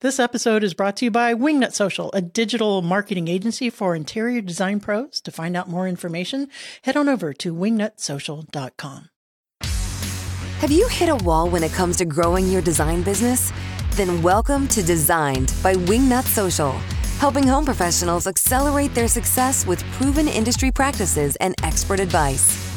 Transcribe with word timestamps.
This 0.00 0.20
episode 0.20 0.62
is 0.62 0.74
brought 0.74 0.96
to 0.98 1.06
you 1.06 1.10
by 1.10 1.34
Wingnut 1.34 1.72
Social, 1.72 2.12
a 2.12 2.22
digital 2.22 2.82
marketing 2.82 3.26
agency 3.26 3.68
for 3.68 3.96
interior 3.96 4.40
design 4.40 4.78
pros. 4.78 5.20
To 5.22 5.32
find 5.32 5.56
out 5.56 5.68
more 5.68 5.88
information, 5.88 6.46
head 6.82 6.96
on 6.96 7.08
over 7.08 7.32
to 7.32 7.52
wingnutsocial.com. 7.52 9.08
Have 10.60 10.70
you 10.70 10.86
hit 10.86 11.08
a 11.08 11.16
wall 11.16 11.50
when 11.50 11.64
it 11.64 11.72
comes 11.72 11.96
to 11.96 12.04
growing 12.04 12.46
your 12.46 12.62
design 12.62 13.02
business? 13.02 13.52
Then 13.96 14.22
welcome 14.22 14.68
to 14.68 14.84
Designed 14.84 15.52
by 15.64 15.74
Wingnut 15.74 16.26
Social, 16.26 16.74
helping 17.18 17.48
home 17.48 17.64
professionals 17.64 18.28
accelerate 18.28 18.94
their 18.94 19.08
success 19.08 19.66
with 19.66 19.82
proven 19.94 20.28
industry 20.28 20.70
practices 20.70 21.34
and 21.40 21.56
expert 21.64 21.98
advice. 21.98 22.67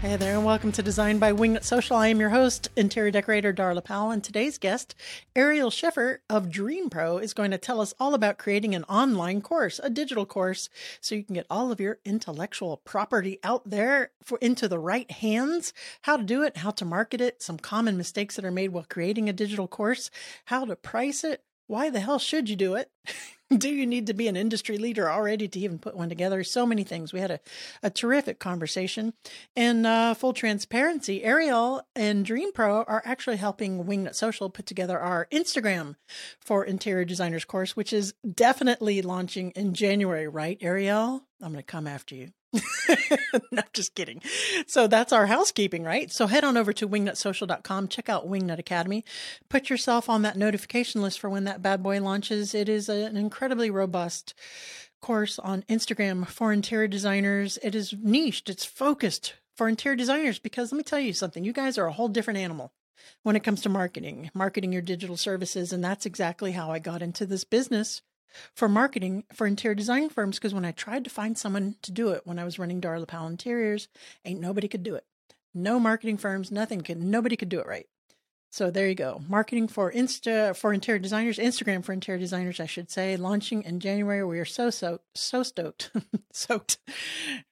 Hey 0.00 0.14
there, 0.14 0.36
and 0.36 0.44
welcome 0.44 0.70
to 0.70 0.80
Design 0.80 1.18
by 1.18 1.32
Wingnut 1.32 1.64
Social. 1.64 1.96
I 1.96 2.06
am 2.06 2.20
your 2.20 2.30
host, 2.30 2.68
interior 2.76 3.10
decorator 3.10 3.52
Darla 3.52 3.82
Powell, 3.82 4.12
and 4.12 4.22
today's 4.22 4.56
guest, 4.56 4.94
Ariel 5.34 5.72
Schiffer 5.72 6.22
of 6.30 6.52
Dream 6.52 6.88
Pro, 6.88 7.18
is 7.18 7.34
going 7.34 7.50
to 7.50 7.58
tell 7.58 7.80
us 7.80 7.94
all 7.98 8.14
about 8.14 8.38
creating 8.38 8.76
an 8.76 8.84
online 8.84 9.40
course, 9.40 9.80
a 9.82 9.90
digital 9.90 10.24
course, 10.24 10.68
so 11.00 11.16
you 11.16 11.24
can 11.24 11.34
get 11.34 11.48
all 11.50 11.72
of 11.72 11.80
your 11.80 11.98
intellectual 12.04 12.76
property 12.76 13.40
out 13.42 13.68
there 13.68 14.12
for 14.22 14.38
into 14.38 14.68
the 14.68 14.78
right 14.78 15.10
hands. 15.10 15.72
How 16.02 16.16
to 16.16 16.22
do 16.22 16.44
it, 16.44 16.58
how 16.58 16.70
to 16.70 16.84
market 16.84 17.20
it, 17.20 17.42
some 17.42 17.58
common 17.58 17.96
mistakes 17.96 18.36
that 18.36 18.44
are 18.44 18.52
made 18.52 18.68
while 18.68 18.86
creating 18.88 19.28
a 19.28 19.32
digital 19.32 19.66
course, 19.66 20.12
how 20.44 20.64
to 20.64 20.76
price 20.76 21.24
it, 21.24 21.42
why 21.68 21.90
the 21.90 22.00
hell 22.00 22.18
should 22.18 22.48
you 22.48 22.56
do 22.56 22.74
it? 22.74 22.90
do 23.56 23.68
you 23.68 23.86
need 23.86 24.06
to 24.06 24.14
be 24.14 24.28
an 24.28 24.36
industry 24.36 24.76
leader 24.76 25.10
already 25.10 25.48
to 25.48 25.60
even 25.60 25.78
put 25.78 25.96
one 25.96 26.08
together? 26.08 26.44
So 26.44 26.66
many 26.66 26.84
things. 26.84 27.12
We 27.12 27.20
had 27.20 27.30
a, 27.30 27.40
a 27.82 27.90
terrific 27.90 28.38
conversation. 28.38 29.14
And 29.56 29.86
uh, 29.86 30.14
full 30.14 30.32
transparency, 30.32 31.24
Ariel 31.24 31.82
and 31.94 32.24
Dream 32.24 32.52
Pro 32.52 32.82
are 32.82 33.02
actually 33.04 33.36
helping 33.36 33.84
Wingnut 33.84 34.14
Social 34.14 34.50
put 34.50 34.66
together 34.66 34.98
our 34.98 35.28
Instagram 35.32 35.94
for 36.40 36.64
interior 36.64 37.04
designers 37.04 37.44
course, 37.44 37.76
which 37.76 37.92
is 37.92 38.14
definitely 38.34 39.00
launching 39.02 39.50
in 39.52 39.74
January, 39.74 40.28
right, 40.28 40.58
Ariel? 40.60 41.22
I'm 41.40 41.52
going 41.52 41.56
to 41.56 41.62
come 41.62 41.86
after 41.86 42.14
you. 42.14 42.32
no, 43.52 43.62
just 43.72 43.94
kidding. 43.94 44.22
So 44.66 44.86
that's 44.86 45.12
our 45.12 45.26
housekeeping, 45.26 45.84
right? 45.84 46.10
So 46.10 46.26
head 46.26 46.44
on 46.44 46.56
over 46.56 46.72
to 46.74 46.88
wingnutsocial.com, 46.88 47.88
check 47.88 48.08
out 48.08 48.28
Wingnut 48.28 48.58
Academy, 48.58 49.04
put 49.48 49.68
yourself 49.68 50.08
on 50.08 50.22
that 50.22 50.36
notification 50.36 51.02
list 51.02 51.20
for 51.20 51.28
when 51.28 51.44
that 51.44 51.62
bad 51.62 51.82
boy 51.82 52.00
launches. 52.00 52.54
It 52.54 52.68
is 52.68 52.88
an 52.88 53.16
incredibly 53.16 53.70
robust 53.70 54.34
course 55.00 55.38
on 55.38 55.62
Instagram 55.68 56.26
for 56.26 56.52
interior 56.52 56.88
designers. 56.88 57.58
It 57.62 57.74
is 57.74 57.94
niched, 58.00 58.48
it's 58.48 58.64
focused 58.64 59.34
for 59.56 59.68
interior 59.68 59.96
designers 59.96 60.38
because 60.38 60.72
let 60.72 60.78
me 60.78 60.84
tell 60.84 61.00
you 61.00 61.12
something, 61.12 61.44
you 61.44 61.52
guys 61.52 61.76
are 61.76 61.86
a 61.86 61.92
whole 61.92 62.08
different 62.08 62.38
animal 62.38 62.72
when 63.22 63.36
it 63.36 63.44
comes 63.44 63.60
to 63.62 63.68
marketing, 63.68 64.30
marketing 64.34 64.72
your 64.72 64.82
digital 64.82 65.16
services. 65.16 65.72
And 65.72 65.84
that's 65.84 66.06
exactly 66.06 66.52
how 66.52 66.70
I 66.70 66.78
got 66.78 67.02
into 67.02 67.26
this 67.26 67.44
business 67.44 68.02
for 68.54 68.68
marketing 68.68 69.24
for 69.32 69.46
interior 69.46 69.74
design 69.74 70.08
firms 70.08 70.38
because 70.38 70.54
when 70.54 70.64
I 70.64 70.72
tried 70.72 71.04
to 71.04 71.10
find 71.10 71.36
someone 71.36 71.76
to 71.82 71.92
do 71.92 72.10
it 72.10 72.22
when 72.24 72.38
I 72.38 72.44
was 72.44 72.58
running 72.58 72.80
Darla 72.80 73.06
Powell 73.06 73.28
Interiors, 73.28 73.88
ain't 74.24 74.40
nobody 74.40 74.68
could 74.68 74.82
do 74.82 74.94
it. 74.94 75.04
No 75.54 75.80
marketing 75.80 76.18
firms, 76.18 76.50
nothing 76.50 76.82
could, 76.82 77.02
nobody 77.02 77.36
could 77.36 77.48
do 77.48 77.60
it 77.60 77.66
right. 77.66 77.86
So 78.50 78.70
there 78.70 78.88
you 78.88 78.94
go. 78.94 79.20
Marketing 79.28 79.68
for 79.68 79.92
Insta 79.92 80.56
for 80.56 80.72
interior 80.72 80.98
designers, 80.98 81.38
Instagram 81.38 81.84
for 81.84 81.92
interior 81.92 82.18
designers, 82.18 82.60
I 82.60 82.66
should 82.66 82.90
say, 82.90 83.16
launching 83.16 83.62
in 83.62 83.78
January. 83.78 84.24
We 84.24 84.38
are 84.38 84.46
so 84.46 84.70
so 84.70 85.00
so 85.14 85.42
stoked, 85.42 85.90
soaked. 86.32 86.78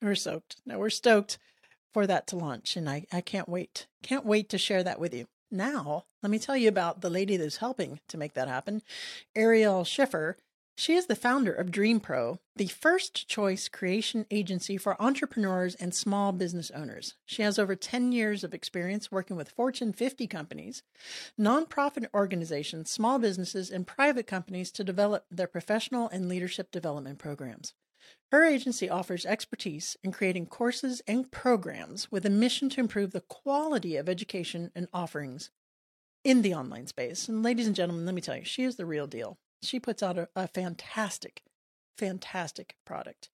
We're 0.00 0.14
soaked. 0.14 0.56
No, 0.64 0.78
we're 0.78 0.90
stoked 0.90 1.38
for 1.92 2.06
that 2.06 2.27
to 2.28 2.36
launch, 2.36 2.77
and 2.77 2.88
I 2.88 3.05
I 3.12 3.20
can't 3.20 3.48
wait. 3.48 3.86
Can't 4.02 4.24
wait 4.24 4.48
to 4.50 4.58
share 4.58 4.83
that 4.84 4.98
with 4.98 5.12
you. 5.12 5.27
Now, 5.50 6.06
let 6.22 6.30
me 6.30 6.38
tell 6.38 6.56
you 6.56 6.68
about 6.68 7.02
the 7.02 7.11
lady 7.11 7.36
that's 7.36 7.58
helping 7.58 8.00
to 8.08 8.16
make 8.16 8.34
that 8.34 8.48
happen, 8.48 8.83
Ariel 9.34 9.84
Schiffer. 9.84 10.36
She 10.78 10.94
is 10.94 11.06
the 11.06 11.16
founder 11.16 11.55
of 11.55 11.70
Dream 11.70 12.00
Pro, 12.00 12.38
the 12.55 12.66
first 12.66 13.27
choice 13.27 13.66
creation 13.66 14.27
agency 14.30 14.77
for 14.77 15.01
entrepreneurs 15.01 15.74
and 15.74 15.95
small 15.95 16.33
business 16.33 16.70
owners. 16.70 17.14
She 17.24 17.40
has 17.40 17.58
over 17.58 17.74
10 17.74 18.12
years 18.12 18.45
of 18.45 18.52
experience 18.52 19.11
working 19.11 19.36
with 19.36 19.48
Fortune 19.48 19.95
50 19.95 20.27
companies, 20.27 20.83
nonprofit 21.40 22.08
organizations, 22.12 22.90
small 22.90 23.18
businesses, 23.18 23.70
and 23.70 23.86
private 23.86 24.27
companies 24.27 24.70
to 24.73 24.84
develop 24.84 25.24
their 25.30 25.46
professional 25.46 26.11
and 26.11 26.28
leadership 26.28 26.70
development 26.70 27.18
programs. 27.18 27.72
Her 28.30 28.45
agency 28.45 28.90
offers 28.90 29.24
expertise 29.24 29.96
in 30.05 30.12
creating 30.12 30.46
courses 30.46 31.01
and 31.08 31.33
programs 31.33 32.12
with 32.12 32.27
a 32.27 32.30
mission 32.30 32.68
to 32.68 32.80
improve 32.80 33.12
the 33.12 33.22
quality 33.22 33.96
of 33.96 34.11
education 34.11 34.70
and 34.74 34.89
offerings 34.92 35.51
in 36.22 36.42
the 36.42 36.55
online 36.55 36.86
space. 36.86 37.28
And 37.30 37.42
ladies 37.42 37.67
and 37.67 37.74
gentlemen, 37.74 38.05
let 38.05 38.14
me 38.14 38.20
tell 38.20 38.36
you, 38.36 38.45
she 38.45 38.64
is 38.64 38.77
the 38.77 38.84
real 38.84 39.06
deal. 39.06 39.39
She 39.62 39.80
puts 39.80 40.02
out 40.02 40.18
a, 40.18 40.28
a 40.36 40.46
fantastic, 40.46 41.42
fantastic 41.96 42.77
product. 42.84 43.30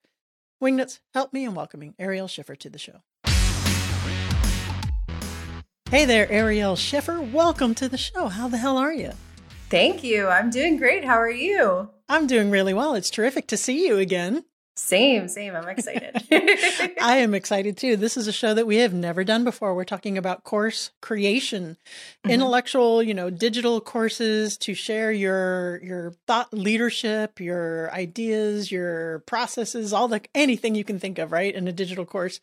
Wingnuts, 0.61 0.99
help 1.13 1.33
me 1.33 1.43
in 1.43 1.53
welcoming 1.53 1.93
Ariel 1.99 2.27
Schiffer 2.27 2.55
to 2.55 2.69
the 2.69 2.79
show. 2.79 3.01
Hey 5.89 6.05
there, 6.05 6.31
Ariel 6.31 6.75
Schiffer. 6.75 7.21
Welcome 7.21 7.75
to 7.75 7.87
the 7.87 7.97
show. 7.97 8.27
How 8.29 8.47
the 8.47 8.57
hell 8.57 8.77
are 8.77 8.93
you? 8.93 9.11
Thank 9.69 10.03
you. 10.03 10.27
I'm 10.27 10.49
doing 10.49 10.77
great. 10.77 11.03
How 11.03 11.15
are 11.15 11.29
you? 11.29 11.89
I'm 12.09 12.25
doing 12.25 12.49
really 12.49 12.73
well. 12.73 12.95
It's 12.95 13.09
terrific 13.09 13.47
to 13.47 13.57
see 13.57 13.85
you 13.85 13.97
again. 13.97 14.45
Same, 14.75 15.27
same. 15.27 15.55
I'm 15.55 15.69
excited. 15.69 16.15
I 16.99 17.17
am 17.17 17.35
excited 17.35 17.77
too. 17.77 17.95
This 17.95 18.17
is 18.17 18.27
a 18.27 18.31
show 18.31 18.55
that 18.55 18.65
we 18.65 18.77
have 18.77 18.91
never 18.91 19.23
done 19.23 19.43
before. 19.43 19.75
We're 19.75 19.83
talking 19.83 20.17
about 20.17 20.43
course 20.43 20.89
creation, 20.99 21.77
mm-hmm. 22.23 22.31
intellectual, 22.31 23.03
you 23.03 23.13
know, 23.13 23.29
digital 23.29 23.79
courses 23.81 24.57
to 24.57 24.73
share 24.73 25.11
your 25.11 25.79
your 25.83 26.13
thought 26.25 26.51
leadership, 26.51 27.39
your 27.39 27.93
ideas, 27.93 28.71
your 28.71 29.19
processes, 29.27 29.93
all 29.93 30.07
the 30.07 30.21
anything 30.33 30.73
you 30.73 30.83
can 30.83 30.97
think 30.97 31.19
of, 31.19 31.31
right, 31.31 31.53
in 31.53 31.67
a 31.67 31.71
digital 31.71 32.05
course. 32.05 32.39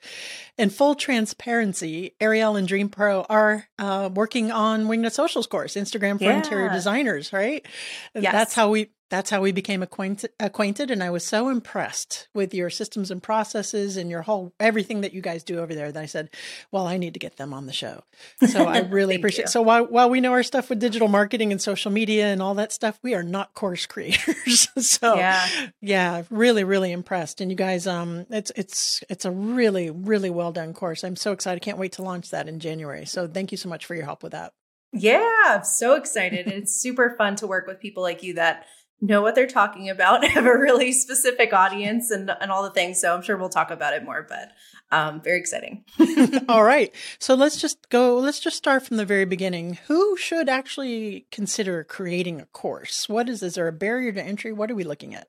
In 0.57 0.71
full 0.71 0.95
transparency, 0.95 2.15
Ariel 2.21 2.55
and 2.55 2.69
Dream 2.69 2.91
Pro 2.91 3.23
are 3.23 3.67
uh, 3.81 4.09
working 4.15 4.53
on 4.53 4.87
Wingnut 4.87 5.13
Socials 5.13 5.49
course, 5.49 5.75
Instagram 5.75 6.19
for 6.19 6.25
yeah. 6.25 6.37
interior 6.37 6.71
designers, 6.71 7.33
right? 7.33 7.67
Yes. 8.15 8.33
That's 8.33 8.55
how 8.55 8.71
we 8.71 8.91
that's 9.11 9.31
how 9.31 9.41
we 9.41 9.53
became 9.53 9.83
acquainted, 9.83 10.31
acquainted 10.41 10.91
and 10.91 11.03
i 11.03 11.11
was 11.11 11.25
so 11.25 11.49
impressed 11.49 12.29
with 12.33 12.55
your 12.55 12.71
systems 12.71 13.11
and 13.11 13.23
processes 13.23 13.97
and 13.97 14.11
your 14.11 14.23
whole 14.23 14.53
everything 14.59 15.03
that 15.03 15.13
you 15.13 15.21
guys 15.21 15.43
do 15.43 15.59
over 15.59 15.75
there 15.75 15.93
that 15.93 16.03
i 16.03 16.07
said 16.07 16.31
well 16.71 16.87
i 16.87 16.97
need 16.97 17.13
to 17.13 17.21
get 17.21 17.37
them 17.37 17.53
on 17.53 17.67
the 17.67 17.73
show. 17.73 18.03
So 18.47 18.65
i 18.65 18.79
really 18.91 19.17
appreciate 19.17 19.45
it 19.47 19.49
so 19.49 19.63
while, 19.63 19.85
while 19.85 20.09
we 20.09 20.21
know 20.21 20.33
our 20.33 20.43
stuff 20.43 20.71
with 20.71 20.79
digital 20.79 21.09
marketing 21.09 21.53
and 21.53 21.61
social 21.61 21.91
media 21.91 22.27
and 22.27 22.41
all 22.41 22.55
that 22.55 22.73
stuff 22.73 22.99
we 23.03 23.15
are 23.15 23.23
not 23.23 23.55
course 23.55 23.87
creators. 23.87 24.69
So 24.81 25.17
yeah. 25.17 25.47
yeah 25.81 26.23
really 26.31 26.65
really 26.65 26.93
impressed. 26.93 27.41
And 27.41 27.51
you 27.51 27.57
guys 27.57 27.87
um 27.87 28.27
it's 28.31 28.51
it's 28.57 29.03
it's 29.09 29.25
a 29.25 29.31
really 29.31 29.91
really 29.91 30.31
well 30.31 30.53
done 30.53 30.73
course. 30.73 31.05
I'm 31.05 31.17
so 31.17 31.33
excited. 31.33 31.61
Can't 31.61 31.79
wait 31.79 31.93
to 31.93 32.03
launch 32.03 32.31
that 32.31 32.49
in 32.49 32.61
january. 32.61 33.05
So 33.07 33.27
thank 33.27 33.53
you 33.53 33.59
so 33.59 33.69
much 33.69 33.87
for 33.87 33.95
your 33.95 34.05
help 34.05 34.23
with 34.23 34.33
that. 34.33 34.53
Yeah 34.93 35.41
i'm 35.47 35.65
so 35.65 35.95
excited. 35.95 36.47
It's 36.47 36.73
super 36.73 37.15
fun 37.17 37.37
to 37.37 37.47
work 37.47 37.67
with 37.67 37.81
people 37.81 38.03
like 38.03 38.23
you 38.23 38.35
that 38.35 38.67
know 39.01 39.23
what 39.23 39.35
they're 39.35 39.47
talking 39.47 39.89
about, 39.89 40.25
have 40.29 40.47
a 40.47 40.59
really 40.59 40.93
specific 40.93 41.53
audience 41.53 42.11
and, 42.11 42.31
and 42.41 42.51
all 42.51 42.63
the 42.63 42.71
things. 42.71 43.01
So 43.01 43.15
I'm 43.15 43.23
sure 43.23 43.37
we'll 43.37 43.49
talk 43.49 43.71
about 43.71 43.95
it 43.95 44.05
more, 44.05 44.27
but 44.29 44.53
um, 44.93 45.21
very 45.21 45.39
exciting. 45.39 45.85
all 46.49 46.65
right. 46.65 46.95
So 47.19 47.35
let's 47.35 47.57
just 47.57 47.89
go, 47.89 48.19
let's 48.19 48.41
just 48.41 48.57
start 48.57 48.85
from 48.85 48.97
the 48.97 49.05
very 49.05 49.25
beginning. 49.25 49.79
Who 49.87 50.17
should 50.17 50.49
actually 50.49 51.27
consider 51.31 51.85
creating 51.85 52.41
a 52.41 52.47
course? 52.47 53.09
What 53.09 53.29
is, 53.29 53.43
is 53.43 53.55
there 53.55 53.69
a 53.69 53.73
barrier 53.73 54.13
to 54.13 54.23
entry? 54.23 54.53
What 54.53 54.71
are 54.71 54.75
we 54.75 54.85
looking 54.85 55.15
at? 55.15 55.29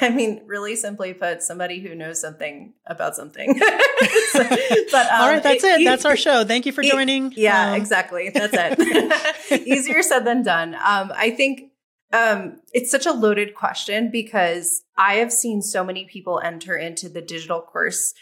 I 0.00 0.10
mean, 0.10 0.42
really 0.46 0.76
simply 0.76 1.14
put, 1.14 1.42
somebody 1.42 1.80
who 1.80 1.94
knows 1.94 2.20
something 2.20 2.74
about 2.86 3.16
something. 3.16 3.58
so, 3.58 4.42
but 4.42 5.06
um, 5.06 5.20
all 5.20 5.28
right, 5.28 5.42
that's 5.42 5.64
it, 5.64 5.80
it. 5.80 5.84
That's 5.84 6.04
our 6.04 6.18
show. 6.18 6.44
Thank 6.44 6.66
you 6.66 6.72
for 6.72 6.82
joining. 6.82 7.32
Yeah, 7.34 7.70
um, 7.70 7.74
exactly. 7.76 8.28
That's 8.28 8.52
it. 8.54 9.66
Easier 9.66 10.02
said 10.02 10.26
than 10.26 10.42
done. 10.42 10.74
Um, 10.74 11.12
I 11.14 11.30
think 11.30 11.69
um, 12.12 12.60
it's 12.72 12.90
such 12.90 13.06
a 13.06 13.12
loaded 13.12 13.54
question 13.54 14.10
because 14.10 14.82
I 14.96 15.14
have 15.14 15.32
seen 15.32 15.62
so 15.62 15.84
many 15.84 16.06
people 16.06 16.40
enter 16.40 16.76
into 16.76 17.08
the 17.08 17.20
digital 17.20 17.60
course 17.60 18.14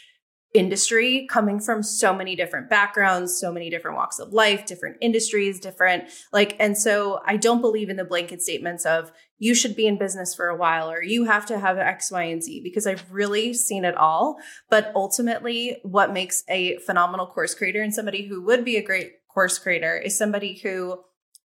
industry 0.53 1.27
coming 1.29 1.59
from 1.59 1.83
so 1.83 2.13
many 2.13 2.35
different 2.35 2.69
backgrounds, 2.69 3.39
so 3.39 3.51
many 3.51 3.69
different 3.69 3.97
walks 3.97 4.17
of 4.17 4.33
life, 4.33 4.65
different 4.65 4.97
industries, 4.99 5.59
different 5.59 6.05
like, 6.33 6.55
and 6.59 6.77
so 6.77 7.19
I 7.25 7.37
don't 7.37 7.61
believe 7.61 7.89
in 7.89 7.97
the 7.97 8.03
blanket 8.03 8.41
statements 8.41 8.85
of 8.85 9.11
you 9.37 9.53
should 9.53 9.75
be 9.75 9.87
in 9.87 9.99
business 9.99 10.33
for 10.33 10.47
a 10.47 10.57
while 10.57 10.89
or 10.89 11.03
you 11.03 11.25
have 11.25 11.45
to 11.47 11.59
have 11.59 11.77
X, 11.77 12.11
Y, 12.11 12.23
and 12.23 12.43
Z 12.43 12.61
because 12.63 12.87
I've 12.87 13.05
really 13.11 13.53
seen 13.53 13.85
it 13.85 13.95
all. 13.95 14.37
But 14.69 14.91
ultimately, 14.95 15.77
what 15.83 16.13
makes 16.13 16.43
a 16.49 16.77
phenomenal 16.79 17.27
course 17.27 17.53
creator 17.53 17.81
and 17.81 17.93
somebody 17.93 18.27
who 18.27 18.43
would 18.43 18.65
be 18.65 18.77
a 18.77 18.83
great 18.83 19.13
course 19.31 19.59
creator 19.59 19.97
is 19.97 20.17
somebody 20.17 20.59
who 20.61 20.99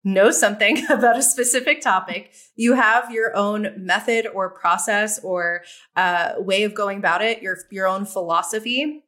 know 0.04 0.30
something 0.30 0.84
about 0.90 1.18
a 1.18 1.22
specific 1.22 1.80
topic, 1.80 2.32
you 2.56 2.74
have 2.74 3.10
your 3.10 3.36
own 3.36 3.72
method 3.76 4.26
or 4.26 4.50
process 4.50 5.18
or 5.22 5.62
uh, 5.96 6.32
way 6.38 6.64
of 6.64 6.74
going 6.74 6.98
about 6.98 7.22
it, 7.22 7.42
your 7.42 7.56
your 7.70 7.86
own 7.86 8.04
philosophy. 8.04 9.04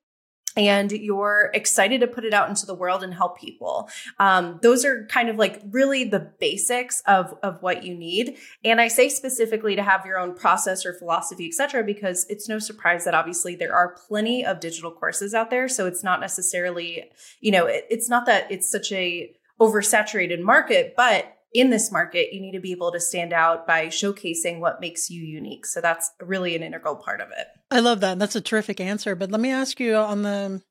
and 0.57 0.93
you're 0.93 1.51
excited 1.53 2.01
to 2.01 2.07
put 2.07 2.25
it 2.25 2.33
out 2.33 2.49
into 2.49 2.65
the 2.65 2.75
world 2.75 3.03
and 3.03 3.13
help 3.13 3.39
people. 3.39 3.89
Um, 4.21 4.61
those 4.63 4.85
are 4.85 5.05
kind 5.07 5.29
of 5.29 5.37
like 5.37 5.61
really 5.71 6.05
the 6.05 6.33
basics 6.39 7.03
of, 7.07 7.35
of 7.43 7.61
what 7.61 7.83
you 7.85 7.95
need. 7.95 8.37
And 8.65 8.81
I 8.81 8.89
say 8.89 9.09
specifically 9.09 9.75
to 9.75 9.83
have 9.83 10.07
your 10.07 10.19
own 10.19 10.35
process 10.35 10.87
or 10.87 10.95
philosophy, 10.95 11.47
etc., 11.49 11.83
because 11.83 12.25
it's 12.29 12.49
no 12.49 12.59
surprise 12.59 13.05
that 13.05 13.15
obviously 13.15 13.57
there 13.57 13.75
are 13.75 13.97
plenty 14.07 14.45
of 14.45 14.61
digital 14.61 14.93
courses 14.93 15.35
out 15.35 15.51
there. 15.51 15.69
So 15.69 15.87
it's 15.87 16.05
not 16.05 16.21
necessarily, 16.21 17.11
you 17.41 17.51
know, 17.51 17.67
it, 17.67 17.87
it's 17.91 18.09
not 18.09 18.27
that 18.27 18.51
it's 18.51 18.71
such 18.71 18.93
a 18.93 19.35
oversaturated 19.61 20.41
market, 20.41 20.95
but 20.97 21.31
in 21.53 21.71
this 21.71 21.93
market, 21.93 22.33
you 22.33 22.41
need 22.41 22.53
to 22.53 22.61
be 22.61 22.73
able 22.73 22.91
to 22.91 22.99
stand 22.99 23.33
out 23.33 23.67
by 23.67 23.87
showcasing 23.87 24.59
what 24.59 24.81
makes 24.81 25.09
you 25.09 25.23
unique. 25.23 25.67
So 25.67 25.81
that's 25.81 26.11
really 26.21 26.57
an 26.57 26.65
integral 26.65 26.97
part 26.97 27.21
of 27.21 27.29
it. 27.29 27.47
I 27.71 27.79
love 27.79 28.01
that. 28.01 28.19
That's 28.19 28.35
a 28.35 28.41
terrific 28.41 28.81
answer. 28.81 29.15
But 29.15 29.31
let 29.31 29.41
me 29.41 29.51
ask 29.51 29.79
you 29.79 29.95
on 29.97 30.23
the 30.23 30.63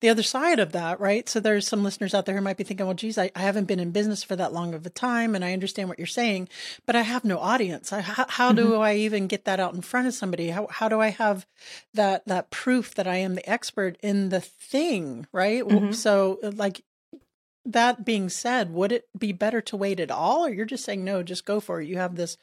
the 0.00 0.08
other 0.08 0.22
side 0.22 0.58
of 0.58 0.72
that, 0.72 0.98
right? 0.98 1.28
So 1.28 1.40
there's 1.40 1.68
some 1.68 1.84
listeners 1.84 2.14
out 2.14 2.24
there 2.24 2.34
who 2.34 2.40
might 2.40 2.56
be 2.56 2.64
thinking, 2.64 2.86
well, 2.86 2.94
geez, 2.94 3.18
I, 3.18 3.30
I 3.36 3.40
haven't 3.40 3.66
been 3.66 3.80
in 3.80 3.90
business 3.90 4.22
for 4.22 4.34
that 4.36 4.52
long 4.52 4.72
of 4.72 4.86
a 4.86 4.90
time 4.90 5.34
and 5.34 5.44
I 5.44 5.52
understand 5.52 5.90
what 5.90 5.98
you're 5.98 6.06
saying, 6.06 6.48
but 6.86 6.96
I 6.96 7.02
have 7.02 7.24
no 7.24 7.38
audience. 7.38 7.92
I, 7.92 8.00
how, 8.00 8.24
how 8.28 8.52
do 8.52 8.70
mm-hmm. 8.70 8.80
I 8.80 8.94
even 8.94 9.26
get 9.26 9.44
that 9.44 9.60
out 9.60 9.74
in 9.74 9.82
front 9.82 10.06
of 10.06 10.14
somebody? 10.14 10.50
How, 10.50 10.68
how 10.70 10.88
do 10.88 11.00
I 11.00 11.08
have 11.08 11.46
that, 11.92 12.26
that 12.26 12.50
proof 12.50 12.94
that 12.94 13.06
I 13.06 13.16
am 13.16 13.34
the 13.34 13.48
expert 13.48 13.98
in 14.02 14.30
the 14.30 14.40
thing, 14.40 15.26
right? 15.32 15.62
Mm-hmm. 15.62 15.92
So 15.92 16.38
like 16.42 16.82
that 17.64 18.04
being 18.04 18.28
said, 18.28 18.72
would 18.72 18.92
it 18.92 19.08
be 19.18 19.32
better 19.32 19.60
to 19.60 19.76
wait 19.76 20.00
at 20.00 20.10
all, 20.10 20.46
or 20.46 20.50
you're 20.50 20.64
just 20.64 20.84
saying 20.84 21.04
no, 21.04 21.22
just 21.22 21.44
go 21.44 21.60
for 21.60 21.80
it? 21.80 21.88
You 21.88 21.98
have 21.98 22.16
this 22.16 22.36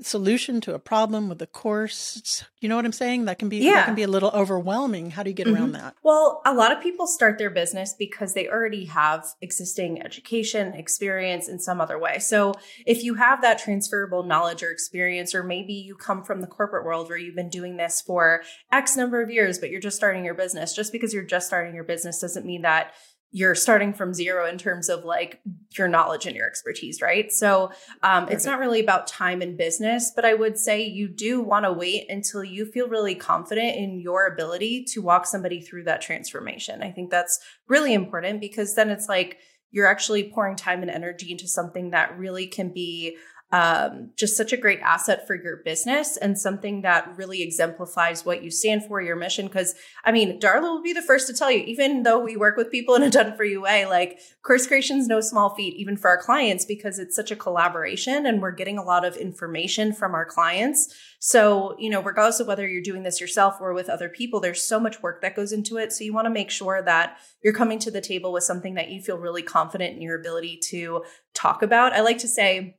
solution 0.00 0.60
to 0.62 0.74
a 0.74 0.78
problem 0.78 1.28
with 1.28 1.38
the 1.38 1.46
course. 1.46 2.44
You 2.60 2.68
know 2.68 2.76
what 2.76 2.84
I'm 2.84 2.92
saying? 2.92 3.26
That 3.26 3.38
can 3.38 3.48
be 3.48 3.58
yeah. 3.58 3.72
that 3.74 3.84
can 3.86 3.94
be 3.94 4.02
a 4.02 4.08
little 4.08 4.30
overwhelming. 4.30 5.10
How 5.10 5.22
do 5.22 5.30
you 5.30 5.34
get 5.34 5.46
mm-hmm. 5.46 5.56
around 5.56 5.72
that? 5.72 5.94
Well, 6.02 6.42
a 6.44 6.54
lot 6.54 6.72
of 6.72 6.82
people 6.82 7.06
start 7.06 7.38
their 7.38 7.50
business 7.50 7.94
because 7.96 8.34
they 8.34 8.48
already 8.48 8.86
have 8.86 9.26
existing 9.40 10.02
education, 10.02 10.74
experience 10.74 11.48
in 11.48 11.58
some 11.58 11.80
other 11.80 11.98
way. 11.98 12.18
So, 12.18 12.54
if 12.86 13.02
you 13.02 13.14
have 13.14 13.42
that 13.42 13.58
transferable 13.58 14.22
knowledge 14.24 14.62
or 14.62 14.70
experience 14.70 15.34
or 15.34 15.42
maybe 15.42 15.74
you 15.74 15.94
come 15.94 16.22
from 16.22 16.40
the 16.40 16.46
corporate 16.46 16.84
world 16.84 17.08
where 17.08 17.18
you've 17.18 17.36
been 17.36 17.50
doing 17.50 17.76
this 17.76 18.00
for 18.00 18.42
X 18.70 18.96
number 18.96 19.22
of 19.22 19.30
years 19.30 19.58
but 19.58 19.70
you're 19.70 19.80
just 19.80 19.96
starting 19.96 20.24
your 20.24 20.34
business, 20.34 20.74
just 20.74 20.92
because 20.92 21.12
you're 21.12 21.22
just 21.22 21.46
starting 21.46 21.74
your 21.74 21.84
business 21.84 22.20
doesn't 22.20 22.46
mean 22.46 22.62
that 22.62 22.92
you're 23.34 23.54
starting 23.54 23.94
from 23.94 24.12
zero 24.12 24.46
in 24.46 24.58
terms 24.58 24.90
of 24.90 25.04
like 25.04 25.40
your 25.76 25.88
knowledge 25.88 26.26
and 26.26 26.36
your 26.36 26.46
expertise, 26.46 27.00
right? 27.00 27.32
So 27.32 27.72
um, 28.02 28.28
it's 28.28 28.44
not 28.44 28.58
really 28.58 28.80
about 28.80 29.06
time 29.06 29.40
and 29.40 29.56
business, 29.56 30.12
but 30.14 30.26
I 30.26 30.34
would 30.34 30.58
say 30.58 30.84
you 30.84 31.08
do 31.08 31.40
want 31.40 31.64
to 31.64 31.72
wait 31.72 32.10
until 32.10 32.44
you 32.44 32.66
feel 32.66 32.88
really 32.88 33.14
confident 33.14 33.74
in 33.76 34.00
your 34.00 34.26
ability 34.26 34.84
to 34.92 35.00
walk 35.00 35.26
somebody 35.26 35.62
through 35.62 35.84
that 35.84 36.02
transformation. 36.02 36.82
I 36.82 36.90
think 36.90 37.10
that's 37.10 37.40
really 37.68 37.94
important 37.94 38.38
because 38.40 38.74
then 38.74 38.90
it's 38.90 39.08
like 39.08 39.38
you're 39.70 39.86
actually 39.86 40.30
pouring 40.30 40.54
time 40.54 40.82
and 40.82 40.90
energy 40.90 41.32
into 41.32 41.48
something 41.48 41.90
that 41.90 42.18
really 42.18 42.46
can 42.46 42.68
be 42.68 43.16
um, 43.52 44.10
just 44.16 44.34
such 44.34 44.52
a 44.54 44.56
great 44.56 44.80
asset 44.80 45.26
for 45.26 45.34
your 45.34 45.58
business 45.58 46.16
and 46.16 46.38
something 46.38 46.80
that 46.82 47.16
really 47.16 47.42
exemplifies 47.42 48.24
what 48.24 48.42
you 48.42 48.50
stand 48.50 48.84
for, 48.86 49.02
your 49.02 49.14
mission. 49.14 49.46
Because 49.46 49.74
I 50.04 50.10
mean, 50.10 50.40
Darla 50.40 50.62
will 50.62 50.82
be 50.82 50.94
the 50.94 51.02
first 51.02 51.26
to 51.26 51.34
tell 51.34 51.50
you, 51.50 51.62
even 51.64 52.02
though 52.02 52.18
we 52.18 52.34
work 52.34 52.56
with 52.56 52.70
people 52.70 52.94
in 52.94 53.02
a 53.02 53.10
done 53.10 53.36
for 53.36 53.44
you 53.44 53.60
way, 53.60 53.84
like 53.84 54.20
course 54.42 54.66
creation 54.66 54.98
is 54.98 55.06
no 55.06 55.20
small 55.20 55.54
feat, 55.54 55.74
even 55.76 55.96
for 55.96 56.08
our 56.08 56.16
clients, 56.16 56.64
because 56.64 56.98
it's 56.98 57.14
such 57.14 57.30
a 57.30 57.36
collaboration 57.36 58.26
and 58.26 58.40
we're 58.40 58.52
getting 58.52 58.78
a 58.78 58.82
lot 58.82 59.04
of 59.04 59.16
information 59.16 59.92
from 59.92 60.14
our 60.14 60.24
clients. 60.24 60.94
So, 61.18 61.76
you 61.78 61.90
know, 61.90 62.02
regardless 62.02 62.40
of 62.40 62.46
whether 62.46 62.66
you're 62.66 62.82
doing 62.82 63.02
this 63.02 63.20
yourself 63.20 63.58
or 63.60 63.74
with 63.74 63.88
other 63.88 64.08
people, 64.08 64.40
there's 64.40 64.62
so 64.62 64.80
much 64.80 65.02
work 65.02 65.22
that 65.22 65.36
goes 65.36 65.52
into 65.52 65.76
it. 65.76 65.92
So 65.92 66.04
you 66.04 66.12
want 66.12 66.24
to 66.24 66.30
make 66.30 66.50
sure 66.50 66.82
that 66.82 67.18
you're 67.44 67.52
coming 67.52 67.78
to 67.80 67.90
the 67.90 68.00
table 68.00 68.32
with 68.32 68.44
something 68.44 68.74
that 68.74 68.90
you 68.90 69.00
feel 69.00 69.18
really 69.18 69.42
confident 69.42 69.94
in 69.94 70.02
your 70.02 70.18
ability 70.18 70.58
to 70.70 71.04
talk 71.34 71.62
about. 71.62 71.92
I 71.92 72.00
like 72.00 72.18
to 72.18 72.28
say, 72.28 72.78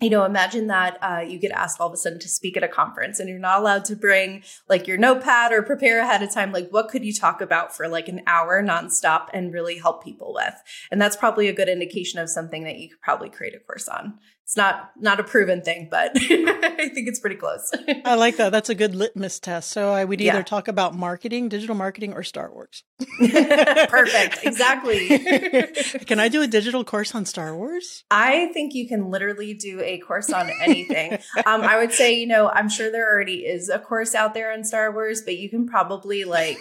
you 0.00 0.10
know, 0.10 0.24
imagine 0.24 0.66
that 0.66 0.98
uh, 1.02 1.20
you 1.20 1.38
get 1.38 1.52
asked 1.52 1.80
all 1.80 1.86
of 1.86 1.94
a 1.94 1.96
sudden 1.96 2.18
to 2.18 2.28
speak 2.28 2.56
at 2.56 2.62
a 2.62 2.68
conference 2.68 3.18
and 3.18 3.28
you're 3.28 3.38
not 3.38 3.60
allowed 3.60 3.84
to 3.86 3.96
bring 3.96 4.42
like 4.68 4.86
your 4.86 4.98
notepad 4.98 5.52
or 5.52 5.62
prepare 5.62 6.00
ahead 6.00 6.22
of 6.22 6.30
time. 6.30 6.52
Like, 6.52 6.68
what 6.70 6.88
could 6.88 7.04
you 7.04 7.14
talk 7.14 7.40
about 7.40 7.74
for 7.74 7.88
like 7.88 8.08
an 8.08 8.20
hour 8.26 8.62
nonstop 8.62 9.28
and 9.32 9.54
really 9.54 9.78
help 9.78 10.04
people 10.04 10.34
with? 10.34 10.54
And 10.90 11.00
that's 11.00 11.16
probably 11.16 11.48
a 11.48 11.54
good 11.54 11.68
indication 11.68 12.20
of 12.20 12.28
something 12.28 12.64
that 12.64 12.78
you 12.78 12.90
could 12.90 13.00
probably 13.00 13.30
create 13.30 13.54
a 13.54 13.60
course 13.60 13.88
on 13.88 14.18
it's 14.46 14.56
not 14.56 14.92
not 14.96 15.18
a 15.18 15.24
proven 15.24 15.60
thing, 15.60 15.88
but 15.90 16.12
I 16.14 16.88
think 16.94 17.08
it's 17.08 17.18
pretty 17.18 17.34
close. 17.34 17.72
I 18.04 18.14
like 18.14 18.36
that. 18.36 18.52
That's 18.52 18.68
a 18.68 18.76
good 18.76 18.94
litmus 18.94 19.40
test. 19.40 19.72
So 19.72 19.90
I 19.90 20.04
would 20.04 20.20
either 20.20 20.38
yeah. 20.38 20.42
talk 20.44 20.68
about 20.68 20.94
marketing, 20.94 21.48
digital 21.48 21.74
marketing, 21.74 22.12
or 22.12 22.22
Star 22.22 22.52
Wars. 22.52 22.84
Perfect. 23.18 24.44
Exactly. 24.44 25.08
can 26.06 26.20
I 26.20 26.28
do 26.28 26.42
a 26.42 26.46
digital 26.46 26.84
course 26.84 27.12
on 27.12 27.24
Star 27.24 27.56
Wars? 27.56 28.04
I 28.08 28.52
think 28.54 28.72
you 28.72 28.86
can 28.86 29.10
literally 29.10 29.52
do 29.52 29.80
a 29.80 29.98
course 29.98 30.32
on 30.32 30.48
anything. 30.62 31.14
um, 31.44 31.62
I 31.62 31.78
would 31.78 31.90
say, 31.90 32.14
you 32.14 32.28
know, 32.28 32.48
I'm 32.48 32.68
sure 32.68 32.92
there 32.92 33.12
already 33.12 33.38
is 33.38 33.68
a 33.68 33.80
course 33.80 34.14
out 34.14 34.32
there 34.32 34.52
on 34.52 34.62
Star 34.62 34.92
Wars, 34.92 35.22
but 35.24 35.36
you 35.38 35.50
can 35.50 35.66
probably 35.66 36.22
like 36.22 36.58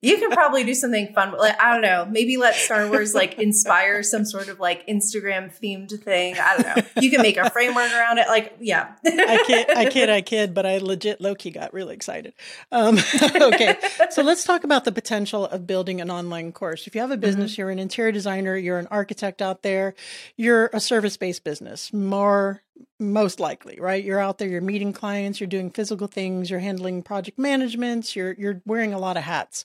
you 0.00 0.16
can 0.18 0.30
probably 0.30 0.62
do 0.62 0.74
something 0.74 1.12
fun. 1.12 1.32
Like, 1.36 1.60
I 1.60 1.72
don't 1.72 1.82
know, 1.82 2.06
maybe 2.08 2.36
let 2.36 2.54
Star 2.54 2.88
Wars 2.88 3.14
like 3.14 3.38
inspire 3.38 4.02
some 4.04 4.24
sort 4.24 4.48
of 4.48 4.60
like 4.60 4.86
Instagram 4.86 5.52
themed 5.52 5.90
thing. 6.02 6.36
I 6.38 6.56
don't 6.56 6.76
know. 6.76 7.02
You 7.02 7.10
can 7.10 7.20
make 7.20 7.36
a 7.36 7.50
framework 7.50 7.92
around 7.92 8.18
it. 8.18 8.28
Like, 8.28 8.56
yeah. 8.60 8.94
I 9.04 9.42
kid, 9.44 9.70
I 9.76 9.86
kid, 9.86 10.08
I 10.08 10.20
kid, 10.20 10.54
but 10.54 10.66
I 10.66 10.78
legit 10.78 11.20
lowkey 11.20 11.52
got 11.52 11.72
really 11.72 11.94
excited. 11.94 12.34
Um, 12.70 12.98
okay. 13.24 13.76
So 14.10 14.22
let's 14.22 14.44
talk 14.44 14.62
about 14.62 14.84
the 14.84 14.92
potential 14.92 15.46
of 15.46 15.66
building 15.66 16.00
an 16.00 16.10
online 16.10 16.52
course. 16.52 16.86
If 16.86 16.94
you 16.94 17.00
have 17.00 17.10
a 17.10 17.16
business, 17.16 17.52
mm-hmm. 17.52 17.60
you're 17.62 17.70
an 17.70 17.80
interior 17.80 18.12
designer, 18.12 18.56
you're 18.56 18.78
an 18.78 18.88
architect 18.92 19.42
out 19.42 19.62
there, 19.62 19.94
you're 20.36 20.70
a 20.72 20.80
service 20.80 21.16
based 21.16 21.42
business, 21.42 21.92
more 21.92 22.62
most 22.98 23.40
likely, 23.40 23.78
right? 23.80 24.02
You're 24.02 24.20
out 24.20 24.38
there, 24.38 24.48
you're 24.48 24.60
meeting 24.60 24.92
clients, 24.92 25.40
you're 25.40 25.48
doing 25.48 25.70
physical 25.70 26.06
things, 26.06 26.50
you're 26.50 26.60
handling 26.60 27.02
project 27.02 27.38
management, 27.38 28.14
you're 28.16 28.34
you're 28.34 28.62
wearing 28.64 28.92
a 28.92 28.98
lot 28.98 29.16
of 29.16 29.24
hats. 29.24 29.64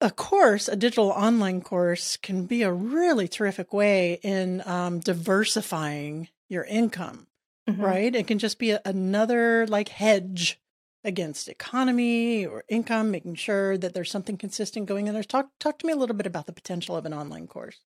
A 0.00 0.10
course, 0.10 0.68
a 0.68 0.74
digital 0.74 1.10
online 1.10 1.60
course, 1.60 2.16
can 2.16 2.46
be 2.46 2.62
a 2.62 2.72
really 2.72 3.28
terrific 3.28 3.72
way 3.72 4.18
in 4.22 4.62
um, 4.66 4.98
diversifying 4.98 6.28
your 6.48 6.64
income, 6.64 7.28
mm-hmm. 7.68 7.80
right? 7.80 8.14
It 8.14 8.26
can 8.26 8.38
just 8.38 8.58
be 8.58 8.72
a, 8.72 8.80
another 8.84 9.66
like 9.68 9.88
hedge 9.90 10.58
against 11.04 11.48
economy 11.48 12.46
or 12.46 12.64
income, 12.68 13.10
making 13.10 13.34
sure 13.36 13.76
that 13.78 13.94
there's 13.94 14.10
something 14.10 14.36
consistent 14.36 14.86
going 14.86 15.06
in 15.06 15.14
there. 15.14 15.22
Talk 15.22 15.50
talk 15.60 15.78
to 15.78 15.86
me 15.86 15.92
a 15.92 15.96
little 15.96 16.16
bit 16.16 16.26
about 16.26 16.46
the 16.46 16.52
potential 16.52 16.96
of 16.96 17.06
an 17.06 17.14
online 17.14 17.46
course. 17.46 17.80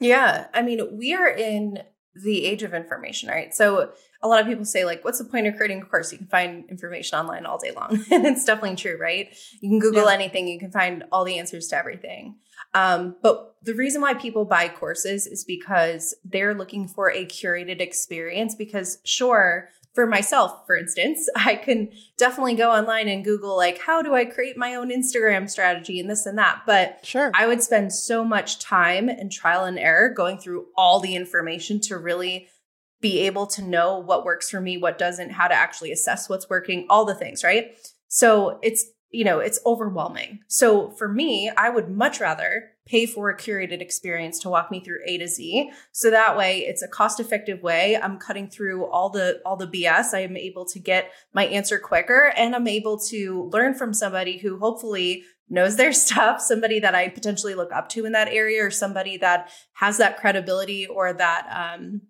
Yeah, 0.00 0.46
I 0.54 0.62
mean, 0.62 0.96
we 0.96 1.12
are 1.12 1.28
in 1.28 1.82
the 2.14 2.46
age 2.46 2.62
of 2.62 2.74
information, 2.74 3.28
right? 3.28 3.54
So 3.54 3.92
a 4.22 4.28
lot 4.28 4.40
of 4.40 4.46
people 4.46 4.64
say, 4.64 4.84
like, 4.84 5.04
what's 5.04 5.18
the 5.18 5.24
point 5.24 5.46
of 5.46 5.56
creating 5.56 5.82
a 5.82 5.84
course? 5.84 6.10
You 6.12 6.18
can 6.18 6.26
find 6.26 6.68
information 6.68 7.18
online 7.18 7.46
all 7.46 7.58
day 7.58 7.72
long. 7.72 8.04
and 8.10 8.26
it's 8.26 8.44
definitely 8.44 8.76
true, 8.76 8.98
right? 8.98 9.28
You 9.60 9.70
can 9.70 9.78
Google 9.78 10.06
yeah. 10.06 10.14
anything, 10.14 10.48
you 10.48 10.58
can 10.58 10.72
find 10.72 11.04
all 11.12 11.24
the 11.24 11.38
answers 11.38 11.68
to 11.68 11.76
everything. 11.76 12.36
Um, 12.74 13.16
but 13.22 13.54
the 13.62 13.74
reason 13.74 14.02
why 14.02 14.14
people 14.14 14.44
buy 14.44 14.68
courses 14.68 15.26
is 15.26 15.44
because 15.44 16.14
they're 16.24 16.54
looking 16.54 16.88
for 16.88 17.10
a 17.10 17.24
curated 17.24 17.80
experience. 17.80 18.54
Because, 18.54 18.98
sure, 19.04 19.68
for 19.98 20.06
myself, 20.06 20.64
for 20.64 20.76
instance, 20.76 21.28
I 21.36 21.56
can 21.56 21.90
definitely 22.16 22.54
go 22.54 22.70
online 22.70 23.08
and 23.08 23.24
Google, 23.24 23.56
like, 23.56 23.80
how 23.80 24.00
do 24.00 24.14
I 24.14 24.26
create 24.26 24.56
my 24.56 24.76
own 24.76 24.90
Instagram 24.90 25.50
strategy 25.50 25.98
and 25.98 26.08
this 26.08 26.24
and 26.24 26.38
that. 26.38 26.62
But 26.66 27.04
sure, 27.04 27.32
I 27.34 27.48
would 27.48 27.64
spend 27.64 27.92
so 27.92 28.22
much 28.22 28.60
time 28.60 29.08
and 29.08 29.32
trial 29.32 29.64
and 29.64 29.76
error 29.76 30.08
going 30.08 30.38
through 30.38 30.66
all 30.76 31.00
the 31.00 31.16
information 31.16 31.80
to 31.80 31.98
really 31.98 32.46
be 33.00 33.18
able 33.26 33.48
to 33.48 33.62
know 33.62 33.98
what 33.98 34.24
works 34.24 34.48
for 34.48 34.60
me, 34.60 34.78
what 34.78 34.98
doesn't, 34.98 35.30
how 35.30 35.48
to 35.48 35.54
actually 35.54 35.90
assess 35.90 36.28
what's 36.28 36.48
working, 36.48 36.86
all 36.88 37.04
the 37.04 37.16
things, 37.16 37.42
right? 37.42 37.76
So 38.06 38.60
it's 38.62 38.86
you 39.10 39.24
know, 39.24 39.40
it's 39.40 39.58
overwhelming. 39.64 40.40
So 40.48 40.90
for 40.90 41.08
me, 41.08 41.50
I 41.56 41.70
would 41.70 41.88
much 41.88 42.20
rather 42.20 42.70
pay 42.88 43.06
for 43.06 43.28
a 43.28 43.36
curated 43.36 43.80
experience 43.80 44.38
to 44.40 44.48
walk 44.48 44.70
me 44.70 44.80
through 44.80 45.00
A 45.06 45.18
to 45.18 45.28
Z. 45.28 45.70
So 45.92 46.10
that 46.10 46.36
way 46.36 46.60
it's 46.60 46.82
a 46.82 46.88
cost 46.88 47.20
effective 47.20 47.62
way. 47.62 47.96
I'm 47.96 48.18
cutting 48.18 48.48
through 48.48 48.86
all 48.86 49.10
the 49.10 49.40
all 49.44 49.56
the 49.56 49.68
BS. 49.68 50.14
I 50.14 50.20
am 50.20 50.36
able 50.36 50.64
to 50.66 50.78
get 50.78 51.12
my 51.32 51.46
answer 51.46 51.78
quicker 51.78 52.32
and 52.36 52.54
I'm 52.54 52.66
able 52.66 52.98
to 53.08 53.50
learn 53.52 53.74
from 53.74 53.92
somebody 53.92 54.38
who 54.38 54.58
hopefully 54.58 55.24
knows 55.48 55.76
their 55.76 55.92
stuff, 56.04 56.40
somebody 56.40 56.80
that 56.80 56.94
I 56.94 57.08
potentially 57.08 57.54
look 57.54 57.72
up 57.72 57.88
to 57.90 58.06
in 58.06 58.12
that 58.12 58.28
area 58.28 58.64
or 58.64 58.70
somebody 58.70 59.18
that 59.18 59.50
has 59.74 59.98
that 59.98 60.18
credibility 60.18 60.86
or 60.86 61.12
that 61.12 61.46
um 61.76 62.02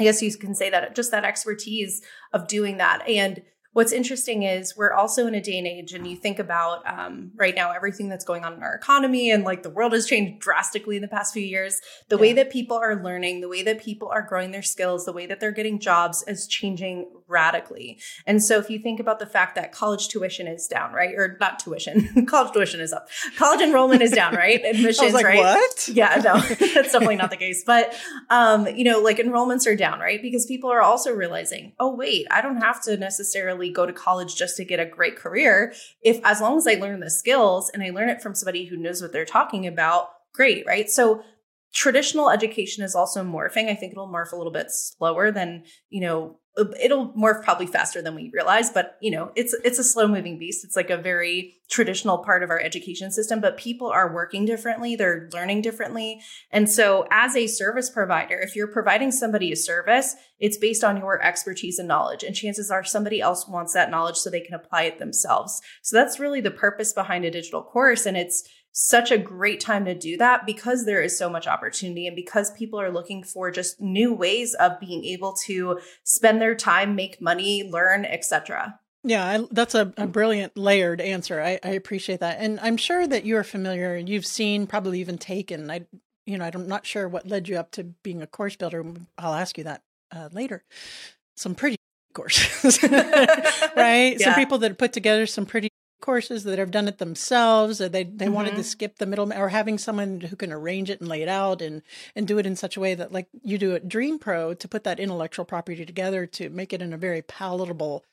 I 0.00 0.04
guess 0.04 0.22
you 0.22 0.32
can 0.36 0.54
say 0.54 0.70
that 0.70 0.94
just 0.94 1.10
that 1.10 1.24
expertise 1.24 2.02
of 2.32 2.46
doing 2.46 2.76
that. 2.76 3.02
And 3.08 3.42
What's 3.78 3.92
interesting 3.92 4.42
is 4.42 4.76
we're 4.76 4.92
also 4.92 5.28
in 5.28 5.36
a 5.36 5.40
day 5.40 5.56
and 5.56 5.64
age, 5.64 5.92
and 5.92 6.04
you 6.04 6.16
think 6.16 6.40
about 6.40 6.84
um, 6.84 7.30
right 7.36 7.54
now 7.54 7.70
everything 7.70 8.08
that's 8.08 8.24
going 8.24 8.44
on 8.44 8.54
in 8.54 8.62
our 8.64 8.74
economy, 8.74 9.30
and 9.30 9.44
like 9.44 9.62
the 9.62 9.70
world 9.70 9.92
has 9.92 10.04
changed 10.04 10.40
drastically 10.40 10.96
in 10.96 11.02
the 11.02 11.06
past 11.06 11.32
few 11.32 11.44
years. 11.44 11.80
The 12.08 12.16
yeah. 12.16 12.20
way 12.22 12.32
that 12.32 12.50
people 12.50 12.76
are 12.76 13.00
learning, 13.00 13.40
the 13.40 13.48
way 13.48 13.62
that 13.62 13.80
people 13.80 14.08
are 14.08 14.22
growing 14.22 14.50
their 14.50 14.64
skills, 14.64 15.04
the 15.04 15.12
way 15.12 15.26
that 15.26 15.38
they're 15.38 15.52
getting 15.52 15.78
jobs 15.78 16.24
is 16.26 16.48
changing 16.48 17.06
radically. 17.28 18.00
And 18.26 18.42
so 18.42 18.58
if 18.58 18.68
you 18.68 18.80
think 18.80 18.98
about 18.98 19.20
the 19.20 19.26
fact 19.26 19.54
that 19.54 19.70
college 19.70 20.08
tuition 20.08 20.48
is 20.48 20.66
down, 20.66 20.92
right? 20.92 21.14
Or 21.14 21.36
not 21.40 21.60
tuition, 21.60 22.26
college 22.26 22.52
tuition 22.52 22.80
is 22.80 22.92
up. 22.92 23.08
College 23.36 23.60
enrollment 23.60 24.02
is 24.02 24.10
down, 24.10 24.34
right? 24.34 24.60
Admissions, 24.64 25.12
like, 25.12 25.24
right? 25.24 25.38
What? 25.38 25.88
Yeah, 25.88 26.20
no, 26.24 26.40
that's 26.40 26.92
definitely 26.92 27.16
not 27.16 27.30
the 27.30 27.36
case. 27.36 27.62
But 27.64 27.94
um, 28.28 28.66
you 28.66 28.82
know, 28.82 29.00
like 29.00 29.18
enrollments 29.18 29.70
are 29.70 29.76
down, 29.76 30.00
right? 30.00 30.20
Because 30.20 30.46
people 30.46 30.72
are 30.72 30.82
also 30.82 31.14
realizing, 31.14 31.74
oh 31.78 31.94
wait, 31.94 32.26
I 32.30 32.40
don't 32.40 32.60
have 32.60 32.82
to 32.82 32.96
necessarily 32.96 33.67
go 33.72 33.86
to 33.86 33.92
college 33.92 34.36
just 34.36 34.56
to 34.56 34.64
get 34.64 34.80
a 34.80 34.86
great 34.86 35.16
career. 35.16 35.72
If 36.02 36.20
as 36.24 36.40
long 36.40 36.58
as 36.58 36.66
I 36.66 36.74
learn 36.74 37.00
the 37.00 37.10
skills 37.10 37.70
and 37.72 37.82
I 37.82 37.90
learn 37.90 38.08
it 38.08 38.22
from 38.22 38.34
somebody 38.34 38.66
who 38.66 38.76
knows 38.76 39.00
what 39.02 39.12
they're 39.12 39.24
talking 39.24 39.66
about, 39.66 40.10
great, 40.32 40.66
right? 40.66 40.88
So 40.88 41.22
traditional 41.72 42.30
education 42.30 42.82
is 42.82 42.94
also 42.94 43.22
morphing. 43.22 43.68
I 43.68 43.74
think 43.74 43.92
it'll 43.92 44.08
morph 44.08 44.32
a 44.32 44.36
little 44.36 44.52
bit 44.52 44.70
slower 44.70 45.30
than, 45.30 45.64
you 45.90 46.00
know, 46.00 46.38
uh, 46.58 46.64
it'll 46.80 47.12
morph 47.12 47.44
probably 47.44 47.66
faster 47.66 48.02
than 48.02 48.14
we 48.14 48.30
realize, 48.32 48.70
but 48.70 48.96
you 49.00 49.10
know, 49.10 49.30
it's 49.36 49.54
it's 49.64 49.78
a 49.78 49.84
slow 49.84 50.08
moving 50.08 50.38
beast. 50.38 50.64
It's 50.64 50.76
like 50.76 50.90
a 50.90 50.96
very 50.96 51.54
traditional 51.70 52.18
part 52.18 52.42
of 52.42 52.50
our 52.50 52.58
education 52.58 53.12
system, 53.12 53.40
but 53.40 53.58
people 53.58 53.88
are 53.88 54.12
working 54.12 54.44
differently, 54.44 54.96
they're 54.96 55.28
learning 55.32 55.62
differently. 55.62 56.20
And 56.50 56.68
so 56.68 57.06
as 57.10 57.36
a 57.36 57.46
service 57.46 57.90
provider, 57.90 58.38
if 58.38 58.56
you're 58.56 58.66
providing 58.66 59.12
somebody 59.12 59.52
a 59.52 59.56
service, 59.56 60.16
it's 60.40 60.56
based 60.56 60.82
on 60.82 60.96
your 60.96 61.22
expertise 61.22 61.78
and 61.78 61.86
knowledge, 61.86 62.24
and 62.24 62.34
chances 62.34 62.70
are 62.70 62.82
somebody 62.82 63.20
else 63.20 63.46
wants 63.46 63.74
that 63.74 63.90
knowledge 63.90 64.16
so 64.16 64.30
they 64.30 64.40
can 64.40 64.54
apply 64.54 64.84
it 64.84 64.98
themselves. 64.98 65.60
So 65.82 65.96
that's 65.96 66.18
really 66.18 66.40
the 66.40 66.50
purpose 66.50 66.92
behind 66.92 67.24
a 67.24 67.30
digital 67.30 67.62
course 67.62 68.06
and 68.06 68.16
it's 68.16 68.48
such 68.80 69.10
a 69.10 69.18
great 69.18 69.58
time 69.58 69.84
to 69.84 69.92
do 69.92 70.16
that 70.16 70.46
because 70.46 70.86
there 70.86 71.02
is 71.02 71.18
so 71.18 71.28
much 71.28 71.48
opportunity 71.48 72.06
and 72.06 72.14
because 72.14 72.52
people 72.52 72.80
are 72.80 72.92
looking 72.92 73.24
for 73.24 73.50
just 73.50 73.80
new 73.80 74.14
ways 74.14 74.54
of 74.54 74.78
being 74.78 75.04
able 75.04 75.32
to 75.32 75.80
spend 76.04 76.40
their 76.40 76.54
time, 76.54 76.94
make 76.94 77.20
money, 77.20 77.68
learn, 77.68 78.04
etc. 78.04 78.78
Yeah, 79.02 79.26
I, 79.26 79.46
that's 79.50 79.74
a, 79.74 79.92
a, 79.96 80.06
brilliant 80.06 80.56
layered 80.56 81.00
answer. 81.00 81.42
I, 81.42 81.58
I, 81.64 81.70
appreciate 81.70 82.20
that, 82.20 82.38
and 82.38 82.60
I'm 82.60 82.76
sure 82.76 83.04
that 83.04 83.24
you're 83.24 83.42
familiar. 83.42 83.96
You've 83.96 84.26
seen, 84.26 84.68
probably 84.68 85.00
even 85.00 85.18
taken. 85.18 85.72
I, 85.72 85.84
you 86.24 86.38
know, 86.38 86.44
I'm 86.44 86.68
not 86.68 86.86
sure 86.86 87.08
what 87.08 87.26
led 87.26 87.48
you 87.48 87.56
up 87.56 87.72
to 87.72 87.84
being 87.84 88.22
a 88.22 88.28
course 88.28 88.54
builder. 88.54 88.84
I'll 89.16 89.34
ask 89.34 89.58
you 89.58 89.64
that 89.64 89.82
uh, 90.14 90.28
later. 90.30 90.62
Some 91.36 91.56
pretty 91.56 91.78
courses, 92.14 92.80
right? 92.82 94.16
Yeah. 94.18 94.18
Some 94.18 94.34
people 94.34 94.58
that 94.58 94.78
put 94.78 94.92
together 94.92 95.26
some 95.26 95.46
pretty 95.46 95.70
courses 96.00 96.44
that 96.44 96.58
have 96.58 96.70
done 96.70 96.88
it 96.88 96.98
themselves 96.98 97.80
or 97.80 97.88
they, 97.88 98.04
they 98.04 98.26
mm-hmm. 98.26 98.34
wanted 98.34 98.56
to 98.56 98.62
skip 98.62 98.98
the 98.98 99.06
middle 99.06 99.32
or 99.32 99.48
having 99.48 99.78
someone 99.78 100.20
who 100.20 100.36
can 100.36 100.52
arrange 100.52 100.90
it 100.90 101.00
and 101.00 101.08
lay 101.08 101.22
it 101.22 101.28
out 101.28 101.60
and 101.60 101.82
and 102.14 102.28
do 102.28 102.38
it 102.38 102.46
in 102.46 102.56
such 102.56 102.76
a 102.76 102.80
way 102.80 102.94
that 102.94 103.12
like 103.12 103.26
you 103.42 103.58
do 103.58 103.74
at 103.74 103.88
dream 103.88 104.18
pro 104.18 104.54
to 104.54 104.68
put 104.68 104.84
that 104.84 105.00
intellectual 105.00 105.44
property 105.44 105.84
together 105.84 106.26
to 106.26 106.50
make 106.50 106.72
it 106.72 106.82
in 106.82 106.92
a 106.92 106.98
very 106.98 107.22
palatable 107.22 108.04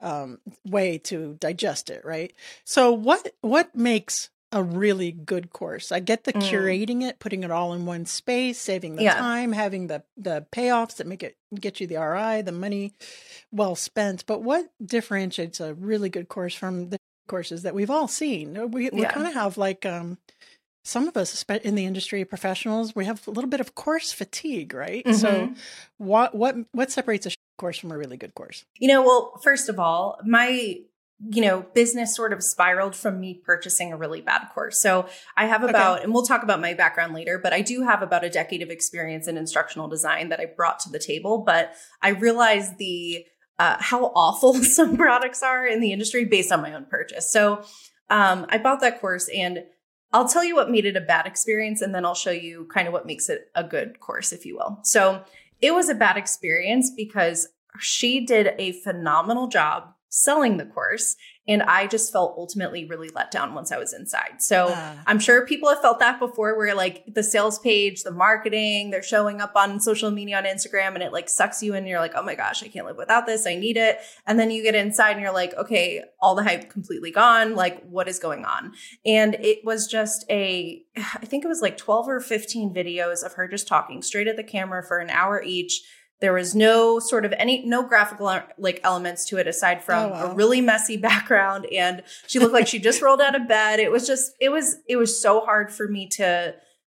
um, 0.00 0.38
way 0.64 0.98
to 0.98 1.36
digest 1.40 1.90
it 1.90 2.04
right 2.04 2.32
so 2.64 2.92
what 2.92 3.34
what 3.40 3.74
makes 3.74 4.30
a 4.52 4.62
really 4.62 5.10
good 5.10 5.50
course 5.50 5.90
i 5.90 5.98
get 5.98 6.24
the 6.24 6.32
mm. 6.32 6.42
curating 6.42 7.02
it 7.02 7.18
putting 7.18 7.42
it 7.42 7.50
all 7.50 7.72
in 7.72 7.86
one 7.86 8.06
space 8.06 8.58
saving 8.58 8.96
the 8.96 9.02
yeah. 9.02 9.14
time 9.14 9.52
having 9.52 9.88
the 9.88 10.02
the 10.16 10.46
payoffs 10.52 10.96
that 10.96 11.06
make 11.06 11.22
it 11.22 11.36
get 11.58 11.80
you 11.80 11.86
the 11.86 11.96
ri 11.96 12.40
the 12.42 12.52
money 12.52 12.94
well 13.50 13.74
spent 13.74 14.24
but 14.26 14.42
what 14.42 14.70
differentiates 14.84 15.58
a 15.58 15.74
really 15.74 16.08
good 16.08 16.28
course 16.28 16.54
from 16.54 16.90
the 16.90 16.98
courses 17.26 17.62
that 17.62 17.74
we've 17.74 17.90
all 17.90 18.08
seen. 18.08 18.56
Uh, 18.56 18.66
we 18.66 18.90
we 18.90 19.02
yeah. 19.02 19.12
kind 19.12 19.26
of 19.26 19.34
have 19.34 19.56
like 19.56 19.86
um, 19.86 20.18
some 20.84 21.08
of 21.08 21.16
us 21.16 21.44
in 21.62 21.74
the 21.74 21.86
industry 21.86 22.24
professionals 22.24 22.94
we 22.94 23.06
have 23.06 23.26
a 23.26 23.30
little 23.30 23.50
bit 23.50 23.60
of 23.60 23.74
course 23.74 24.12
fatigue, 24.12 24.74
right? 24.74 25.04
Mm-hmm. 25.04 25.16
So 25.16 25.54
what 25.98 26.34
what 26.34 26.56
what 26.72 26.90
separates 26.90 27.26
a 27.26 27.30
course 27.58 27.78
from 27.78 27.92
a 27.92 27.98
really 27.98 28.16
good 28.16 28.34
course? 28.34 28.64
You 28.78 28.88
know, 28.88 29.02
well, 29.02 29.40
first 29.42 29.68
of 29.68 29.78
all, 29.78 30.18
my 30.24 30.80
you 31.30 31.40
know, 31.40 31.64
business 31.74 32.14
sort 32.14 32.32
of 32.32 32.42
spiraled 32.42 32.94
from 32.94 33.20
me 33.20 33.34
purchasing 33.34 33.92
a 33.92 33.96
really 33.96 34.20
bad 34.20 34.48
course. 34.52 34.78
So 34.80 35.06
I 35.36 35.46
have 35.46 35.62
about, 35.62 35.96
okay. 35.96 36.04
and 36.04 36.12
we'll 36.12 36.24
talk 36.24 36.42
about 36.42 36.60
my 36.60 36.74
background 36.74 37.14
later, 37.14 37.38
but 37.38 37.52
I 37.52 37.60
do 37.60 37.82
have 37.82 38.02
about 38.02 38.24
a 38.24 38.30
decade 38.30 38.62
of 38.62 38.68
experience 38.68 39.28
in 39.28 39.36
instructional 39.36 39.88
design 39.88 40.28
that 40.30 40.40
I 40.40 40.46
brought 40.46 40.80
to 40.80 40.90
the 40.90 40.98
table. 40.98 41.38
But 41.38 41.72
I 42.02 42.10
realized 42.10 42.78
the 42.78 43.24
uh, 43.58 43.76
how 43.80 44.12
awful 44.14 44.54
some 44.62 44.96
products 44.96 45.42
are 45.42 45.66
in 45.66 45.80
the 45.80 45.92
industry 45.92 46.24
based 46.24 46.52
on 46.52 46.62
my 46.62 46.74
own 46.74 46.86
purchase. 46.86 47.30
So 47.30 47.64
um, 48.10 48.46
I 48.48 48.58
bought 48.58 48.80
that 48.80 49.00
course 49.00 49.28
and 49.28 49.64
I'll 50.12 50.28
tell 50.28 50.44
you 50.44 50.54
what 50.54 50.70
made 50.70 50.86
it 50.86 50.96
a 50.96 51.00
bad 51.00 51.26
experience 51.26 51.80
and 51.80 51.94
then 51.94 52.04
I'll 52.04 52.14
show 52.14 52.30
you 52.30 52.68
kind 52.72 52.86
of 52.86 52.92
what 52.92 53.06
makes 53.06 53.28
it 53.28 53.48
a 53.54 53.64
good 53.64 53.98
course, 54.00 54.32
if 54.32 54.46
you 54.46 54.56
will. 54.56 54.78
So 54.84 55.24
it 55.60 55.74
was 55.74 55.88
a 55.88 55.94
bad 55.94 56.16
experience 56.16 56.92
because 56.94 57.48
she 57.80 58.24
did 58.24 58.54
a 58.58 58.72
phenomenal 58.82 59.48
job 59.48 59.94
selling 60.14 60.58
the 60.58 60.64
course 60.64 61.16
and 61.46 61.62
I 61.62 61.86
just 61.86 62.12
felt 62.12 62.36
ultimately 62.38 62.86
really 62.86 63.10
let 63.10 63.30
down 63.30 63.52
once 63.52 63.70
I 63.70 63.78
was 63.78 63.92
inside. 63.92 64.40
So 64.40 64.68
uh. 64.68 64.94
I'm 65.06 65.18
sure 65.18 65.44
people 65.44 65.68
have 65.68 65.80
felt 65.80 65.98
that 65.98 66.18
before 66.18 66.56
where 66.56 66.74
like 66.74 67.04
the 67.06 67.22
sales 67.22 67.58
page, 67.58 68.02
the 68.02 68.10
marketing, 68.10 68.90
they're 68.90 69.02
showing 69.02 69.40
up 69.40 69.52
on 69.54 69.80
social 69.80 70.10
media 70.10 70.38
on 70.38 70.44
Instagram 70.44 70.94
and 70.94 71.02
it 71.02 71.12
like 71.12 71.28
sucks 71.28 71.62
you 71.62 71.74
in. 71.74 71.78
And 71.78 71.88
you're 71.88 72.00
like, 72.00 72.14
oh 72.14 72.22
my 72.22 72.34
gosh, 72.34 72.62
I 72.62 72.68
can't 72.68 72.86
live 72.86 72.96
without 72.96 73.26
this. 73.26 73.46
I 73.46 73.56
need 73.56 73.76
it. 73.76 73.98
And 74.26 74.38
then 74.38 74.50
you 74.50 74.62
get 74.62 74.74
inside 74.74 75.12
and 75.12 75.20
you're 75.20 75.34
like, 75.34 75.52
okay, 75.54 76.02
all 76.20 76.34
the 76.34 76.44
hype 76.44 76.70
completely 76.70 77.10
gone. 77.10 77.54
Like, 77.54 77.84
what 77.84 78.08
is 78.08 78.18
going 78.18 78.46
on? 78.46 78.72
And 79.04 79.34
it 79.40 79.64
was 79.64 79.86
just 79.86 80.24
a, 80.30 80.82
I 80.96 81.26
think 81.26 81.44
it 81.44 81.48
was 81.48 81.60
like 81.60 81.76
12 81.76 82.08
or 82.08 82.20
15 82.20 82.72
videos 82.72 83.22
of 83.22 83.34
her 83.34 83.48
just 83.48 83.68
talking 83.68 84.00
straight 84.00 84.28
at 84.28 84.36
the 84.36 84.44
camera 84.44 84.82
for 84.82 84.98
an 84.98 85.10
hour 85.10 85.42
each 85.42 85.82
there 86.20 86.32
was 86.32 86.54
no 86.54 86.98
sort 86.98 87.24
of 87.24 87.34
any 87.38 87.64
no 87.66 87.82
graphical 87.82 88.32
like 88.58 88.80
elements 88.82 89.24
to 89.26 89.36
it 89.36 89.46
aside 89.46 89.82
from 89.82 90.04
oh, 90.04 90.08
wow. 90.10 90.30
a 90.30 90.34
really 90.34 90.60
messy 90.60 90.96
background 91.10 91.66
and 91.66 92.02
she 92.26 92.38
looked 92.38 92.54
like 92.54 92.66
she 92.66 92.78
just 92.78 93.02
rolled 93.02 93.20
out 93.20 93.34
of 93.34 93.48
bed. 93.48 93.80
It 93.80 93.90
was 93.90 94.06
just 94.06 94.32
it 94.40 94.50
was 94.50 94.76
it 94.88 94.96
was 94.96 95.20
so 95.20 95.40
hard 95.40 95.72
for 95.72 95.88
me 95.88 96.08
to 96.10 96.54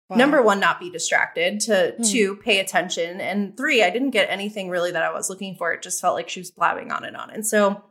wow. 0.09 0.17
number 0.17 0.41
one 0.41 0.59
not 0.59 0.79
be 0.79 0.89
distracted 0.89 1.59
to 1.61 1.95
mm. 1.99 2.09
two 2.09 2.37
pay 2.37 2.59
attention 2.59 3.21
and 3.21 3.55
three 3.55 3.83
I 3.83 3.89
didn't 3.89 4.11
get 4.11 4.29
anything 4.29 4.69
really 4.69 4.91
that 4.91 5.03
I 5.03 5.13
was 5.13 5.29
looking 5.29 5.55
for. 5.55 5.71
It 5.73 5.81
just 5.81 6.01
felt 6.01 6.15
like 6.15 6.29
she 6.29 6.39
was 6.39 6.51
blabbing 6.51 6.91
on 6.91 7.03
and 7.03 7.15
on. 7.15 7.29
And 7.29 7.45
so 7.45 7.83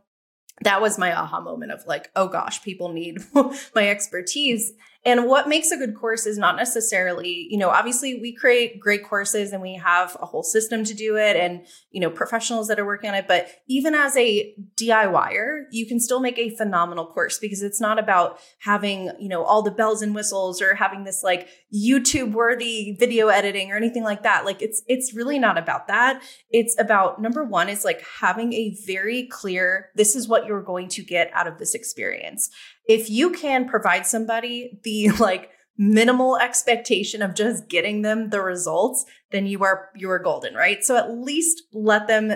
that 0.62 0.80
was 0.80 0.98
my 0.98 1.14
aha 1.14 1.40
moment 1.40 1.72
of 1.72 1.86
like, 1.86 2.10
oh 2.16 2.28
gosh, 2.28 2.62
people 2.62 2.88
need 2.88 3.18
my 3.74 3.88
expertise. 3.88 4.72
And 5.04 5.26
what 5.26 5.48
makes 5.48 5.70
a 5.70 5.76
good 5.76 5.94
course 5.94 6.26
is 6.26 6.38
not 6.38 6.56
necessarily, 6.56 7.46
you 7.50 7.56
know, 7.56 7.70
obviously 7.70 8.20
we 8.20 8.34
create 8.34 8.80
great 8.80 9.04
courses 9.04 9.52
and 9.52 9.62
we 9.62 9.74
have 9.74 10.16
a 10.20 10.26
whole 10.26 10.42
system 10.42 10.82
to 10.84 10.92
do 10.92 11.16
it 11.16 11.36
and, 11.36 11.64
you 11.92 12.00
know, 12.00 12.10
professionals 12.10 12.66
that 12.66 12.80
are 12.80 12.84
working 12.84 13.08
on 13.08 13.14
it. 13.14 13.28
But 13.28 13.48
even 13.68 13.94
as 13.94 14.16
a 14.16 14.54
DIYer, 14.74 15.66
you 15.70 15.86
can 15.86 16.00
still 16.00 16.18
make 16.18 16.36
a 16.36 16.50
phenomenal 16.50 17.06
course 17.06 17.38
because 17.38 17.62
it's 17.62 17.80
not 17.80 17.98
about 17.98 18.40
having, 18.58 19.12
you 19.20 19.28
know, 19.28 19.44
all 19.44 19.62
the 19.62 19.70
bells 19.70 20.02
and 20.02 20.16
whistles 20.16 20.60
or 20.60 20.74
having 20.74 21.04
this 21.04 21.22
like 21.22 21.48
YouTube 21.72 22.32
worthy 22.32 22.96
video 22.98 23.28
editing 23.28 23.70
or 23.70 23.76
anything 23.76 24.02
like 24.02 24.24
that. 24.24 24.44
Like 24.44 24.60
it's, 24.62 24.82
it's 24.88 25.14
really 25.14 25.38
not 25.38 25.56
about 25.56 25.86
that. 25.86 26.22
It's 26.50 26.78
about 26.78 27.22
number 27.22 27.44
one 27.44 27.68
is 27.68 27.84
like 27.84 28.04
having 28.20 28.52
a 28.52 28.76
very 28.84 29.28
clear, 29.28 29.90
this 29.94 30.16
is 30.16 30.26
what 30.26 30.46
you're 30.46 30.62
going 30.62 30.88
to 30.88 31.02
get 31.02 31.30
out 31.32 31.46
of 31.46 31.58
this 31.58 31.74
experience 31.74 32.50
if 32.88 33.10
you 33.10 33.30
can 33.30 33.68
provide 33.68 34.06
somebody 34.06 34.80
the 34.82 35.10
like 35.20 35.50
minimal 35.76 36.36
expectation 36.36 37.22
of 37.22 37.34
just 37.34 37.68
getting 37.68 38.02
them 38.02 38.30
the 38.30 38.40
results, 38.40 39.04
then 39.30 39.46
you 39.46 39.62
are 39.62 39.90
you 39.94 40.10
are 40.10 40.18
golden, 40.18 40.54
right? 40.54 40.82
So 40.82 40.96
at 40.96 41.12
least 41.12 41.62
let 41.72 42.08
them 42.08 42.32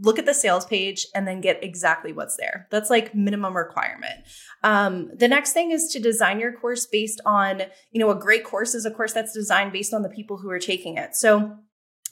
look 0.00 0.18
at 0.18 0.26
the 0.26 0.34
sales 0.34 0.64
page 0.64 1.06
and 1.14 1.28
then 1.28 1.40
get 1.40 1.62
exactly 1.62 2.12
what's 2.12 2.36
there. 2.36 2.66
That's 2.70 2.90
like 2.90 3.14
minimum 3.14 3.56
requirement. 3.56 4.14
Um, 4.64 5.10
the 5.14 5.28
next 5.28 5.52
thing 5.52 5.70
is 5.70 5.88
to 5.92 6.00
design 6.00 6.40
your 6.40 6.52
course 6.52 6.86
based 6.86 7.20
on, 7.24 7.62
you 7.92 8.00
know, 8.00 8.10
a 8.10 8.18
great 8.18 8.42
course 8.42 8.74
is 8.74 8.84
a 8.84 8.90
course 8.90 9.12
that's 9.12 9.32
designed 9.32 9.72
based 9.72 9.94
on 9.94 10.02
the 10.02 10.08
people 10.08 10.38
who 10.38 10.50
are 10.50 10.58
taking 10.58 10.96
it. 10.96 11.14
So 11.14 11.56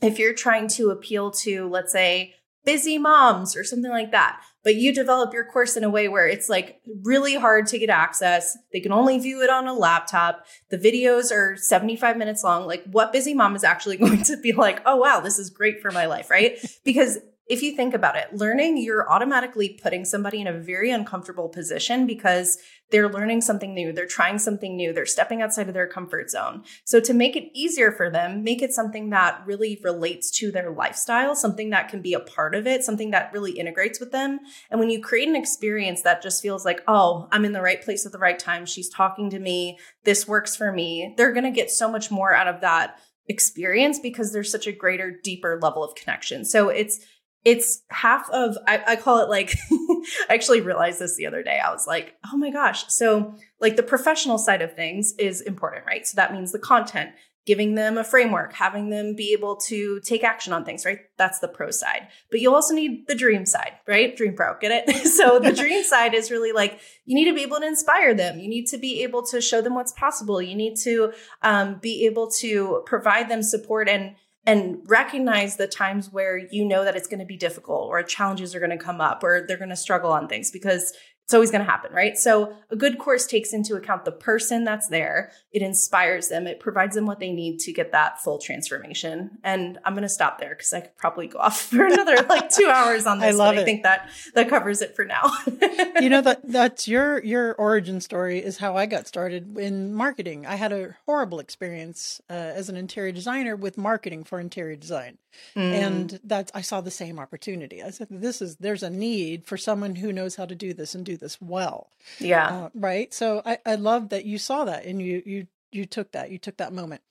if 0.02 0.18
you're 0.18 0.34
trying 0.34 0.68
to 0.68 0.90
appeal 0.90 1.32
to, 1.42 1.68
let's 1.68 1.92
say, 1.92 2.34
busy 2.64 2.98
moms 2.98 3.56
or 3.56 3.64
something 3.64 3.90
like 3.90 4.10
that. 4.12 4.40
But 4.62 4.76
you 4.76 4.94
develop 4.94 5.34
your 5.34 5.44
course 5.44 5.76
in 5.76 5.84
a 5.84 5.90
way 5.90 6.08
where 6.08 6.26
it's 6.26 6.48
like 6.48 6.80
really 7.02 7.34
hard 7.34 7.66
to 7.68 7.78
get 7.78 7.90
access. 7.90 8.56
They 8.72 8.80
can 8.80 8.92
only 8.92 9.18
view 9.18 9.42
it 9.42 9.50
on 9.50 9.68
a 9.68 9.74
laptop. 9.74 10.46
The 10.70 10.78
videos 10.78 11.30
are 11.30 11.56
75 11.56 12.16
minutes 12.16 12.42
long. 12.42 12.66
Like, 12.66 12.84
what 12.84 13.12
busy 13.12 13.34
mom 13.34 13.54
is 13.56 13.64
actually 13.64 13.96
going 13.98 14.22
to 14.22 14.36
be 14.38 14.52
like, 14.52 14.80
oh, 14.86 14.96
wow, 14.96 15.20
this 15.20 15.38
is 15.38 15.50
great 15.50 15.82
for 15.82 15.90
my 15.90 16.06
life, 16.06 16.30
right? 16.30 16.58
Because 16.82 17.18
if 17.46 17.62
you 17.62 17.76
think 17.76 17.92
about 17.92 18.16
it, 18.16 18.32
learning, 18.32 18.78
you're 18.78 19.10
automatically 19.10 19.78
putting 19.82 20.04
somebody 20.04 20.40
in 20.40 20.46
a 20.46 20.58
very 20.58 20.90
uncomfortable 20.90 21.50
position 21.50 22.06
because 22.06 22.58
they're 22.90 23.08
learning 23.08 23.40
something 23.40 23.74
new, 23.74 23.92
they're 23.92 24.06
trying 24.06 24.38
something 24.38 24.76
new, 24.76 24.92
they're 24.92 25.04
stepping 25.04 25.42
outside 25.42 25.68
of 25.68 25.74
their 25.74 25.86
comfort 25.86 26.30
zone. 26.30 26.62
So, 26.84 27.00
to 27.00 27.12
make 27.12 27.36
it 27.36 27.50
easier 27.52 27.92
for 27.92 28.08
them, 28.08 28.44
make 28.44 28.62
it 28.62 28.72
something 28.72 29.10
that 29.10 29.42
really 29.46 29.80
relates 29.82 30.30
to 30.38 30.50
their 30.50 30.70
lifestyle, 30.70 31.34
something 31.34 31.70
that 31.70 31.88
can 31.88 32.00
be 32.00 32.14
a 32.14 32.20
part 32.20 32.54
of 32.54 32.66
it, 32.66 32.84
something 32.84 33.10
that 33.10 33.32
really 33.32 33.52
integrates 33.52 34.00
with 34.00 34.12
them. 34.12 34.40
And 34.70 34.80
when 34.80 34.90
you 34.90 35.02
create 35.02 35.28
an 35.28 35.36
experience 35.36 36.02
that 36.02 36.22
just 36.22 36.40
feels 36.40 36.64
like, 36.64 36.82
oh, 36.86 37.28
I'm 37.32 37.44
in 37.44 37.52
the 37.52 37.62
right 37.62 37.82
place 37.82 38.06
at 38.06 38.12
the 38.12 38.18
right 38.18 38.38
time, 38.38 38.64
she's 38.64 38.88
talking 38.88 39.28
to 39.30 39.38
me, 39.38 39.78
this 40.04 40.28
works 40.28 40.56
for 40.56 40.72
me, 40.72 41.14
they're 41.16 41.32
going 41.32 41.44
to 41.44 41.50
get 41.50 41.70
so 41.70 41.90
much 41.90 42.10
more 42.10 42.34
out 42.34 42.48
of 42.48 42.60
that 42.60 42.98
experience 43.26 43.98
because 43.98 44.32
there's 44.32 44.52
such 44.52 44.66
a 44.66 44.72
greater, 44.72 45.18
deeper 45.22 45.58
level 45.60 45.82
of 45.82 45.94
connection. 45.94 46.44
So, 46.44 46.68
it's 46.68 47.00
it's 47.44 47.82
half 47.90 48.28
of 48.30 48.56
I, 48.66 48.82
I 48.86 48.96
call 48.96 49.20
it 49.20 49.28
like 49.28 49.54
I 49.70 50.34
actually 50.34 50.60
realized 50.60 50.98
this 50.98 51.16
the 51.16 51.26
other 51.26 51.42
day. 51.42 51.60
I 51.64 51.70
was 51.70 51.86
like, 51.86 52.14
oh 52.32 52.36
my 52.36 52.50
gosh. 52.50 52.86
So 52.88 53.34
like 53.60 53.76
the 53.76 53.82
professional 53.82 54.38
side 54.38 54.62
of 54.62 54.74
things 54.74 55.14
is 55.18 55.40
important, 55.40 55.86
right? 55.86 56.06
So 56.06 56.16
that 56.16 56.32
means 56.32 56.52
the 56.52 56.58
content, 56.58 57.10
giving 57.46 57.74
them 57.74 57.98
a 57.98 58.04
framework, 58.04 58.54
having 58.54 58.88
them 58.88 59.14
be 59.14 59.34
able 59.34 59.56
to 59.56 60.00
take 60.00 60.24
action 60.24 60.54
on 60.54 60.64
things, 60.64 60.86
right? 60.86 61.00
That's 61.18 61.40
the 61.40 61.48
pro 61.48 61.70
side. 61.70 62.08
But 62.30 62.40
you 62.40 62.54
also 62.54 62.74
need 62.74 63.06
the 63.08 63.14
dream 63.14 63.44
side, 63.44 63.72
right? 63.86 64.16
Dream 64.16 64.34
pro, 64.34 64.58
get 64.58 64.88
it? 64.88 65.06
so 65.06 65.38
the 65.38 65.52
dream 65.52 65.82
side 65.84 66.14
is 66.14 66.30
really 66.30 66.52
like 66.52 66.80
you 67.04 67.14
need 67.14 67.26
to 67.26 67.34
be 67.34 67.42
able 67.42 67.60
to 67.60 67.66
inspire 67.66 68.14
them. 68.14 68.38
You 68.38 68.48
need 68.48 68.66
to 68.68 68.78
be 68.78 69.02
able 69.02 69.22
to 69.26 69.42
show 69.42 69.60
them 69.60 69.74
what's 69.74 69.92
possible. 69.92 70.40
You 70.40 70.54
need 70.54 70.76
to 70.84 71.12
um, 71.42 71.74
be 71.74 72.06
able 72.06 72.30
to 72.38 72.82
provide 72.86 73.28
them 73.28 73.42
support 73.42 73.88
and 73.88 74.16
and 74.46 74.78
recognize 74.86 75.56
the 75.56 75.66
times 75.66 76.12
where 76.12 76.36
you 76.36 76.64
know 76.64 76.84
that 76.84 76.96
it's 76.96 77.08
going 77.08 77.20
to 77.20 77.26
be 77.26 77.36
difficult 77.36 77.88
or 77.88 78.02
challenges 78.02 78.54
are 78.54 78.60
going 78.60 78.70
to 78.70 78.76
come 78.76 79.00
up 79.00 79.22
or 79.22 79.44
they're 79.46 79.56
going 79.56 79.70
to 79.70 79.76
struggle 79.76 80.12
on 80.12 80.28
things 80.28 80.50
because 80.50 80.92
it's 81.24 81.32
always 81.32 81.50
going 81.50 81.64
to 81.64 81.70
happen, 81.70 81.90
right? 81.92 82.18
So 82.18 82.54
a 82.70 82.76
good 82.76 82.98
course 82.98 83.26
takes 83.26 83.54
into 83.54 83.76
account 83.76 84.04
the 84.04 84.12
person 84.12 84.62
that's 84.64 84.88
there. 84.88 85.32
It 85.52 85.62
inspires 85.62 86.28
them. 86.28 86.46
It 86.46 86.60
provides 86.60 86.94
them 86.94 87.06
what 87.06 87.18
they 87.18 87.30
need 87.32 87.60
to 87.60 87.72
get 87.72 87.92
that 87.92 88.20
full 88.22 88.36
transformation. 88.38 89.38
And 89.42 89.78
I'm 89.86 89.94
going 89.94 90.02
to 90.02 90.08
stop 90.10 90.38
there 90.38 90.50
because 90.50 90.72
I 90.74 90.80
could 90.80 90.96
probably 90.98 91.28
go 91.28 91.38
off 91.38 91.62
for 91.70 91.86
another 91.86 92.16
like 92.28 92.50
two 92.50 92.68
hours 92.68 93.06
on 93.06 93.20
this. 93.20 93.34
I 93.34 93.38
love 93.38 93.54
but 93.54 93.60
it. 93.60 93.62
I 93.62 93.64
think 93.64 93.82
that 93.84 94.10
that 94.34 94.50
covers 94.50 94.82
it 94.82 94.94
for 94.94 95.06
now. 95.06 95.32
you 96.00 96.10
know 96.10 96.20
that 96.20 96.40
that's 96.44 96.86
your 96.86 97.24
your 97.24 97.54
origin 97.54 98.02
story 98.02 98.38
is 98.44 98.58
how 98.58 98.76
I 98.76 98.84
got 98.84 99.06
started 99.06 99.56
in 99.56 99.94
marketing. 99.94 100.44
I 100.44 100.56
had 100.56 100.72
a 100.72 100.94
horrible 101.06 101.38
experience 101.38 102.20
uh, 102.28 102.34
as 102.34 102.68
an 102.68 102.76
interior 102.76 103.12
designer 103.12 103.56
with 103.56 103.78
marketing 103.78 104.24
for 104.24 104.38
interior 104.40 104.76
design, 104.76 105.16
Mm. 105.56 105.72
and 105.72 106.20
that's 106.22 106.52
I 106.54 106.60
saw 106.60 106.80
the 106.80 106.92
same 106.92 107.18
opportunity. 107.18 107.82
I 107.82 107.90
said, 107.90 108.06
"This 108.08 108.40
is 108.40 108.54
there's 108.56 108.84
a 108.84 108.90
need 108.90 109.46
for 109.46 109.56
someone 109.56 109.96
who 109.96 110.12
knows 110.12 110.36
how 110.36 110.46
to 110.46 110.54
do 110.54 110.72
this 110.72 110.94
and 110.94 111.04
do 111.04 111.13
this 111.16 111.40
well." 111.40 111.90
yeah. 112.18 112.48
Uh, 112.48 112.68
right. 112.74 113.12
So 113.14 113.42
I, 113.44 113.58
I 113.64 113.74
love 113.76 114.10
that 114.10 114.24
you 114.24 114.38
saw 114.38 114.64
that 114.64 114.84
and 114.84 115.00
you 115.00 115.22
you 115.24 115.46
you 115.72 115.84
took 115.86 116.12
that 116.12 116.30
you 116.30 116.38
took 116.38 116.56
that 116.58 116.72
moment. 116.72 117.02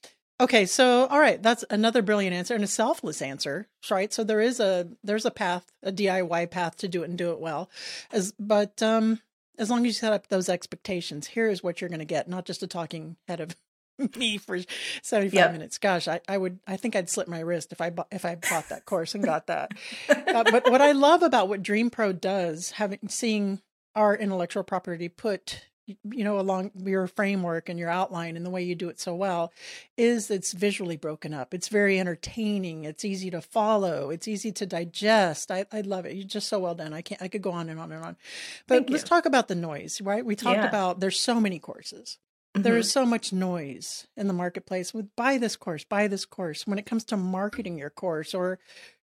Okay, 0.42 0.66
so 0.66 1.06
all 1.08 1.20
right, 1.20 1.42
that's 1.42 1.64
another 1.70 2.02
brilliant 2.02 2.36
answer 2.36 2.56
and 2.56 2.64
a 2.64 2.68
selfless 2.68 3.22
answer, 3.22 3.68
right? 3.90 4.12
So 4.12 4.24
there 4.24 4.42
is 4.42 4.60
a 4.60 4.90
there's 5.04 5.26
a 5.26 5.32
path, 5.32 5.72
a 5.84 5.92
DIY 5.92 6.50
path 6.50 6.76
to 6.78 6.88
do 6.88 7.04
it 7.04 7.10
and 7.10 7.18
do 7.18 7.32
it 7.32 7.40
well, 7.40 7.70
as 8.12 8.34
but 8.40 8.82
um 8.82 9.22
as 9.60 9.70
long 9.70 9.82
as 9.82 9.86
you 9.86 9.92
set 9.94 10.12
up 10.14 10.28
those 10.28 10.50
expectations, 10.50 11.28
here 11.28 11.48
is 11.48 11.62
what 11.64 11.80
you're 11.80 11.90
going 11.90 12.00
to 12.00 12.06
get, 12.06 12.28
not 12.28 12.44
just 12.46 12.64
a 12.64 12.68
talking 12.68 13.18
head 13.28 13.40
of 13.40 13.56
me 14.18 14.38
for 14.40 14.58
75 15.04 15.32
Yep. 15.36 15.52
minutes. 15.52 15.78
Gosh, 15.78 16.08
I, 16.08 16.20
I 16.28 16.38
would 16.40 16.60
I 16.66 16.76
think 16.78 16.96
I'd 16.96 17.10
slip 17.12 17.28
my 17.28 17.40
wrist 17.40 17.72
if 17.72 17.80
I 17.80 17.92
bought 17.92 18.08
if 18.12 18.26
I 18.26 18.34
bought 18.36 18.70
that 18.70 18.86
course 18.86 19.14
and 19.14 19.24
got 19.24 19.46
that. 19.48 19.72
Uh, 20.10 20.44
but 20.52 20.66
what 20.72 20.82
I 20.82 20.94
love 20.94 21.22
about 21.22 21.48
what 21.48 21.62
Dream 21.62 21.92
Pro 21.92 22.12
does, 22.12 22.72
having 22.72 23.08
seeing 23.08 23.62
our 23.96 24.16
intellectual 24.16 24.64
property 24.64 25.10
put 25.10 25.66
you 25.86 26.24
know 26.24 26.40
along 26.40 26.72
your 26.78 27.08
framework 27.08 27.68
and 27.68 27.78
your 27.78 27.90
outline 27.90 28.38
and 28.38 28.46
the 28.46 28.50
way 28.50 28.64
you 28.64 28.74
do 28.74 28.88
it 28.88 29.02
so 29.02 29.14
well 29.14 29.52
is 29.98 30.32
it's 30.32 30.54
visually 30.54 30.96
broken 30.96 31.34
up. 31.34 31.54
It's 31.54 31.68
very 31.68 32.00
entertaining. 32.00 32.86
It's 32.86 33.04
easy 33.04 33.30
to 33.32 33.42
follow. 33.42 34.10
It's 34.10 34.26
easy 34.26 34.54
to 34.54 34.66
digest. 34.66 35.52
I, 35.52 35.66
I 35.74 35.82
love 35.82 36.06
it. 36.06 36.16
You're 36.16 36.26
just 36.26 36.48
so 36.48 36.60
well 36.60 36.74
done. 36.76 36.94
I 36.94 37.02
can't 37.02 37.22
i 37.22 37.28
could 37.28 37.42
go 37.42 37.52
on 37.52 37.68
and 37.70 37.82
on 37.82 37.92
and 37.92 38.04
on. 38.04 38.16
But 38.66 38.76
Thank 38.76 38.90
let's 38.92 39.04
you. 39.04 39.08
talk 39.10 39.26
about 39.26 39.50
the 39.50 39.56
noise 39.56 40.00
right? 40.00 40.26
We 40.26 40.38
talked 40.38 40.60
Yeah. 40.60 40.68
about 40.70 41.02
there's 41.02 41.20
so 41.20 41.42
many 41.42 41.60
courses. 41.60 42.18
There 42.56 42.76
Mhm. 42.76 42.80
is 42.80 42.92
so 42.92 43.06
much 43.06 43.34
noise 43.34 44.08
in 44.16 44.28
the 44.28 44.34
marketplace 44.34 44.94
with 44.94 45.14
buy 45.18 45.38
this 45.38 45.58
course, 45.58 45.84
buy 45.84 46.08
this 46.08 46.24
course. 46.24 46.66
When 46.66 46.80
it 46.80 46.86
comes 46.86 47.04
to 47.06 47.18
marketing 47.18 47.78
your 47.78 47.90
course 47.90 48.34
or 48.34 48.58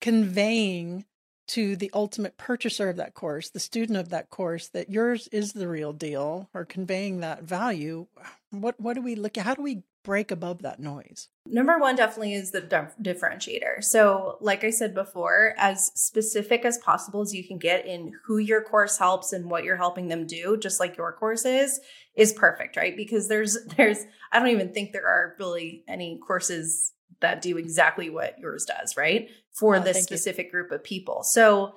conveying 0.01 1.05
to 1.52 1.76
the 1.76 1.90
ultimate 1.92 2.38
purchaser 2.38 2.88
of 2.88 2.97
that 2.97 3.12
course, 3.12 3.50
the 3.50 3.61
student 3.61 3.99
of 3.99 4.09
that 4.09 4.30
course, 4.30 4.68
that 4.68 4.88
yours 4.88 5.28
is 5.28 5.52
the 5.52 5.68
real 5.68 5.92
deal, 5.92 6.49
or 6.54 6.64
conveying 6.64 7.21
that 7.21 7.42
value, 7.42 8.06
what 8.50 8.80
what 8.80 8.94
do 8.94 9.02
we 9.02 9.14
look 9.14 9.37
at? 9.37 9.44
How 9.44 9.54
do 9.54 9.62
we 9.62 9.82
break 10.02 10.30
above 10.30 10.62
that 10.62 10.80
noise? 10.80 11.28
Number 11.47 11.78
one 11.78 11.94
definitely 11.94 12.32
is 12.35 12.52
the 12.52 12.62
dif- 12.62 12.97
differentiator. 13.02 13.85
So, 13.85 14.38
like 14.40 14.64
I 14.64 14.71
said 14.71 14.94
before, 14.94 15.54
as 15.59 15.92
specific 15.94 16.64
as 16.64 16.78
possible 16.78 17.21
as 17.21 17.35
you 17.35 17.47
can 17.47 17.59
get 17.59 17.87
in 17.87 18.12
who 18.25 18.38
your 18.38 18.62
course 18.62 18.98
helps 18.98 19.33
and 19.35 19.50
what 19.50 19.64
you're 19.64 19.77
helping 19.77 20.09
them 20.09 20.27
do, 20.27 20.57
just 20.57 20.81
like 20.81 20.96
your 20.96 21.12
course 21.12 21.44
is, 21.44 21.81
is 22.16 22.33
perfect, 22.33 22.77
right? 22.77 22.96
Because 22.96 23.29
there's, 23.29 23.59
there's, 23.77 23.98
I 24.33 24.38
don't 24.38 24.48
even 24.48 24.72
think 24.72 24.92
there 24.92 25.07
are 25.07 25.37
really 25.38 25.85
any 25.87 26.18
courses 26.27 26.92
that 27.20 27.42
do 27.42 27.57
exactly 27.59 28.11
what 28.11 28.38
yours 28.38 28.64
does, 28.64 28.96
right? 28.96 29.29
For 29.59 29.77
Oh, 29.77 29.81
this 29.81 29.96
thank 29.98 30.11
you. 30.11 30.16
specific 30.16 30.51
group 30.51 30.70
of 30.72 30.83
people. 30.83 31.22
So, 31.22 31.75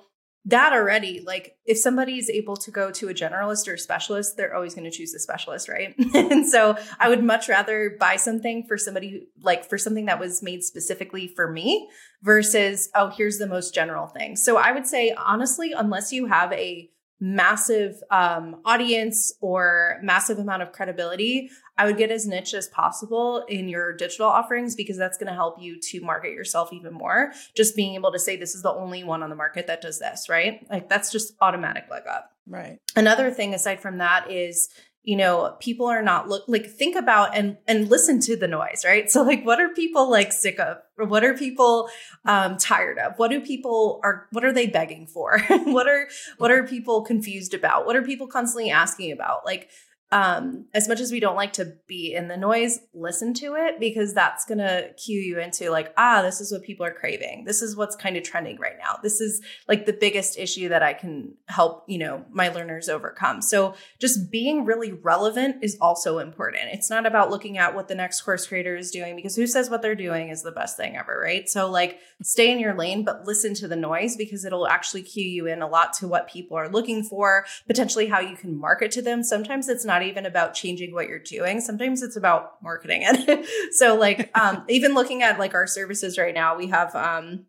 that 0.48 0.72
already, 0.72 1.24
like 1.26 1.56
if 1.64 1.76
somebody's 1.76 2.30
able 2.30 2.56
to 2.58 2.70
go 2.70 2.92
to 2.92 3.08
a 3.08 3.12
generalist 3.14 3.66
or 3.66 3.74
a 3.74 3.78
specialist, 3.78 4.36
they're 4.36 4.54
always 4.54 4.76
going 4.76 4.88
to 4.88 4.96
choose 4.96 5.10
the 5.10 5.18
specialist, 5.18 5.68
right? 5.68 5.92
and 6.14 6.46
so 6.46 6.76
I 7.00 7.08
would 7.08 7.24
much 7.24 7.48
rather 7.48 7.96
buy 7.98 8.14
something 8.14 8.64
for 8.68 8.78
somebody 8.78 9.10
who, 9.10 9.18
like 9.42 9.68
for 9.68 9.76
something 9.76 10.06
that 10.06 10.20
was 10.20 10.44
made 10.44 10.62
specifically 10.62 11.26
for 11.26 11.50
me 11.50 11.88
versus, 12.22 12.90
oh, 12.94 13.08
here's 13.08 13.38
the 13.38 13.48
most 13.48 13.74
general 13.74 14.06
thing. 14.06 14.36
So 14.36 14.56
I 14.56 14.70
would 14.70 14.86
say, 14.86 15.12
honestly, 15.18 15.72
unless 15.76 16.12
you 16.12 16.26
have 16.26 16.52
a 16.52 16.90
massive 17.20 18.02
um, 18.10 18.60
audience 18.64 19.32
or 19.40 19.98
massive 20.02 20.38
amount 20.38 20.62
of 20.62 20.72
credibility, 20.72 21.50
I 21.78 21.86
would 21.86 21.96
get 21.96 22.10
as 22.10 22.26
niche 22.26 22.54
as 22.54 22.68
possible 22.68 23.44
in 23.48 23.68
your 23.68 23.94
digital 23.94 24.26
offerings 24.26 24.74
because 24.74 24.96
that's 24.96 25.16
going 25.16 25.28
to 25.28 25.34
help 25.34 25.60
you 25.60 25.80
to 25.80 26.00
market 26.00 26.32
yourself 26.32 26.72
even 26.72 26.92
more. 26.92 27.32
Just 27.56 27.76
being 27.76 27.94
able 27.94 28.12
to 28.12 28.18
say, 28.18 28.36
this 28.36 28.54
is 28.54 28.62
the 28.62 28.72
only 28.72 29.04
one 29.04 29.22
on 29.22 29.30
the 29.30 29.36
market 29.36 29.66
that 29.66 29.80
does 29.80 29.98
this, 29.98 30.28
right? 30.28 30.66
Like 30.70 30.88
that's 30.88 31.10
just 31.10 31.34
automatic 31.40 31.84
leg 31.90 32.02
up. 32.06 32.32
Right. 32.46 32.78
Another 32.94 33.30
thing 33.30 33.54
aside 33.54 33.80
from 33.80 33.98
that 33.98 34.30
is, 34.30 34.68
you 35.06 35.14
know, 35.14 35.56
people 35.60 35.86
are 35.86 36.02
not 36.02 36.28
look 36.28 36.42
like 36.48 36.66
think 36.66 36.96
about 36.96 37.36
and 37.36 37.56
and 37.68 37.88
listen 37.88 38.18
to 38.22 38.36
the 38.36 38.48
noise, 38.48 38.82
right? 38.84 39.10
So 39.16 39.22
like 39.22 39.44
what 39.44 39.60
are 39.60 39.68
people 39.70 40.10
like 40.10 40.32
sick 40.32 40.58
of? 40.58 40.78
What 40.96 41.24
are 41.24 41.34
people 41.34 41.88
um 42.24 42.58
tired 42.58 42.98
of? 42.98 43.12
What 43.16 43.30
do 43.30 43.40
people 43.40 44.00
are 44.02 44.26
what 44.32 44.44
are 44.44 44.52
they 44.52 44.66
begging 44.66 45.06
for? 45.06 45.38
what 45.48 45.86
are 45.86 46.08
what 46.38 46.50
are 46.50 46.64
people 46.64 47.02
confused 47.02 47.54
about? 47.54 47.86
What 47.86 47.94
are 47.94 48.02
people 48.02 48.26
constantly 48.26 48.70
asking 48.70 49.12
about? 49.12 49.46
Like 49.46 49.70
um 50.12 50.66
as 50.72 50.88
much 50.88 51.00
as 51.00 51.10
we 51.10 51.18
don't 51.18 51.34
like 51.34 51.52
to 51.52 51.72
be 51.88 52.14
in 52.14 52.28
the 52.28 52.36
noise 52.36 52.78
listen 52.94 53.34
to 53.34 53.54
it 53.56 53.80
because 53.80 54.14
that's 54.14 54.44
going 54.44 54.58
to 54.58 54.88
cue 54.94 55.20
you 55.20 55.40
into 55.40 55.68
like 55.68 55.92
ah 55.96 56.22
this 56.22 56.40
is 56.40 56.52
what 56.52 56.62
people 56.62 56.86
are 56.86 56.92
craving. 56.92 57.44
This 57.44 57.60
is 57.60 57.76
what's 57.76 57.96
kind 57.96 58.16
of 58.16 58.22
trending 58.22 58.56
right 58.58 58.76
now. 58.78 58.98
This 59.02 59.20
is 59.20 59.42
like 59.66 59.84
the 59.84 59.92
biggest 59.92 60.38
issue 60.38 60.68
that 60.68 60.82
i 60.82 60.92
can 60.92 61.34
help 61.48 61.84
you 61.88 61.98
know 61.98 62.24
my 62.30 62.48
learners 62.48 62.88
overcome. 62.88 63.42
So 63.42 63.74
just 63.98 64.30
being 64.30 64.64
really 64.64 64.92
relevant 64.92 65.56
is 65.62 65.76
also 65.80 66.18
important. 66.18 66.64
It's 66.72 66.90
not 66.90 67.04
about 67.04 67.30
looking 67.30 67.58
at 67.58 67.74
what 67.74 67.88
the 67.88 67.94
next 67.96 68.20
course 68.22 68.46
creator 68.46 68.76
is 68.76 68.92
doing 68.92 69.16
because 69.16 69.34
who 69.34 69.46
says 69.46 69.70
what 69.70 69.82
they're 69.82 69.96
doing 69.96 70.28
is 70.28 70.42
the 70.42 70.52
best 70.52 70.76
thing 70.76 70.96
ever 70.96 71.20
right? 71.20 71.48
So 71.48 71.68
like 71.68 71.98
stay 72.22 72.52
in 72.52 72.60
your 72.60 72.74
lane 72.74 73.04
but 73.04 73.26
listen 73.26 73.54
to 73.54 73.66
the 73.66 73.76
noise 73.76 74.16
because 74.16 74.44
it'll 74.44 74.68
actually 74.68 75.02
cue 75.02 75.24
you 75.24 75.46
in 75.46 75.62
a 75.62 75.68
lot 75.68 75.92
to 75.94 76.06
what 76.06 76.28
people 76.28 76.56
are 76.56 76.68
looking 76.68 77.02
for 77.02 77.44
potentially 77.66 78.06
how 78.06 78.20
you 78.20 78.36
can 78.36 78.56
market 78.56 78.90
to 78.92 79.02
them. 79.02 79.22
Sometimes 79.22 79.68
it's 79.68 79.84
not 79.84 79.95
even 80.02 80.26
about 80.26 80.54
changing 80.54 80.92
what 80.92 81.08
you're 81.08 81.18
doing 81.18 81.60
sometimes 81.60 82.02
it's 82.02 82.16
about 82.16 82.62
marketing 82.62 83.00
it 83.04 83.46
so 83.72 83.96
like 83.96 84.30
um 84.38 84.64
even 84.68 84.94
looking 84.94 85.22
at 85.22 85.38
like 85.38 85.54
our 85.54 85.66
services 85.66 86.18
right 86.18 86.34
now 86.34 86.56
we 86.56 86.66
have 86.68 86.94
um 86.94 87.46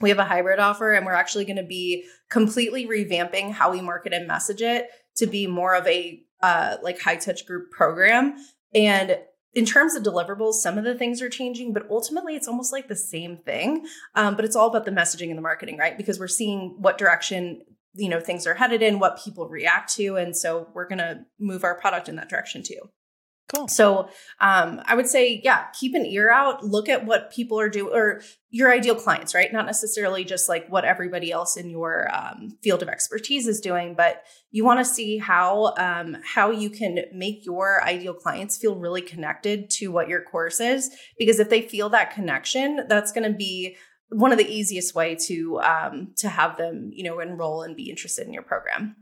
we 0.00 0.08
have 0.08 0.18
a 0.18 0.24
hybrid 0.24 0.58
offer 0.58 0.94
and 0.94 1.04
we're 1.04 1.12
actually 1.12 1.44
going 1.44 1.56
to 1.56 1.62
be 1.62 2.04
completely 2.30 2.86
revamping 2.86 3.52
how 3.52 3.70
we 3.70 3.80
market 3.80 4.12
and 4.12 4.26
message 4.26 4.62
it 4.62 4.88
to 5.16 5.26
be 5.26 5.46
more 5.46 5.74
of 5.74 5.86
a 5.86 6.22
uh 6.42 6.76
like 6.82 7.00
high 7.00 7.16
touch 7.16 7.46
group 7.46 7.70
program 7.70 8.34
and 8.74 9.18
in 9.52 9.64
terms 9.64 9.96
of 9.96 10.02
deliverables, 10.02 10.54
some 10.54 10.78
of 10.78 10.84
the 10.84 10.94
things 10.94 11.20
are 11.20 11.28
changing, 11.28 11.72
but 11.72 11.86
ultimately 11.90 12.36
it's 12.36 12.46
almost 12.46 12.72
like 12.72 12.88
the 12.88 12.96
same 12.96 13.36
thing. 13.38 13.84
Um, 14.14 14.36
but 14.36 14.44
it's 14.44 14.54
all 14.54 14.68
about 14.68 14.84
the 14.84 14.92
messaging 14.92 15.28
and 15.28 15.36
the 15.36 15.42
marketing, 15.42 15.76
right? 15.76 15.96
Because 15.96 16.20
we're 16.20 16.28
seeing 16.28 16.76
what 16.78 16.98
direction 16.98 17.62
you 17.94 18.08
know 18.08 18.20
things 18.20 18.46
are 18.46 18.54
headed 18.54 18.82
in, 18.82 18.98
what 18.98 19.22
people 19.22 19.48
react 19.48 19.94
to, 19.94 20.16
and 20.16 20.36
so 20.36 20.68
we're 20.74 20.88
going 20.88 20.98
to 20.98 21.24
move 21.38 21.64
our 21.64 21.78
product 21.78 22.08
in 22.08 22.16
that 22.16 22.28
direction 22.28 22.62
too. 22.62 22.90
Cool. 23.54 23.66
So 23.66 24.08
um, 24.38 24.80
I 24.84 24.94
would 24.94 25.08
say, 25.08 25.40
yeah, 25.42 25.66
keep 25.72 25.94
an 25.96 26.06
ear 26.06 26.30
out. 26.30 26.64
Look 26.64 26.88
at 26.88 27.04
what 27.04 27.32
people 27.32 27.58
are 27.58 27.68
doing, 27.68 27.92
or 27.92 28.22
your 28.50 28.72
ideal 28.72 28.94
clients, 28.94 29.34
right? 29.34 29.52
Not 29.52 29.66
necessarily 29.66 30.24
just 30.24 30.48
like 30.48 30.68
what 30.68 30.84
everybody 30.84 31.32
else 31.32 31.56
in 31.56 31.68
your 31.68 32.08
um, 32.14 32.56
field 32.62 32.80
of 32.80 32.88
expertise 32.88 33.48
is 33.48 33.60
doing, 33.60 33.94
but 33.94 34.22
you 34.52 34.64
want 34.64 34.78
to 34.78 34.84
see 34.84 35.18
how 35.18 35.74
um, 35.78 36.16
how 36.22 36.52
you 36.52 36.70
can 36.70 37.00
make 37.12 37.44
your 37.44 37.82
ideal 37.82 38.14
clients 38.14 38.56
feel 38.56 38.76
really 38.76 39.02
connected 39.02 39.68
to 39.70 39.88
what 39.88 40.08
your 40.08 40.22
course 40.22 40.60
is. 40.60 40.90
Because 41.18 41.40
if 41.40 41.50
they 41.50 41.62
feel 41.62 41.88
that 41.88 42.14
connection, 42.14 42.86
that's 42.88 43.10
going 43.10 43.30
to 43.30 43.36
be 43.36 43.76
one 44.10 44.32
of 44.32 44.38
the 44.38 44.48
easiest 44.48 44.94
way 44.94 45.14
to 45.26 45.60
um, 45.60 46.12
to 46.16 46.28
have 46.28 46.56
them, 46.56 46.90
you 46.92 47.04
know, 47.04 47.20
enroll 47.20 47.62
and 47.62 47.76
be 47.76 47.90
interested 47.90 48.26
in 48.26 48.32
your 48.32 48.42
program. 48.42 48.96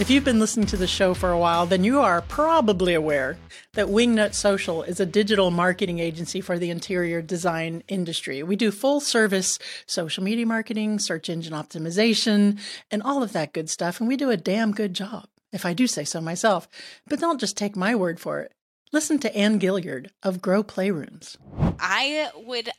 If 0.00 0.08
you've 0.08 0.24
been 0.24 0.40
listening 0.40 0.66
to 0.68 0.78
the 0.78 0.86
show 0.86 1.12
for 1.12 1.30
a 1.30 1.38
while, 1.38 1.66
then 1.66 1.84
you 1.84 2.00
are 2.00 2.22
probably 2.22 2.94
aware 2.94 3.36
that 3.74 3.88
Wingnut 3.88 4.32
Social 4.32 4.82
is 4.82 4.98
a 4.98 5.04
digital 5.04 5.50
marketing 5.50 5.98
agency 5.98 6.40
for 6.40 6.58
the 6.58 6.70
interior 6.70 7.20
design 7.20 7.82
industry. 7.86 8.42
We 8.42 8.56
do 8.56 8.70
full 8.70 9.00
service 9.00 9.58
social 9.84 10.24
media 10.24 10.46
marketing, 10.46 11.00
search 11.00 11.28
engine 11.28 11.52
optimization, 11.52 12.58
and 12.90 13.02
all 13.02 13.22
of 13.22 13.34
that 13.34 13.52
good 13.52 13.68
stuff, 13.68 14.00
and 14.00 14.08
we 14.08 14.16
do 14.16 14.30
a 14.30 14.38
damn 14.38 14.72
good 14.72 14.94
job, 14.94 15.26
if 15.52 15.66
I 15.66 15.74
do 15.74 15.86
say 15.86 16.04
so 16.04 16.22
myself. 16.22 16.66
But 17.06 17.20
don't 17.20 17.38
just 17.38 17.58
take 17.58 17.76
my 17.76 17.94
word 17.94 18.18
for 18.18 18.40
it. 18.40 18.52
Listen 18.92 19.18
to 19.18 19.36
Ann 19.36 19.60
Gilliard 19.60 20.08
of 20.22 20.40
Grow 20.40 20.64
Playrooms. 20.64 21.36
I 21.78 22.30
would 22.36 22.70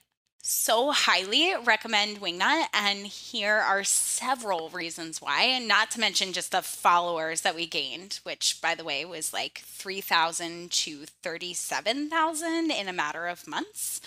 so 0.44 0.92
highly 0.92 1.54
recommend 1.64 2.20
Wingnut, 2.20 2.66
and 2.74 3.06
here 3.06 3.56
are 3.56 3.84
several 3.84 4.70
reasons 4.70 5.22
why, 5.22 5.44
and 5.44 5.68
not 5.68 5.92
to 5.92 6.00
mention 6.00 6.34
just 6.34 6.52
the 6.52 6.62
followers 6.62 7.42
that 7.42 7.56
we 7.56 7.68
gained, 7.68 8.20
which, 8.24 8.60
by 8.62 8.76
the 8.76 8.84
way, 8.84 9.06
was 9.06 9.34
like 9.34 9.62
3,000 9.66 10.72
to 10.72 11.06
37,000 11.24 12.72
in 12.72 12.88
a 12.88 12.94
matter 12.94 13.28
of 13.28 13.48
months. 13.48 14.02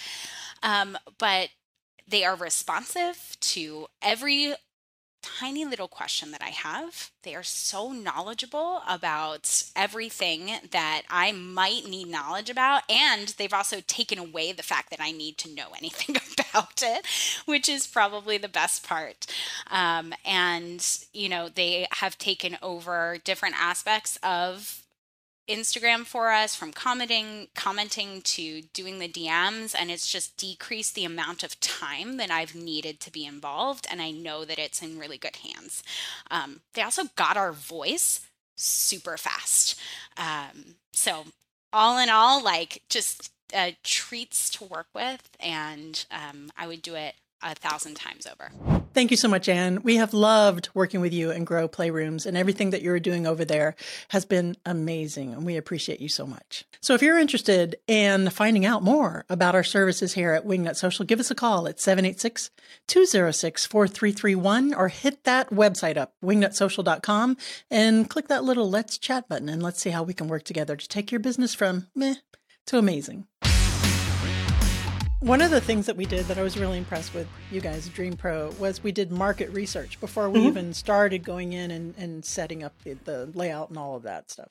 Um, 0.63 0.99
but 1.19 1.51
they 2.07 2.25
are 2.25 2.37
responsive 2.37 3.37
to 3.41 3.87
every 4.03 4.55
tiny 5.25 5.65
little 5.65 5.89
question 5.89 6.31
that 6.33 6.43
I 6.43 6.51
have. 6.51 7.11
They 7.23 7.35
are 7.35 7.43
so 7.43 7.93
knowledgeable 7.93 8.83
about 8.87 9.65
everything 9.75 10.51
that 10.71 11.03
I 11.09 11.33
might 11.33 11.89
need 11.89 12.09
knowledge 12.09 12.51
about. 12.51 12.83
And 12.91 13.29
they've 13.29 13.53
also 13.53 13.81
taken 13.81 14.19
away 14.19 14.53
the 14.53 14.63
fact 14.63 14.91
that 14.91 15.01
I 15.01 15.13
need 15.13 15.39
to 15.39 15.55
know 15.55 15.69
anything 15.79 16.17
about 16.17 16.83
it, 16.83 17.07
which 17.47 17.69
is 17.69 17.87
probably 17.87 18.37
the 18.37 18.49
best 18.49 18.87
part. 18.87 19.27
Um, 19.71 20.13
and, 20.27 20.87
you 21.15 21.31
know, 21.31 21.49
they 21.49 21.87
have 21.93 22.19
taken 22.19 22.59
over 22.63 23.17
different 23.25 23.55
aspects 23.59 24.19
of 24.23 24.84
Instagram 25.49 26.07
for 26.07 26.31
us 26.31 26.55
from 26.55 26.73
commenting 26.73 27.49
commenting 27.55 28.23
to 28.23 28.63
doing 28.73 28.99
the 28.99 29.09
DMs 29.09 29.75
and 29.79 29.91
it's 29.91 30.11
just 30.11 30.37
decreased 30.37 30.95
the 30.95 31.05
amount 31.05 31.43
of 31.43 31.61
time 31.61 32.17
that 32.17 32.31
I've 32.31 32.55
needed 32.55 32.99
to 33.01 33.13
be 33.13 33.27
involved 33.27 33.87
and 33.91 34.01
I 34.01 34.11
know 34.11 34.45
that 34.45 34.59
it's 34.59 34.83
in 34.83 34.99
really 34.99 35.19
good 35.19 35.37
hands. 35.37 35.83
Um, 36.31 36.61
they 36.73 36.83
also 36.83 37.05
got 37.17 37.37
our 37.37 37.53
voice 37.53 38.27
super 38.57 39.17
fast. 39.17 39.79
Um, 40.17 40.77
so 40.93 41.25
all 41.73 41.99
in 41.99 42.09
all, 42.09 42.43
like 42.43 42.83
just 42.89 43.31
uh, 43.55 43.73
treats 43.83 44.49
to 44.51 44.65
work 44.65 44.87
with 44.95 45.29
and 45.41 46.07
um, 46.11 46.51
I 46.57 46.67
would 46.67 46.81
do 46.81 46.95
it 46.95 47.15
a 47.45 47.55
thousand 47.55 47.95
times 47.95 48.27
over. 48.27 48.51
Thank 48.95 49.11
you 49.11 49.17
so 49.17 49.29
much, 49.29 49.49
Ann. 49.49 49.83
We 49.83 49.97
have 49.97 50.15
loved 50.15 50.69
working 50.73 51.01
with 51.01 51.13
you 51.13 51.31
and 51.31 51.47
Grow 51.47 51.69
Playrooms, 51.69 52.27
and 52.27 52.37
everything 52.37 52.71
that 52.71 52.83
you're 52.83 53.01
doing 53.01 53.27
over 53.27 53.45
there 53.45 53.75
has 54.09 54.25
been 54.25 54.57
amazing, 54.65 55.33
and 55.33 55.45
we 55.45 55.57
appreciate 55.57 56.01
you 56.01 56.09
so 56.09 56.27
much. 56.27 56.65
So, 56.81 56.95
if 56.95 57.03
you're 57.03 57.19
interested 57.19 57.77
in 57.87 58.31
finding 58.31 58.65
out 58.65 58.83
more 58.83 59.25
about 59.29 59.55
our 59.55 59.65
services 59.65 60.15
here 60.15 60.33
at 60.33 60.47
Wingnut 60.47 60.77
Social, 60.77 61.05
give 61.05 61.21
us 61.21 61.31
a 61.31 61.35
call 61.35 61.67
at 61.67 61.81
786 61.81 62.51
206 62.87 63.67
4331 63.67 64.75
or 64.75 64.89
hit 64.89 65.25
that 65.25 65.51
website 65.51 65.97
up, 65.97 66.15
wingnutsocial.com, 66.23 67.37
and 67.71 68.09
click 68.09 68.29
that 68.29 68.45
little 68.45 68.71
Let's 68.71 68.97
Chat 68.97 69.29
button, 69.29 69.49
and 69.49 69.63
let's 69.63 69.81
see 69.81 69.91
how 69.91 70.03
we 70.03 70.15
can 70.15 70.29
work 70.29 70.45
together 70.45 70.77
to 70.77 70.89
take 70.89 71.11
your 71.11 71.21
business 71.21 71.55
from 71.55 71.89
meh 71.95 72.15
to 72.67 72.79
amazing. 72.79 73.27
One 75.25 75.41
of 75.41 75.51
the 75.51 75.61
things 75.61 75.87
that 75.87 75.97
we 75.97 76.05
did 76.05 76.27
that 76.27 76.37
I 76.37 76.43
was 76.43 76.59
really 76.59 76.77
impressed 76.77 77.15
with 77.15 77.27
you 77.51 77.63
guys, 77.63 77.89
Dream 77.89 78.15
Pro, 78.15 78.51
was 78.59 78.83
we 78.83 78.93
did 78.93 79.11
market 79.11 79.49
research 79.53 79.99
before 79.99 80.29
we 80.29 80.41
mm-hmm. 80.41 80.49
even 80.49 80.75
started 80.75 81.25
going 81.25 81.55
in 81.55 81.71
and, 81.71 81.95
and 81.97 82.23
setting 82.23 82.63
up 82.63 82.75
the, 82.83 82.93
the 83.05 83.31
layout 83.33 83.71
and 83.71 83.79
all 83.79 83.97
of 83.97 84.03
that 84.03 84.31
stuff. 84.31 84.51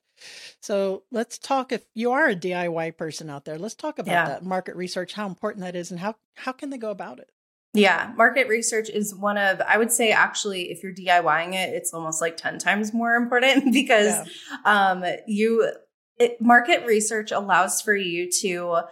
So 0.62 1.04
let's 1.12 1.38
talk 1.38 1.72
if 1.72 1.84
you 1.94 2.12
are 2.12 2.28
a 2.28 2.36
DIY 2.36 2.98
person 2.98 3.30
out 3.30 3.46
there, 3.46 3.60
let's 3.60 3.76
talk 3.76 4.00
about 4.00 4.12
yeah. 4.12 4.26
that 4.26 4.44
market 4.44 4.76
research, 4.76 5.14
how 5.14 5.28
important 5.28 5.64
that 5.64 5.76
is 5.76 5.92
and 5.92 6.00
how 6.00 6.16
how 6.34 6.52
can 6.52 6.72
they 6.72 6.80
go 6.80 6.90
about 6.90 7.20
it? 7.20 7.30
Yeah, 7.76 8.12
market 8.18 8.48
research 8.48 8.90
is 8.90 9.14
one 9.14 9.38
of, 9.38 9.62
I 9.62 9.78
would 9.78 9.92
say 9.92 10.12
actually, 10.12 10.72
if 10.72 10.82
you're 10.82 10.92
DIYing 10.92 11.54
it, 11.54 11.76
it's 11.76 11.94
almost 11.94 12.20
like 12.20 12.36
10 12.36 12.58
times 12.58 12.96
more 12.96 13.14
important 13.14 13.74
because 13.74 14.28
yeah. 14.66 14.92
um, 14.92 15.06
you, 15.28 15.72
it, 16.18 16.42
market 16.42 16.84
research 16.88 17.32
allows 17.32 17.80
for 17.80 17.96
you 17.96 18.32
to 18.42 18.86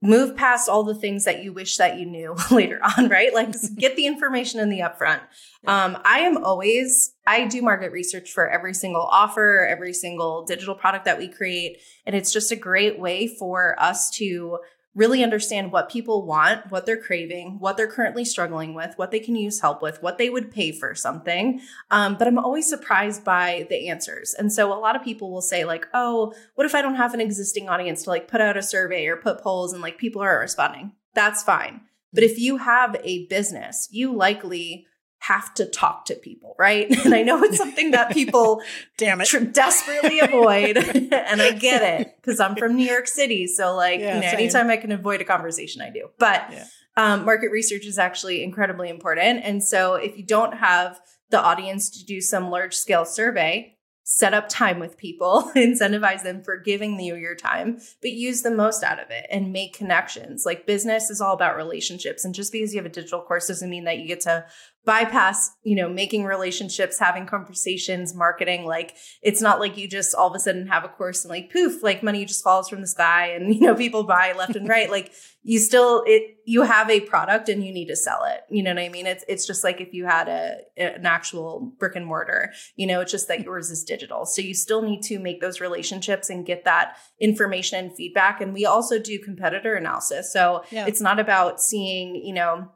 move 0.00 0.36
past 0.36 0.68
all 0.68 0.84
the 0.84 0.94
things 0.94 1.24
that 1.24 1.42
you 1.42 1.52
wish 1.52 1.76
that 1.76 1.98
you 1.98 2.06
knew 2.06 2.36
later 2.50 2.80
on, 2.96 3.08
right? 3.08 3.34
Like 3.34 3.54
get 3.76 3.96
the 3.96 4.06
information 4.06 4.60
in 4.60 4.68
the 4.68 4.80
upfront. 4.80 5.20
Um, 5.66 5.98
I 6.04 6.20
am 6.20 6.42
always, 6.44 7.14
I 7.26 7.46
do 7.46 7.62
market 7.62 7.90
research 7.90 8.30
for 8.30 8.48
every 8.48 8.74
single 8.74 9.02
offer, 9.02 9.66
every 9.68 9.92
single 9.92 10.44
digital 10.44 10.74
product 10.74 11.04
that 11.06 11.18
we 11.18 11.28
create. 11.28 11.78
And 12.06 12.14
it's 12.14 12.32
just 12.32 12.52
a 12.52 12.56
great 12.56 12.98
way 12.98 13.26
for 13.26 13.80
us 13.80 14.10
to 14.12 14.58
really 14.98 15.22
understand 15.22 15.70
what 15.70 15.88
people 15.88 16.26
want, 16.26 16.68
what 16.72 16.84
they're 16.84 17.00
craving, 17.00 17.56
what 17.60 17.76
they're 17.76 17.86
currently 17.86 18.24
struggling 18.24 18.74
with, 18.74 18.92
what 18.96 19.12
they 19.12 19.20
can 19.20 19.36
use 19.36 19.60
help 19.60 19.80
with, 19.80 20.02
what 20.02 20.18
they 20.18 20.28
would 20.28 20.50
pay 20.50 20.72
for 20.72 20.92
something. 20.92 21.60
Um, 21.92 22.16
but 22.18 22.26
I'm 22.26 22.38
always 22.38 22.68
surprised 22.68 23.24
by 23.24 23.68
the 23.70 23.88
answers. 23.88 24.34
And 24.34 24.52
so 24.52 24.72
a 24.72 24.80
lot 24.80 24.96
of 24.96 25.04
people 25.04 25.30
will 25.30 25.40
say, 25.40 25.64
like, 25.64 25.86
oh, 25.94 26.34
what 26.56 26.66
if 26.66 26.74
I 26.74 26.82
don't 26.82 26.96
have 26.96 27.14
an 27.14 27.20
existing 27.20 27.68
audience 27.68 28.02
to 28.02 28.10
like 28.10 28.26
put 28.26 28.40
out 28.40 28.56
a 28.56 28.62
survey 28.62 29.06
or 29.06 29.16
put 29.16 29.40
polls 29.40 29.72
and 29.72 29.80
like 29.80 29.98
people 29.98 30.20
aren't 30.20 30.40
responding? 30.40 30.92
That's 31.14 31.44
fine. 31.44 31.82
But 32.12 32.24
if 32.24 32.36
you 32.36 32.56
have 32.56 32.96
a 33.04 33.26
business, 33.26 33.88
you 33.92 34.12
likely 34.12 34.86
have 35.20 35.52
to 35.54 35.66
talk 35.66 36.04
to 36.06 36.14
people, 36.14 36.54
right? 36.58 36.86
And 37.04 37.14
I 37.14 37.22
know 37.22 37.42
it's 37.42 37.56
something 37.56 37.92
that 37.92 38.12
people 38.12 38.62
damn 38.98 39.20
it 39.20 39.26
tr- 39.26 39.38
desperately 39.38 40.20
avoid, 40.20 40.76
and 41.12 41.42
I 41.42 41.52
get 41.52 41.82
it 41.82 42.16
because 42.20 42.40
I'm 42.40 42.56
from 42.56 42.76
New 42.76 42.86
York 42.86 43.06
City, 43.06 43.46
so 43.46 43.74
like 43.74 44.00
yeah, 44.00 44.16
you 44.16 44.20
know, 44.22 44.28
anytime 44.28 44.70
I 44.70 44.76
can 44.76 44.92
avoid 44.92 45.20
a 45.20 45.24
conversation, 45.24 45.82
I 45.82 45.90
do. 45.90 46.08
But 46.18 46.46
yeah. 46.52 46.64
um, 46.96 47.24
market 47.24 47.50
research 47.50 47.86
is 47.86 47.98
actually 47.98 48.42
incredibly 48.42 48.88
important, 48.88 49.44
and 49.44 49.62
so 49.62 49.94
if 49.94 50.16
you 50.16 50.24
don't 50.24 50.54
have 50.54 51.00
the 51.30 51.40
audience 51.40 51.90
to 51.90 52.04
do 52.04 52.20
some 52.20 52.50
large 52.50 52.74
scale 52.74 53.04
survey, 53.04 53.78
set 54.10 54.32
up 54.32 54.48
time 54.48 54.78
with 54.78 54.96
people, 54.96 55.52
incentivize 55.54 56.22
them 56.22 56.42
for 56.42 56.56
giving 56.56 56.98
you 56.98 57.14
your 57.14 57.34
time, 57.34 57.78
but 58.00 58.10
use 58.10 58.40
the 58.40 58.50
most 58.50 58.82
out 58.82 58.98
of 58.98 59.10
it 59.10 59.26
and 59.30 59.52
make 59.52 59.76
connections. 59.76 60.46
Like 60.46 60.66
business 60.66 61.10
is 61.10 61.20
all 61.20 61.34
about 61.34 61.58
relationships. 61.58 62.24
And 62.24 62.34
just 62.34 62.50
because 62.50 62.72
you 62.72 62.78
have 62.78 62.90
a 62.90 62.94
digital 62.94 63.20
course 63.20 63.48
doesn't 63.48 63.68
mean 63.68 63.84
that 63.84 63.98
you 63.98 64.06
get 64.06 64.22
to 64.22 64.46
bypass, 64.88 65.50
you 65.64 65.76
know, 65.76 65.86
making 65.86 66.24
relationships, 66.24 66.98
having 66.98 67.26
conversations, 67.26 68.14
marketing. 68.14 68.64
Like 68.64 68.96
it's 69.20 69.42
not 69.42 69.60
like 69.60 69.76
you 69.76 69.86
just 69.86 70.14
all 70.14 70.30
of 70.30 70.34
a 70.34 70.38
sudden 70.38 70.66
have 70.68 70.82
a 70.82 70.88
course 70.88 71.26
and 71.26 71.30
like 71.30 71.52
poof, 71.52 71.82
like 71.82 72.02
money 72.02 72.24
just 72.24 72.42
falls 72.42 72.70
from 72.70 72.80
the 72.80 72.86
sky 72.86 73.26
and 73.32 73.54
you 73.54 73.60
know 73.60 73.74
people 73.74 74.04
buy 74.04 74.32
left 74.32 74.56
and 74.56 74.66
right. 74.66 74.90
like 74.90 75.12
you 75.42 75.58
still 75.58 76.04
it 76.06 76.38
you 76.46 76.62
have 76.62 76.88
a 76.88 77.00
product 77.00 77.50
and 77.50 77.62
you 77.62 77.70
need 77.70 77.88
to 77.88 77.96
sell 77.96 78.24
it. 78.24 78.40
You 78.48 78.62
know 78.62 78.70
what 78.70 78.82
I 78.82 78.88
mean? 78.88 79.06
It's 79.06 79.26
it's 79.28 79.46
just 79.46 79.62
like 79.62 79.82
if 79.82 79.92
you 79.92 80.06
had 80.06 80.26
a 80.26 80.56
an 80.78 81.04
actual 81.04 81.74
brick 81.78 81.94
and 81.94 82.06
mortar, 82.06 82.54
you 82.76 82.86
know, 82.86 83.02
it's 83.02 83.12
just 83.12 83.28
that 83.28 83.44
yours 83.44 83.70
is 83.70 83.84
digital. 83.84 84.24
So 84.24 84.40
you 84.40 84.54
still 84.54 84.80
need 84.80 85.02
to 85.02 85.18
make 85.18 85.42
those 85.42 85.60
relationships 85.60 86.30
and 86.30 86.46
get 86.46 86.64
that 86.64 86.96
information 87.20 87.78
and 87.78 87.94
feedback. 87.94 88.40
And 88.40 88.54
we 88.54 88.64
also 88.64 88.98
do 88.98 89.18
competitor 89.18 89.74
analysis. 89.74 90.32
So 90.32 90.64
yeah. 90.70 90.86
it's 90.86 91.02
not 91.02 91.20
about 91.20 91.60
seeing, 91.60 92.16
you 92.16 92.32
know, 92.32 92.70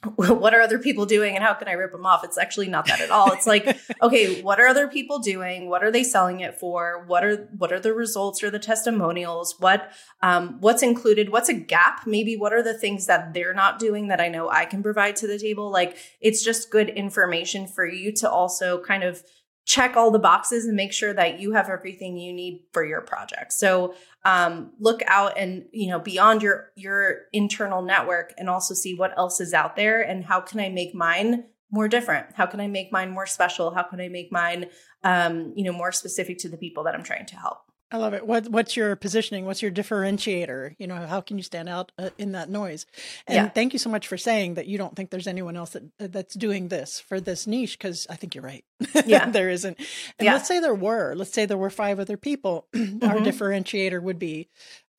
what 0.14 0.54
are 0.54 0.60
other 0.60 0.78
people 0.78 1.06
doing 1.06 1.34
and 1.34 1.42
how 1.42 1.54
can 1.54 1.66
I 1.66 1.72
rip 1.72 1.90
them 1.90 2.06
off? 2.06 2.22
It's 2.22 2.38
actually 2.38 2.68
not 2.68 2.86
that 2.86 3.00
at 3.00 3.10
all. 3.10 3.32
It's 3.32 3.46
like, 3.46 3.76
okay, 4.02 4.40
what 4.42 4.60
are 4.60 4.66
other 4.66 4.86
people 4.86 5.18
doing? 5.18 5.68
What 5.68 5.82
are 5.82 5.90
they 5.90 6.04
selling 6.04 6.40
it 6.40 6.58
for? 6.58 7.04
What 7.06 7.24
are 7.24 7.48
what 7.56 7.72
are 7.72 7.80
the 7.80 7.92
results 7.92 8.42
or 8.42 8.50
the 8.50 8.60
testimonials? 8.60 9.56
What 9.58 9.90
um, 10.22 10.58
what's 10.60 10.82
included? 10.82 11.30
What's 11.30 11.48
a 11.48 11.54
gap? 11.54 12.06
Maybe 12.06 12.36
what 12.36 12.52
are 12.52 12.62
the 12.62 12.78
things 12.78 13.06
that 13.06 13.34
they're 13.34 13.54
not 13.54 13.80
doing 13.80 14.08
that 14.08 14.20
I 14.20 14.28
know 14.28 14.48
I 14.48 14.66
can 14.66 14.82
provide 14.82 15.16
to 15.16 15.26
the 15.26 15.38
table? 15.38 15.70
Like 15.70 15.96
it's 16.20 16.44
just 16.44 16.70
good 16.70 16.90
information 16.90 17.66
for 17.66 17.86
you 17.86 18.12
to 18.16 18.30
also 18.30 18.80
kind 18.80 19.02
of 19.02 19.22
check 19.68 19.96
all 19.98 20.10
the 20.10 20.18
boxes 20.18 20.64
and 20.64 20.74
make 20.74 20.94
sure 20.94 21.12
that 21.12 21.40
you 21.40 21.52
have 21.52 21.68
everything 21.68 22.16
you 22.16 22.32
need 22.32 22.62
for 22.72 22.86
your 22.86 23.02
project. 23.02 23.52
So 23.52 23.94
um, 24.28 24.72
look 24.78 25.00
out 25.06 25.38
and 25.38 25.64
you 25.72 25.88
know 25.88 25.98
beyond 25.98 26.42
your 26.42 26.70
your 26.76 27.22
internal 27.32 27.80
network 27.80 28.34
and 28.36 28.50
also 28.50 28.74
see 28.74 28.94
what 28.94 29.16
else 29.16 29.40
is 29.40 29.54
out 29.54 29.74
there 29.74 30.02
and 30.02 30.22
how 30.22 30.38
can 30.38 30.60
I 30.60 30.68
make 30.68 30.94
mine 30.94 31.44
more 31.70 31.88
different? 31.88 32.26
How 32.34 32.44
can 32.44 32.60
I 32.60 32.66
make 32.66 32.92
mine 32.92 33.10
more 33.10 33.24
special? 33.24 33.74
How 33.74 33.84
can 33.84 34.00
I 34.00 34.08
make 34.08 34.30
mine 34.30 34.66
um, 35.02 35.54
you 35.56 35.64
know 35.64 35.72
more 35.72 35.92
specific 35.92 36.36
to 36.40 36.50
the 36.50 36.58
people 36.58 36.84
that 36.84 36.94
I'm 36.94 37.02
trying 37.02 37.24
to 37.24 37.36
help? 37.36 37.58
I 37.90 37.96
love 37.96 38.12
it. 38.12 38.26
What 38.26 38.48
what's 38.48 38.76
your 38.76 38.96
positioning? 38.96 39.46
What's 39.46 39.62
your 39.62 39.70
differentiator? 39.70 40.74
You 40.78 40.86
know, 40.86 41.06
how 41.06 41.22
can 41.22 41.38
you 41.38 41.42
stand 41.42 41.70
out 41.70 41.90
uh, 41.98 42.10
in 42.18 42.32
that 42.32 42.50
noise? 42.50 42.84
And 43.26 43.34
yeah. 43.34 43.48
thank 43.48 43.72
you 43.72 43.78
so 43.78 43.88
much 43.88 44.06
for 44.06 44.18
saying 44.18 44.54
that 44.54 44.66
you 44.66 44.76
don't 44.76 44.94
think 44.94 45.10
there's 45.10 45.26
anyone 45.26 45.56
else 45.56 45.70
that 45.70 45.84
uh, 45.98 46.08
that's 46.08 46.34
doing 46.34 46.68
this 46.68 47.00
for 47.00 47.18
this 47.18 47.46
niche 47.46 47.78
because 47.78 48.06
I 48.10 48.16
think 48.16 48.34
you're 48.34 48.44
right. 48.44 48.64
Yeah, 49.06 49.30
there 49.30 49.48
isn't. 49.48 49.78
And 50.18 50.26
yeah. 50.26 50.34
let's 50.34 50.46
say 50.46 50.60
there 50.60 50.74
were. 50.74 51.14
Let's 51.14 51.32
say 51.32 51.46
there 51.46 51.56
were 51.56 51.70
five 51.70 51.98
other 51.98 52.18
people. 52.18 52.66
mm-hmm. 52.74 53.08
Our 53.08 53.16
differentiator 53.16 54.02
would 54.02 54.18
be, 54.18 54.48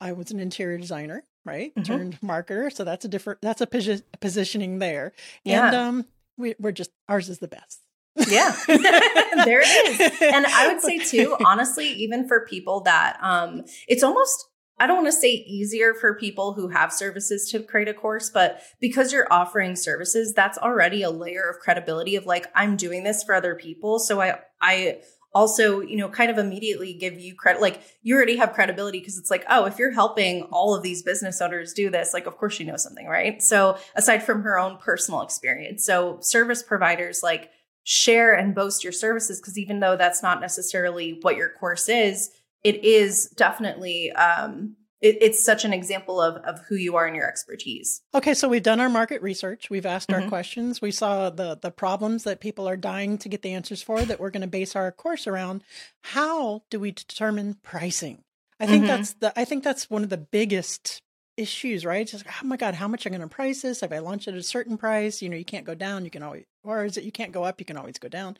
I 0.00 0.12
was 0.12 0.32
an 0.32 0.40
interior 0.40 0.78
designer, 0.78 1.24
right? 1.44 1.72
Mm-hmm. 1.74 1.82
Turned 1.82 2.20
marketer, 2.20 2.72
so 2.72 2.82
that's 2.82 3.04
a 3.04 3.08
different. 3.08 3.40
That's 3.40 3.60
a 3.60 3.68
posi- 3.68 4.02
positioning 4.20 4.80
there. 4.80 5.12
Yeah. 5.44 5.66
And 5.66 5.76
um, 5.76 6.06
we, 6.36 6.56
we're 6.58 6.72
just 6.72 6.90
ours 7.08 7.28
is 7.28 7.38
the 7.38 7.48
best. 7.48 7.80
Yeah, 8.16 8.54
there 8.66 9.60
it 9.62 10.00
is. 10.00 10.22
And 10.22 10.46
I 10.46 10.72
would 10.72 10.80
say 10.80 10.98
too, 10.98 11.36
honestly, 11.44 11.88
even 11.88 12.26
for 12.26 12.44
people 12.44 12.80
that 12.82 13.18
um, 13.22 13.62
it's 13.88 14.02
almost 14.02 14.46
I 14.80 14.86
don't 14.86 14.96
want 14.96 15.08
to 15.08 15.12
say 15.12 15.28
easier 15.28 15.92
for 15.92 16.14
people 16.14 16.54
who 16.54 16.68
have 16.68 16.90
services 16.90 17.50
to 17.50 17.62
create 17.62 17.88
a 17.88 17.92
course, 17.92 18.30
but 18.30 18.62
because 18.80 19.12
you're 19.12 19.30
offering 19.30 19.76
services, 19.76 20.32
that's 20.32 20.56
already 20.56 21.02
a 21.02 21.10
layer 21.10 21.50
of 21.50 21.58
credibility 21.58 22.16
of 22.16 22.24
like, 22.24 22.46
I'm 22.54 22.78
doing 22.78 23.04
this 23.04 23.22
for 23.22 23.34
other 23.34 23.54
people. 23.54 23.98
So 23.98 24.22
I, 24.22 24.38
I 24.62 25.00
also, 25.34 25.80
you 25.80 25.98
know, 25.98 26.08
kind 26.08 26.30
of 26.30 26.38
immediately 26.38 26.94
give 26.94 27.20
you 27.20 27.34
credit. 27.34 27.60
Like 27.60 27.82
you 28.02 28.16
already 28.16 28.36
have 28.36 28.54
credibility 28.54 29.00
because 29.00 29.18
it's 29.18 29.30
like, 29.30 29.44
oh, 29.50 29.66
if 29.66 29.78
you're 29.78 29.92
helping 29.92 30.44
all 30.44 30.74
of 30.74 30.82
these 30.82 31.02
business 31.02 31.42
owners 31.42 31.74
do 31.74 31.90
this, 31.90 32.14
like, 32.14 32.26
of 32.26 32.38
course 32.38 32.58
you 32.58 32.64
know 32.64 32.78
something, 32.78 33.06
right? 33.06 33.42
So 33.42 33.76
aside 33.94 34.22
from 34.22 34.42
her 34.42 34.58
own 34.58 34.78
personal 34.78 35.20
experience, 35.20 35.84
so 35.84 36.18
service 36.22 36.62
providers 36.62 37.20
like 37.22 37.50
share 37.84 38.34
and 38.34 38.54
boast 38.54 38.84
your 38.84 38.92
services 38.92 39.40
because 39.40 39.58
even 39.58 39.80
though 39.80 39.96
that's 39.96 40.22
not 40.22 40.40
necessarily 40.40 41.18
what 41.22 41.36
your 41.36 41.48
course 41.48 41.88
is, 41.88 42.30
it 42.62 42.84
is 42.84 43.28
definitely 43.36 44.12
um, 44.12 44.76
it, 45.00 45.18
it's 45.20 45.44
such 45.44 45.64
an 45.64 45.72
example 45.72 46.20
of 46.20 46.36
of 46.44 46.60
who 46.68 46.76
you 46.76 46.96
are 46.96 47.06
and 47.06 47.16
your 47.16 47.26
expertise. 47.26 48.02
Okay, 48.14 48.34
so 48.34 48.48
we've 48.48 48.62
done 48.62 48.80
our 48.80 48.88
market 48.88 49.22
research. 49.22 49.70
We've 49.70 49.86
asked 49.86 50.10
mm-hmm. 50.10 50.24
our 50.24 50.28
questions. 50.28 50.82
We 50.82 50.90
saw 50.90 51.30
the 51.30 51.58
the 51.60 51.70
problems 51.70 52.24
that 52.24 52.40
people 52.40 52.68
are 52.68 52.76
dying 52.76 53.18
to 53.18 53.28
get 53.28 53.42
the 53.42 53.52
answers 53.52 53.82
for 53.82 54.02
that 54.02 54.20
we're 54.20 54.30
going 54.30 54.42
to 54.42 54.46
base 54.46 54.76
our 54.76 54.92
course 54.92 55.26
around. 55.26 55.62
How 56.02 56.62
do 56.70 56.78
we 56.78 56.92
determine 56.92 57.56
pricing? 57.62 58.22
I 58.58 58.66
think 58.66 58.84
mm-hmm. 58.84 58.88
that's 58.88 59.14
the 59.14 59.38
I 59.38 59.44
think 59.44 59.64
that's 59.64 59.88
one 59.88 60.02
of 60.02 60.10
the 60.10 60.18
biggest 60.18 61.00
issues, 61.36 61.86
right? 61.86 62.06
Just 62.06 62.26
oh 62.28 62.46
my 62.46 62.56
god, 62.56 62.74
how 62.74 62.86
much 62.86 63.06
I'm 63.06 63.12
going 63.12 63.22
to 63.22 63.28
price 63.28 63.62
this? 63.62 63.82
If 63.82 63.92
I 63.92 63.98
launch 63.98 64.28
it 64.28 64.32
at 64.32 64.36
a 64.36 64.42
certain 64.42 64.76
price, 64.76 65.22
you 65.22 65.30
know, 65.30 65.36
you 65.36 65.44
can't 65.44 65.64
go 65.64 65.74
down. 65.74 66.04
You 66.04 66.10
can 66.10 66.22
always, 66.22 66.44
or 66.62 66.84
is 66.84 66.96
it 66.96 67.04
you 67.04 67.12
can't 67.12 67.32
go 67.32 67.44
up? 67.44 67.60
You 67.60 67.66
can 67.66 67.76
always 67.76 67.98
go 67.98 68.08
down. 68.08 68.36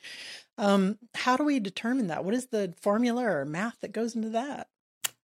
Um, 0.59 0.98
how 1.14 1.37
do 1.37 1.44
we 1.44 1.61
determine 1.61 2.09
that? 2.09 2.24
What 2.24 2.35
is 2.35 2.46
the 2.46 2.74
formula 2.80 3.24
or 3.24 3.44
math 3.44 3.80
that 3.80 3.92
goes 3.92 4.14
into 4.14 4.30
that? 4.30 4.68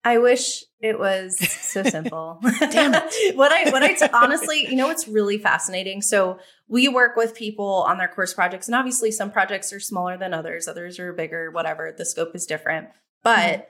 I 0.06 0.18
wish 0.18 0.66
it 0.82 1.00
was 1.00 1.38
so 1.38 1.84
simple. 1.84 2.42
Damn 2.60 2.94
it. 2.94 3.36
what 3.36 3.52
I, 3.52 3.70
what 3.70 3.84
I, 3.84 3.94
t- 3.94 4.06
honestly, 4.14 4.68
you 4.68 4.76
know, 4.76 4.90
it's 4.90 5.08
really 5.08 5.38
fascinating. 5.38 6.02
So 6.02 6.40
we 6.68 6.88
work 6.88 7.16
with 7.16 7.36
people 7.36 7.86
on 7.88 7.98
their 7.98 8.10
course 8.10 8.34
projects 8.34 8.68
and 8.68 8.76
obviously 8.76 9.12
some 9.12 9.32
projects 9.32 9.72
are 9.72 9.80
smaller 9.80 10.18
than 10.18 10.34
others. 10.34 10.68
Others 10.68 11.00
are 11.00 11.14
bigger, 11.14 11.52
whatever. 11.52 11.94
The 11.98 12.06
scope 12.06 12.36
is 12.36 12.46
different, 12.46 12.90
but 13.24 13.38
mm-hmm. 13.38 13.62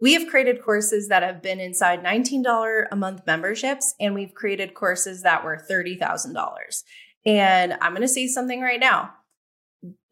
we 0.00 0.14
have 0.14 0.28
created 0.28 0.62
courses 0.62 1.08
that 1.08 1.22
have 1.22 1.42
been 1.42 1.60
inside 1.60 2.02
$19 2.02 2.86
a 2.90 2.96
month 2.96 3.26
memberships 3.26 3.94
and 4.00 4.14
we've 4.14 4.34
created 4.34 4.72
courses 4.72 5.22
that 5.22 5.44
were 5.44 5.62
$30,000. 5.70 6.82
And 7.24 7.74
I'm 7.80 7.92
going 7.92 8.02
to 8.02 8.08
say 8.08 8.26
something 8.26 8.60
right 8.60 8.80
now. 8.80 9.12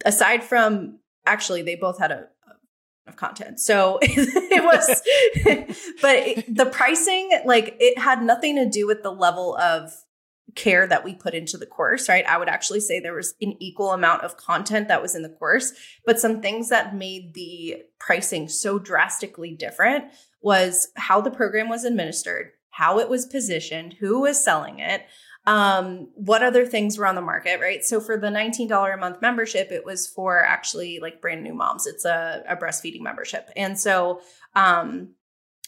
Aside 0.05 0.43
from 0.45 0.99
actually, 1.27 1.63
they 1.63 1.75
both 1.75 1.99
had 1.99 2.11
a, 2.13 2.29
of 3.07 3.17
content. 3.17 3.61
So 3.61 3.99
it 4.03 4.65
was, 4.65 5.03
but 6.03 6.17
it, 6.17 6.55
the 6.55 6.67
pricing, 6.67 7.31
like 7.45 7.77
it 7.79 7.99
had 7.99 8.23
nothing 8.23 8.57
to 8.57 8.69
do 8.69 8.87
with 8.87 9.03
the 9.03 9.13
level 9.13 9.57
of 9.57 9.93
care 10.57 10.87
that 10.87 11.05
we 11.05 11.15
put 11.15 11.35
into 11.35 11.57
the 11.57 11.67
course, 11.67 12.09
right? 12.09 12.27
I 12.27 12.39
would 12.39 12.49
actually 12.49 12.81
say 12.81 12.99
there 12.99 13.15
was 13.15 13.35
an 13.41 13.57
equal 13.61 13.93
amount 13.93 14.23
of 14.23 14.37
content 14.37 14.89
that 14.89 15.03
was 15.03 15.15
in 15.15 15.23
the 15.23 15.29
course, 15.29 15.73
but 16.05 16.19
some 16.19 16.41
things 16.41 16.69
that 16.71 16.95
made 16.95 17.35
the 17.35 17.83
pricing 17.99 18.49
so 18.49 18.79
drastically 18.79 19.55
different 19.55 20.05
was 20.41 20.89
how 20.97 21.21
the 21.21 21.31
program 21.31 21.69
was 21.69 21.85
administered, 21.85 22.51
how 22.71 22.99
it 22.99 23.09
was 23.09 23.27
positioned, 23.27 23.95
who 24.01 24.23
was 24.23 24.43
selling 24.43 24.79
it, 24.79 25.03
um, 25.47 26.09
what 26.15 26.43
other 26.43 26.67
things 26.67 26.99
were 26.99 27.07
on 27.07 27.15
the 27.15 27.23
market, 27.23 27.61
right? 27.61 27.83
So 27.85 28.01
for 28.01 28.17
the 28.17 28.29
$19 28.29 28.95
a 28.95 28.97
month 28.97 29.23
membership, 29.23 29.73
it 29.73 29.85
was 29.85 30.07
for 30.07 30.45
actually 30.45 30.99
like 31.01 31.21
brand 31.21 31.43
new 31.43 31.55
moms. 31.55 31.87
It's 31.87 32.05
a, 32.05 32.45
a 32.49 32.57
breastfeeding 32.57 33.01
membership. 33.01 33.51
And 33.57 33.79
so 33.79 34.21
um, 34.55 35.15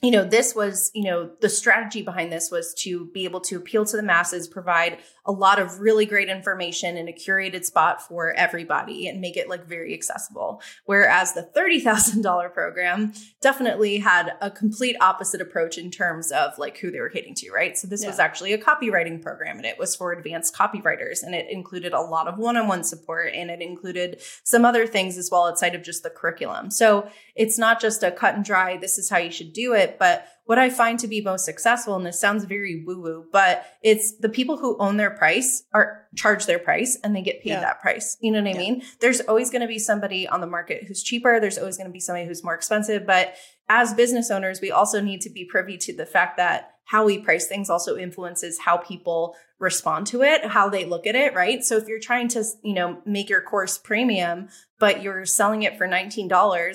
you 0.02 0.10
know, 0.10 0.24
this 0.24 0.52
was, 0.52 0.90
you 0.94 1.04
know, 1.04 1.30
the 1.40 1.48
strategy 1.48 2.02
behind 2.02 2.32
this 2.32 2.50
was 2.50 2.74
to 2.74 3.06
be 3.14 3.24
able 3.24 3.40
to 3.40 3.56
appeal 3.56 3.84
to 3.84 3.96
the 3.96 4.02
masses, 4.02 4.48
provide 4.48 4.98
a 5.24 5.30
lot 5.30 5.60
of 5.60 5.78
really 5.78 6.04
great 6.04 6.28
information 6.28 6.96
in 6.96 7.08
a 7.08 7.12
curated 7.12 7.64
spot 7.64 8.02
for 8.02 8.32
everybody 8.32 9.06
and 9.06 9.20
make 9.20 9.36
it 9.36 9.48
like 9.48 9.64
very 9.64 9.94
accessible. 9.94 10.60
Whereas 10.86 11.34
the 11.34 11.48
$30,000 11.56 12.52
program 12.52 13.12
definitely 13.40 13.98
had 13.98 14.32
a 14.40 14.50
complete 14.50 14.96
opposite 15.00 15.40
approach 15.40 15.78
in 15.78 15.92
terms 15.92 16.32
of 16.32 16.58
like 16.58 16.78
who 16.78 16.90
they 16.90 16.98
were 16.98 17.08
catering 17.08 17.36
to, 17.36 17.52
right? 17.52 17.78
So 17.78 17.86
this 17.86 18.02
yeah. 18.02 18.08
was 18.08 18.18
actually 18.18 18.52
a 18.54 18.58
copywriting 18.58 19.22
program 19.22 19.58
and 19.58 19.66
it 19.66 19.78
was 19.78 19.94
for 19.94 20.10
advanced 20.10 20.56
copywriters 20.56 21.22
and 21.22 21.32
it 21.32 21.46
included 21.48 21.92
a 21.92 22.00
lot 22.00 22.26
of 22.26 22.38
one-on-one 22.38 22.82
support 22.82 23.32
and 23.34 23.52
it 23.52 23.62
included 23.62 24.20
some 24.42 24.64
other 24.64 24.84
things 24.84 25.16
as 25.16 25.30
well 25.30 25.46
outside 25.46 25.76
of 25.76 25.84
just 25.84 26.02
the 26.02 26.10
curriculum. 26.10 26.72
So 26.72 27.08
it's 27.36 27.56
not 27.56 27.80
just 27.80 28.02
a 28.02 28.10
cut 28.10 28.34
and 28.34 28.44
dry, 28.44 28.76
this 28.76 28.98
is 28.98 29.08
how 29.08 29.18
you 29.18 29.30
should 29.30 29.52
do 29.52 29.74
it 29.74 29.91
but 29.98 30.26
what 30.44 30.58
I 30.58 30.70
find 30.70 30.98
to 30.98 31.08
be 31.08 31.20
most 31.20 31.44
successful, 31.44 31.94
and 31.94 32.04
this 32.04 32.20
sounds 32.20 32.44
very 32.44 32.84
woo 32.84 33.00
woo, 33.00 33.26
but 33.32 33.64
it's 33.82 34.18
the 34.18 34.28
people 34.28 34.56
who 34.56 34.76
own 34.78 34.96
their 34.96 35.10
price 35.10 35.62
are 35.72 36.06
charge 36.16 36.46
their 36.46 36.58
price 36.58 36.98
and 37.02 37.14
they 37.14 37.22
get 37.22 37.42
paid 37.42 37.50
yeah. 37.50 37.60
that 37.60 37.80
price. 37.80 38.16
You 38.20 38.32
know 38.32 38.42
what 38.42 38.48
I 38.48 38.52
yeah. 38.52 38.58
mean? 38.58 38.82
There's 39.00 39.20
always 39.20 39.50
going 39.50 39.62
to 39.62 39.68
be 39.68 39.78
somebody 39.78 40.26
on 40.26 40.40
the 40.40 40.46
market 40.46 40.84
who's 40.86 41.02
cheaper. 41.02 41.38
There's 41.40 41.58
always 41.58 41.76
going 41.76 41.88
to 41.88 41.92
be 41.92 42.00
somebody 42.00 42.26
who's 42.26 42.42
more 42.42 42.54
expensive. 42.54 43.06
But 43.06 43.34
as 43.68 43.94
business 43.94 44.30
owners, 44.30 44.60
we 44.60 44.70
also 44.70 45.00
need 45.00 45.20
to 45.22 45.30
be 45.30 45.44
privy 45.44 45.78
to 45.78 45.96
the 45.96 46.06
fact 46.06 46.36
that 46.38 46.72
how 46.84 47.04
we 47.04 47.18
price 47.18 47.46
things 47.46 47.70
also 47.70 47.96
influences 47.96 48.58
how 48.58 48.76
people 48.76 49.36
respond 49.58 50.06
to 50.08 50.22
it, 50.22 50.44
how 50.44 50.68
they 50.68 50.84
look 50.84 51.06
at 51.06 51.14
it, 51.14 51.34
right? 51.34 51.64
So 51.64 51.76
if 51.76 51.86
you're 51.86 52.00
trying 52.00 52.28
to, 52.28 52.44
you 52.62 52.74
know, 52.74 53.00
make 53.06 53.30
your 53.30 53.40
course 53.40 53.78
premium, 53.78 54.48
but 54.78 55.02
you're 55.02 55.24
selling 55.24 55.62
it 55.62 55.78
for 55.78 55.86
$19, 55.86 56.30
uh, 56.30 56.74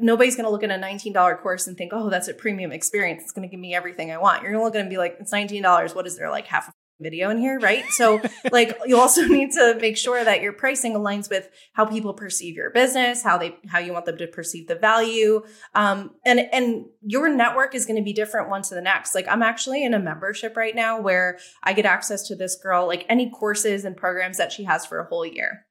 nobody's 0.00 0.36
going 0.36 0.44
to 0.44 0.50
look 0.50 0.62
at 0.62 0.70
a 0.70 0.74
$19 0.74 1.42
course 1.42 1.66
and 1.66 1.76
think, 1.76 1.92
oh, 1.92 2.08
that's 2.08 2.28
a 2.28 2.34
premium 2.34 2.72
experience. 2.72 3.22
It's 3.22 3.32
going 3.32 3.48
to 3.48 3.50
give 3.50 3.60
me 3.60 3.74
everything 3.74 4.10
I 4.10 4.18
want. 4.18 4.42
You're 4.42 4.54
only 4.54 4.58
going 4.58 4.62
to 4.62 4.66
look 4.66 4.74
at 4.76 4.80
and 4.80 4.90
be 4.90 4.98
like, 4.98 5.16
it's 5.20 5.32
$19. 5.32 5.94
What 5.94 6.06
is 6.06 6.16
there, 6.16 6.30
like 6.30 6.46
half 6.46 6.68
a 6.68 6.72
video 7.00 7.28
in 7.30 7.38
here, 7.38 7.58
right? 7.58 7.84
So, 7.90 8.20
like, 8.52 8.78
you 8.86 8.98
also 9.00 9.22
need 9.26 9.50
to 9.52 9.76
make 9.80 9.96
sure 9.96 10.22
that 10.22 10.42
your 10.42 10.52
pricing 10.52 10.94
aligns 10.94 11.28
with 11.28 11.48
how 11.72 11.86
people 11.86 12.14
perceive 12.14 12.54
your 12.54 12.70
business, 12.70 13.22
how 13.22 13.36
they, 13.36 13.56
how 13.68 13.80
you 13.80 13.92
want 13.92 14.06
them 14.06 14.16
to 14.18 14.28
perceive 14.28 14.68
the 14.68 14.76
value. 14.76 15.42
Um, 15.74 16.12
and, 16.24 16.40
and 16.52 16.86
your 17.02 17.28
network 17.28 17.74
is 17.74 17.84
going 17.84 17.96
to 17.96 18.04
be 18.04 18.12
different 18.12 18.48
one 18.48 18.62
to 18.62 18.74
the 18.76 18.82
next. 18.82 19.14
Like, 19.14 19.26
I'm 19.28 19.42
actually 19.42 19.84
in 19.84 19.92
a 19.92 19.98
membership 19.98 20.56
right 20.56 20.74
now 20.74 21.00
where 21.00 21.38
I 21.64 21.72
get 21.72 21.84
access 21.84 22.28
to 22.28 22.36
this 22.36 22.56
girl, 22.56 22.86
like 22.86 23.06
any 23.08 23.28
courses 23.28 23.84
and 23.84 23.96
programs 23.96 24.38
that 24.38 24.52
she 24.52 24.64
has 24.64 24.86
for 24.86 25.00
a 25.00 25.06
whole 25.06 25.26
year. 25.26 25.66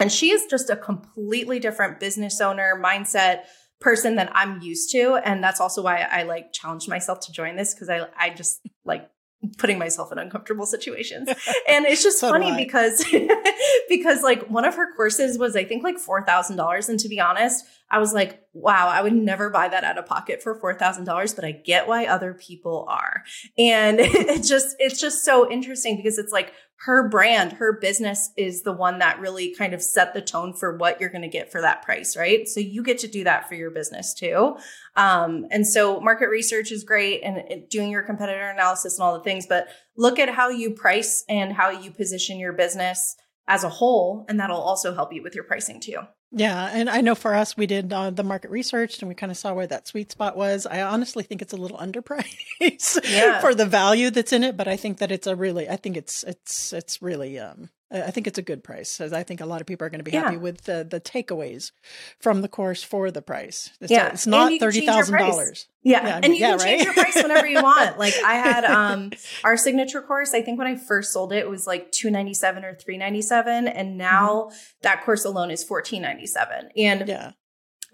And 0.00 0.12
she 0.12 0.30
is 0.30 0.46
just 0.46 0.70
a 0.70 0.76
completely 0.76 1.58
different 1.58 2.00
business 2.00 2.40
owner 2.40 2.80
mindset 2.82 3.42
person 3.80 4.16
than 4.16 4.28
I'm 4.32 4.60
used 4.60 4.90
to. 4.92 5.20
And 5.24 5.42
that's 5.42 5.60
also 5.60 5.82
why 5.82 6.00
I 6.00 6.24
like 6.24 6.52
challenged 6.52 6.88
myself 6.88 7.20
to 7.26 7.32
join 7.32 7.56
this 7.56 7.74
because 7.74 7.88
I 7.88 8.06
I 8.16 8.30
just 8.30 8.60
like 8.84 9.08
putting 9.56 9.78
myself 9.78 10.10
in 10.10 10.18
uncomfortable 10.18 10.66
situations. 10.66 11.28
And 11.68 11.84
it's 11.84 12.02
just 12.02 12.18
so 12.18 12.30
funny 12.30 12.56
because 12.56 13.04
because 13.88 14.22
like 14.22 14.48
one 14.48 14.64
of 14.64 14.74
her 14.76 14.94
courses 14.96 15.38
was 15.38 15.54
I 15.54 15.64
think 15.64 15.84
like 15.84 15.96
$4,000 15.96 16.88
and 16.88 16.98
to 16.98 17.08
be 17.08 17.20
honest, 17.20 17.64
I 17.90 17.98
was 17.98 18.12
like, 18.14 18.42
wow, 18.54 18.88
I 18.88 19.02
would 19.02 19.12
never 19.12 19.50
buy 19.50 19.68
that 19.68 19.84
out 19.84 19.98
of 19.98 20.06
pocket 20.06 20.42
for 20.42 20.58
$4,000, 20.58 21.36
but 21.36 21.44
I 21.44 21.52
get 21.52 21.86
why 21.86 22.06
other 22.06 22.32
people 22.32 22.86
are. 22.88 23.22
And 23.58 24.00
it 24.00 24.42
just 24.44 24.76
it's 24.78 25.00
just 25.00 25.24
so 25.24 25.50
interesting 25.50 25.96
because 25.96 26.18
it's 26.18 26.32
like 26.32 26.52
her 26.82 27.08
brand, 27.08 27.54
her 27.54 27.72
business 27.72 28.30
is 28.36 28.62
the 28.62 28.72
one 28.72 29.00
that 29.00 29.18
really 29.18 29.52
kind 29.54 29.74
of 29.74 29.82
set 29.82 30.14
the 30.14 30.22
tone 30.22 30.52
for 30.52 30.76
what 30.76 31.00
you're 31.00 31.10
going 31.10 31.22
to 31.22 31.28
get 31.28 31.50
for 31.50 31.60
that 31.60 31.82
price, 31.82 32.16
right? 32.16 32.46
So 32.46 32.60
you 32.60 32.84
get 32.84 32.98
to 32.98 33.08
do 33.08 33.24
that 33.24 33.48
for 33.48 33.56
your 33.56 33.70
business 33.70 34.14
too. 34.14 34.56
Um, 34.94 35.46
and 35.50 35.66
so 35.66 36.00
market 36.00 36.28
research 36.28 36.70
is 36.70 36.84
great 36.84 37.22
and 37.22 37.68
doing 37.68 37.90
your 37.90 38.02
competitor 38.02 38.48
analysis 38.48 38.96
and 38.96 39.04
all 39.04 39.18
the 39.18 39.24
things, 39.24 39.46
but 39.46 39.66
look 39.96 40.20
at 40.20 40.28
how 40.28 40.50
you 40.50 40.70
price 40.70 41.24
and 41.28 41.52
how 41.52 41.70
you 41.70 41.90
position 41.90 42.38
your 42.38 42.52
business 42.52 43.16
as 43.48 43.64
a 43.64 43.68
whole, 43.68 44.24
and 44.28 44.38
that'll 44.38 44.60
also 44.60 44.94
help 44.94 45.12
you 45.12 45.22
with 45.22 45.34
your 45.34 45.44
pricing 45.44 45.80
too. 45.80 45.98
Yeah, 46.30 46.70
and 46.72 46.90
I 46.90 47.00
know 47.00 47.14
for 47.14 47.34
us, 47.34 47.56
we 47.56 47.66
did 47.66 47.92
uh, 47.92 48.10
the 48.10 48.22
market 48.22 48.50
research 48.50 49.00
and 49.00 49.08
we 49.08 49.14
kind 49.14 49.32
of 49.32 49.38
saw 49.38 49.54
where 49.54 49.66
that 49.66 49.88
sweet 49.88 50.12
spot 50.12 50.36
was. 50.36 50.66
I 50.66 50.82
honestly 50.82 51.24
think 51.24 51.40
it's 51.40 51.54
a 51.54 51.56
little 51.56 51.78
underpriced 51.78 53.10
yeah. 53.10 53.40
for 53.40 53.54
the 53.54 53.66
value 53.66 54.10
that's 54.10 54.32
in 54.32 54.44
it, 54.44 54.56
but 54.56 54.68
I 54.68 54.76
think 54.76 54.98
that 54.98 55.10
it's 55.10 55.26
a 55.26 55.34
really, 55.34 55.68
I 55.68 55.76
think 55.76 55.96
it's 55.96 56.24
it's 56.24 56.72
it's 56.72 57.00
really 57.00 57.38
um, 57.38 57.70
I 57.90 58.10
think 58.10 58.26
it's 58.26 58.38
a 58.38 58.42
good 58.42 58.62
price. 58.62 58.98
Because 58.98 59.12
I 59.12 59.22
think 59.22 59.40
a 59.40 59.46
lot 59.46 59.60
of 59.60 59.66
people 59.66 59.86
are 59.86 59.90
going 59.90 60.00
to 60.00 60.04
be 60.04 60.10
happy 60.10 60.36
with 60.36 60.62
the 60.62 60.86
the 60.88 61.00
takeaways 61.00 61.72
from 62.20 62.42
the 62.42 62.48
course 62.48 62.82
for 62.82 63.10
the 63.10 63.22
price. 63.22 63.70
It's, 63.80 63.90
yeah, 63.90 64.08
it's 64.08 64.26
not 64.26 64.52
thirty 64.60 64.84
thousand 64.84 65.18
dollars. 65.18 65.68
Yeah. 65.82 66.06
yeah, 66.06 66.20
and 66.22 66.34
you 66.34 66.40
yeah, 66.40 66.50
can 66.50 66.58
right? 66.58 66.66
change 66.66 66.84
your 66.84 66.92
price 66.92 67.14
whenever 67.16 67.46
you 67.46 67.62
want. 67.62 67.78
Like 67.98 68.14
I 68.24 68.34
had 68.34 68.64
um 68.64 69.12
our 69.42 69.56
signature 69.56 70.02
course. 70.02 70.34
I 70.34 70.42
think 70.42 70.58
when 70.58 70.66
I 70.66 70.76
first 70.76 71.12
sold 71.12 71.32
it, 71.32 71.38
it 71.38 71.48
was 71.48 71.66
like 71.66 71.90
two 71.90 72.10
ninety 72.10 72.34
seven 72.34 72.64
or 72.64 72.74
three 72.74 72.98
ninety 72.98 73.22
seven, 73.22 73.66
and 73.66 73.96
now 73.96 74.48
mm-hmm. 74.48 74.56
that 74.82 75.04
course 75.04 75.24
alone 75.24 75.50
is 75.50 75.64
fourteen 75.64 76.02
ninety 76.02 76.26
seven. 76.26 76.68
And 76.76 77.08
yeah, 77.08 77.32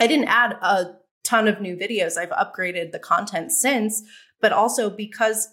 I 0.00 0.06
didn't 0.06 0.26
add 0.26 0.58
a 0.60 0.96
ton 1.22 1.46
of 1.46 1.60
new 1.60 1.76
videos. 1.76 2.16
I've 2.16 2.30
upgraded 2.30 2.92
the 2.92 2.98
content 2.98 3.52
since, 3.52 4.02
but 4.40 4.52
also 4.52 4.90
because 4.90 5.48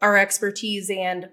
our 0.00 0.16
expertise 0.16 0.90
and 0.90 1.30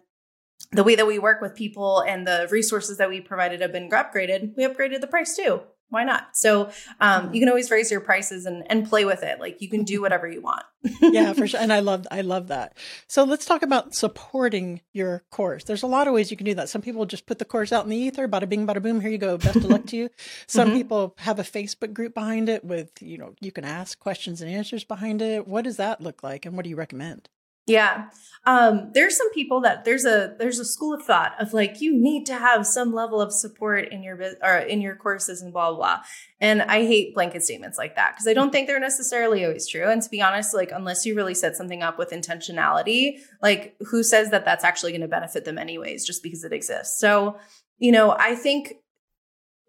the 0.76 0.84
way 0.84 0.96
that 0.96 1.08
we 1.08 1.20
work 1.20 1.42
with 1.42 1.56
people 1.56 2.02
and 2.02 2.28
the 2.28 2.48
resources 2.52 2.98
that 2.98 3.10
we 3.10 3.22
provided 3.22 3.62
have 3.62 3.72
been 3.72 3.90
upgraded, 3.90 4.56
we 4.56 4.66
upgraded 4.66 5.02
the 5.02 5.08
price 5.08 5.36
too. 5.36 5.62
Why 5.90 6.04
not? 6.04 6.36
So 6.36 6.72
um, 7.00 7.32
you 7.32 7.40
can 7.40 7.48
always 7.48 7.70
raise 7.70 7.92
your 7.92 8.02
prices 8.02 8.46
and, 8.48 8.70
and 8.72 8.90
play 8.90 9.06
with 9.06 9.22
it. 9.22 9.40
Like 9.40 9.62
you 9.62 9.70
can 9.70 9.84
do 9.84 10.02
whatever 10.02 10.28
you 10.28 10.42
want. 10.42 10.64
yeah, 11.02 11.32
for 11.34 11.48
sure. 11.48 11.60
And 11.60 11.72
I 11.72 11.80
love 11.80 12.08
I 12.10 12.22
love 12.22 12.48
that. 12.48 12.76
So 13.08 13.24
let's 13.24 13.46
talk 13.46 13.62
about 13.62 13.94
supporting 13.94 14.82
your 14.94 15.24
course. 15.30 15.64
There's 15.64 15.84
a 15.84 15.88
lot 15.88 16.08
of 16.08 16.14
ways 16.14 16.32
you 16.32 16.38
can 16.38 16.46
do 16.46 16.56
that. 16.56 16.70
Some 16.70 16.82
people 16.82 17.06
just 17.06 17.28
put 17.28 17.38
the 17.38 17.46
course 17.46 17.72
out 17.72 17.84
in 17.84 17.92
the 17.92 17.98
ether, 17.98 18.28
bada 18.28 18.50
bing, 18.50 18.66
bada 18.66 18.82
boom. 18.82 19.00
Here 19.00 19.12
you 19.12 19.20
go. 19.20 19.38
Best 19.38 19.58
of 19.58 19.66
luck 19.66 19.86
to 19.88 19.96
you. 19.96 20.10
Some 20.48 20.70
mm-hmm. 20.70 20.78
people 20.78 21.16
have 21.20 21.40
a 21.40 21.44
Facebook 21.44 21.94
group 21.94 22.16
behind 22.16 22.50
it 22.50 22.66
with 22.66 22.92
you 23.00 23.20
know 23.20 23.36
you 23.40 23.52
can 23.52 23.64
ask 23.64 24.00
questions 24.00 24.42
and 24.42 24.52
answers 24.52 24.84
behind 24.84 25.22
it. 25.22 25.48
What 25.48 25.64
does 25.66 25.78
that 25.78 26.02
look 26.02 26.24
like, 26.24 26.46
and 26.46 26.56
what 26.56 26.64
do 26.64 26.70
you 26.70 26.76
recommend? 26.76 27.30
Yeah. 27.68 28.10
Um, 28.46 28.92
there's 28.94 29.18
some 29.18 29.34
people 29.34 29.62
that 29.62 29.86
there's 29.86 30.06
a 30.06 30.36
there's 30.38 30.60
a 30.60 30.66
school 30.66 30.94
of 30.94 31.04
thought 31.04 31.34
of 31.42 31.52
like 31.52 31.82
you 31.82 31.96
need 32.00 32.28
to 32.28 32.36
have 32.36 32.68
some 32.68 32.94
level 32.94 33.20
of 33.20 33.34
support 33.34 33.92
in 33.92 34.04
your 34.04 34.20
or 34.44 34.58
in 34.58 34.82
your 34.82 34.96
courses 34.96 35.42
and 35.42 35.52
blah 35.52 35.72
blah. 35.72 35.78
blah. 35.78 36.04
And 36.40 36.62
I 36.62 36.86
hate 36.86 37.16
blanket 37.16 37.42
statements 37.42 37.80
like 37.80 37.96
that 37.96 38.14
because 38.14 38.28
I 38.28 38.34
don't 38.34 38.52
think 38.52 38.68
they're 38.68 38.80
necessarily 38.80 39.44
always 39.44 39.68
true. 39.68 39.90
And 39.90 40.00
to 40.04 40.10
be 40.12 40.22
honest, 40.22 40.54
like 40.54 40.72
unless 40.72 41.08
you 41.08 41.16
really 41.16 41.34
set 41.34 41.56
something 41.56 41.82
up 41.82 41.98
with 41.98 42.12
intentionality, 42.12 43.18
like 43.42 43.76
who 43.80 44.04
says 44.04 44.30
that 44.30 44.46
that's 44.46 44.64
actually 44.64 44.92
going 44.92 45.02
to 45.02 45.08
benefit 45.08 45.44
them 45.44 45.58
anyways 45.58 46.06
just 46.06 46.22
because 46.22 46.44
it 46.44 46.54
exists. 46.54 47.00
So, 47.00 47.40
you 47.80 47.92
know, 47.92 48.12
I 48.12 48.36
think 48.36 48.76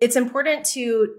it's 0.00 0.16
important 0.16 0.66
to 0.66 1.14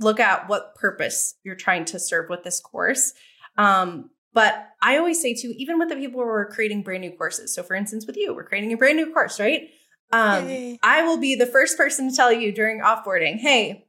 look 0.00 0.18
at 0.18 0.48
what 0.48 0.74
purpose 0.76 1.34
you're 1.44 1.56
trying 1.56 1.84
to 1.86 1.98
serve 1.98 2.30
with 2.30 2.42
this 2.42 2.58
course. 2.58 3.12
Um, 3.58 4.08
but 4.34 4.68
I 4.80 4.96
always 4.96 5.20
say 5.20 5.34
too, 5.34 5.52
even 5.56 5.78
with 5.78 5.88
the 5.88 5.96
people 5.96 6.20
who 6.20 6.28
are 6.28 6.46
creating 6.46 6.82
brand 6.82 7.02
new 7.02 7.12
courses. 7.12 7.54
So 7.54 7.62
for 7.62 7.74
instance, 7.74 8.06
with 8.06 8.16
you, 8.16 8.34
we're 8.34 8.44
creating 8.44 8.72
a 8.72 8.76
brand 8.76 8.96
new 8.96 9.12
course, 9.12 9.38
right? 9.38 9.68
Um, 10.12 10.78
I 10.82 11.02
will 11.02 11.18
be 11.18 11.34
the 11.34 11.46
first 11.46 11.76
person 11.76 12.10
to 12.10 12.16
tell 12.16 12.32
you 12.32 12.52
during 12.52 12.80
offboarding, 12.80 13.38
hey, 13.38 13.86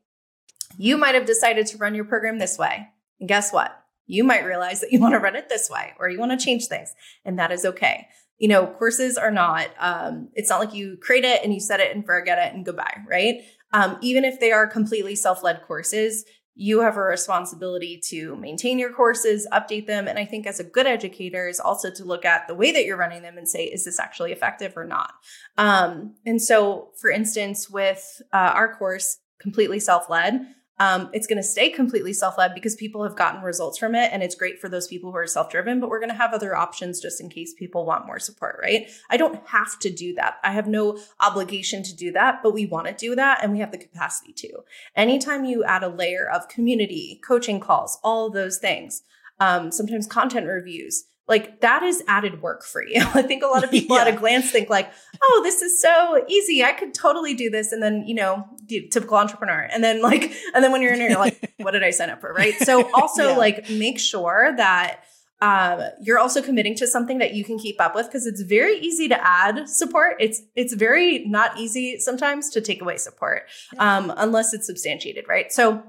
you 0.77 0.97
might 0.97 1.15
have 1.15 1.25
decided 1.25 1.67
to 1.67 1.77
run 1.77 1.95
your 1.95 2.05
program 2.05 2.39
this 2.39 2.57
way. 2.57 2.87
And 3.19 3.27
guess 3.27 3.51
what? 3.51 3.77
You 4.05 4.23
might 4.23 4.45
realize 4.45 4.81
that 4.81 4.91
you 4.91 4.99
want 4.99 5.13
to 5.13 5.19
run 5.19 5.35
it 5.35 5.49
this 5.49 5.69
way 5.69 5.93
or 5.99 6.09
you 6.09 6.19
want 6.19 6.37
to 6.37 6.43
change 6.43 6.67
things. 6.67 6.93
And 7.25 7.39
that 7.39 7.51
is 7.51 7.65
okay. 7.65 8.07
You 8.37 8.47
know, 8.47 8.67
courses 8.67 9.17
are 9.17 9.31
not, 9.31 9.67
um, 9.79 10.29
it's 10.33 10.49
not 10.49 10.59
like 10.59 10.73
you 10.73 10.97
create 11.01 11.23
it 11.23 11.43
and 11.43 11.53
you 11.53 11.59
set 11.59 11.79
it 11.79 11.95
and 11.95 12.05
forget 12.05 12.37
it 12.37 12.53
and 12.53 12.65
goodbye, 12.65 12.97
right? 13.07 13.41
Um, 13.71 13.97
even 14.01 14.25
if 14.25 14.39
they 14.39 14.51
are 14.51 14.67
completely 14.67 15.15
self 15.15 15.43
led 15.43 15.61
courses, 15.63 16.25
you 16.55 16.81
have 16.81 16.97
a 16.97 17.01
responsibility 17.01 17.99
to 18.09 18.35
maintain 18.35 18.77
your 18.77 18.91
courses, 18.91 19.47
update 19.51 19.87
them. 19.87 20.07
And 20.07 20.19
I 20.19 20.25
think 20.25 20.45
as 20.45 20.59
a 20.59 20.63
good 20.63 20.85
educator 20.85 21.47
is 21.47 21.59
also 21.59 21.89
to 21.91 22.03
look 22.03 22.25
at 22.25 22.47
the 22.47 22.53
way 22.53 22.71
that 22.71 22.85
you're 22.85 22.97
running 22.97 23.23
them 23.23 23.37
and 23.37 23.49
say, 23.49 23.63
is 23.65 23.85
this 23.85 23.99
actually 23.99 24.31
effective 24.31 24.77
or 24.77 24.85
not? 24.85 25.13
Um, 25.57 26.15
and 26.25 26.41
so, 26.41 26.91
for 27.01 27.09
instance, 27.09 27.69
with 27.69 28.21
uh, 28.31 28.51
our 28.53 28.75
course, 28.75 29.17
completely 29.39 29.79
self 29.79 30.09
led, 30.09 30.45
um, 30.79 31.09
it's 31.13 31.27
going 31.27 31.37
to 31.37 31.43
stay 31.43 31.69
completely 31.69 32.13
self 32.13 32.37
led 32.37 32.55
because 32.55 32.75
people 32.75 33.03
have 33.03 33.15
gotten 33.15 33.41
results 33.41 33.77
from 33.77 33.93
it. 33.95 34.11
And 34.11 34.23
it's 34.23 34.35
great 34.35 34.59
for 34.59 34.69
those 34.69 34.87
people 34.87 35.11
who 35.11 35.17
are 35.17 35.27
self 35.27 35.49
driven, 35.49 35.79
but 35.79 35.89
we're 35.89 35.99
going 35.99 36.09
to 36.09 36.15
have 36.15 36.33
other 36.33 36.55
options 36.55 36.99
just 36.99 37.21
in 37.21 37.29
case 37.29 37.53
people 37.53 37.85
want 37.85 38.07
more 38.07 38.19
support, 38.19 38.59
right? 38.61 38.89
I 39.09 39.17
don't 39.17 39.47
have 39.47 39.77
to 39.79 39.89
do 39.89 40.13
that. 40.15 40.37
I 40.43 40.51
have 40.51 40.67
no 40.67 40.99
obligation 41.19 41.83
to 41.83 41.95
do 41.95 42.11
that, 42.13 42.41
but 42.41 42.53
we 42.53 42.65
want 42.65 42.87
to 42.87 42.93
do 42.93 43.15
that 43.15 43.43
and 43.43 43.53
we 43.53 43.59
have 43.59 43.71
the 43.71 43.77
capacity 43.77 44.33
to. 44.33 44.63
Anytime 44.95 45.45
you 45.45 45.63
add 45.63 45.83
a 45.83 45.89
layer 45.89 46.27
of 46.27 46.47
community, 46.47 47.21
coaching 47.25 47.59
calls, 47.59 47.99
all 48.03 48.29
those 48.29 48.57
things, 48.57 49.03
um, 49.39 49.71
sometimes 49.71 50.07
content 50.07 50.47
reviews, 50.47 51.05
like 51.27 51.61
that 51.61 51.83
is 51.83 52.03
added 52.07 52.41
work 52.41 52.63
for 52.63 52.83
you. 52.83 53.01
I 53.13 53.21
think 53.21 53.43
a 53.43 53.47
lot 53.47 53.63
of 53.63 53.71
people 53.71 53.95
yeah. 53.95 54.03
at 54.03 54.13
a 54.13 54.17
glance 54.17 54.51
think 54.51 54.69
like, 54.69 54.91
oh, 55.21 55.41
this 55.43 55.61
is 55.61 55.81
so 55.81 56.23
easy. 56.27 56.63
I 56.63 56.73
could 56.73 56.93
totally 56.93 57.33
do 57.33 57.49
this. 57.49 57.71
And 57.71 57.81
then, 57.81 58.03
you 58.05 58.15
know, 58.15 58.45
typical 58.91 59.17
entrepreneur. 59.17 59.67
And 59.71 59.83
then 59.83 60.01
like, 60.01 60.33
and 60.53 60.63
then 60.63 60.71
when 60.71 60.81
you're 60.81 60.93
in 60.93 60.99
there, 60.99 61.09
you're 61.09 61.19
like, 61.19 61.53
what 61.57 61.71
did 61.71 61.83
I 61.83 61.91
sign 61.91 62.09
up 62.09 62.21
for? 62.21 62.33
Right. 62.33 62.55
So 62.55 62.89
also 62.93 63.29
yeah. 63.29 63.37
like 63.37 63.69
make 63.69 63.99
sure 63.99 64.53
that 64.57 65.03
um, 65.41 65.81
you're 66.01 66.19
also 66.19 66.41
committing 66.41 66.75
to 66.75 66.87
something 66.87 67.17
that 67.17 67.33
you 67.33 67.43
can 67.43 67.57
keep 67.59 67.81
up 67.81 67.95
with 67.95 68.05
because 68.05 68.25
it's 68.25 68.41
very 68.41 68.77
easy 68.77 69.09
to 69.09 69.27
add 69.27 69.67
support. 69.67 70.15
It's 70.19 70.41
it's 70.55 70.73
very 70.73 71.25
not 71.25 71.59
easy 71.59 71.99
sometimes 71.99 72.49
to 72.51 72.61
take 72.61 72.81
away 72.81 72.95
support 72.95 73.43
um, 73.77 74.13
unless 74.15 74.53
it's 74.53 74.65
substantiated, 74.67 75.25
right? 75.27 75.51
So 75.51 75.83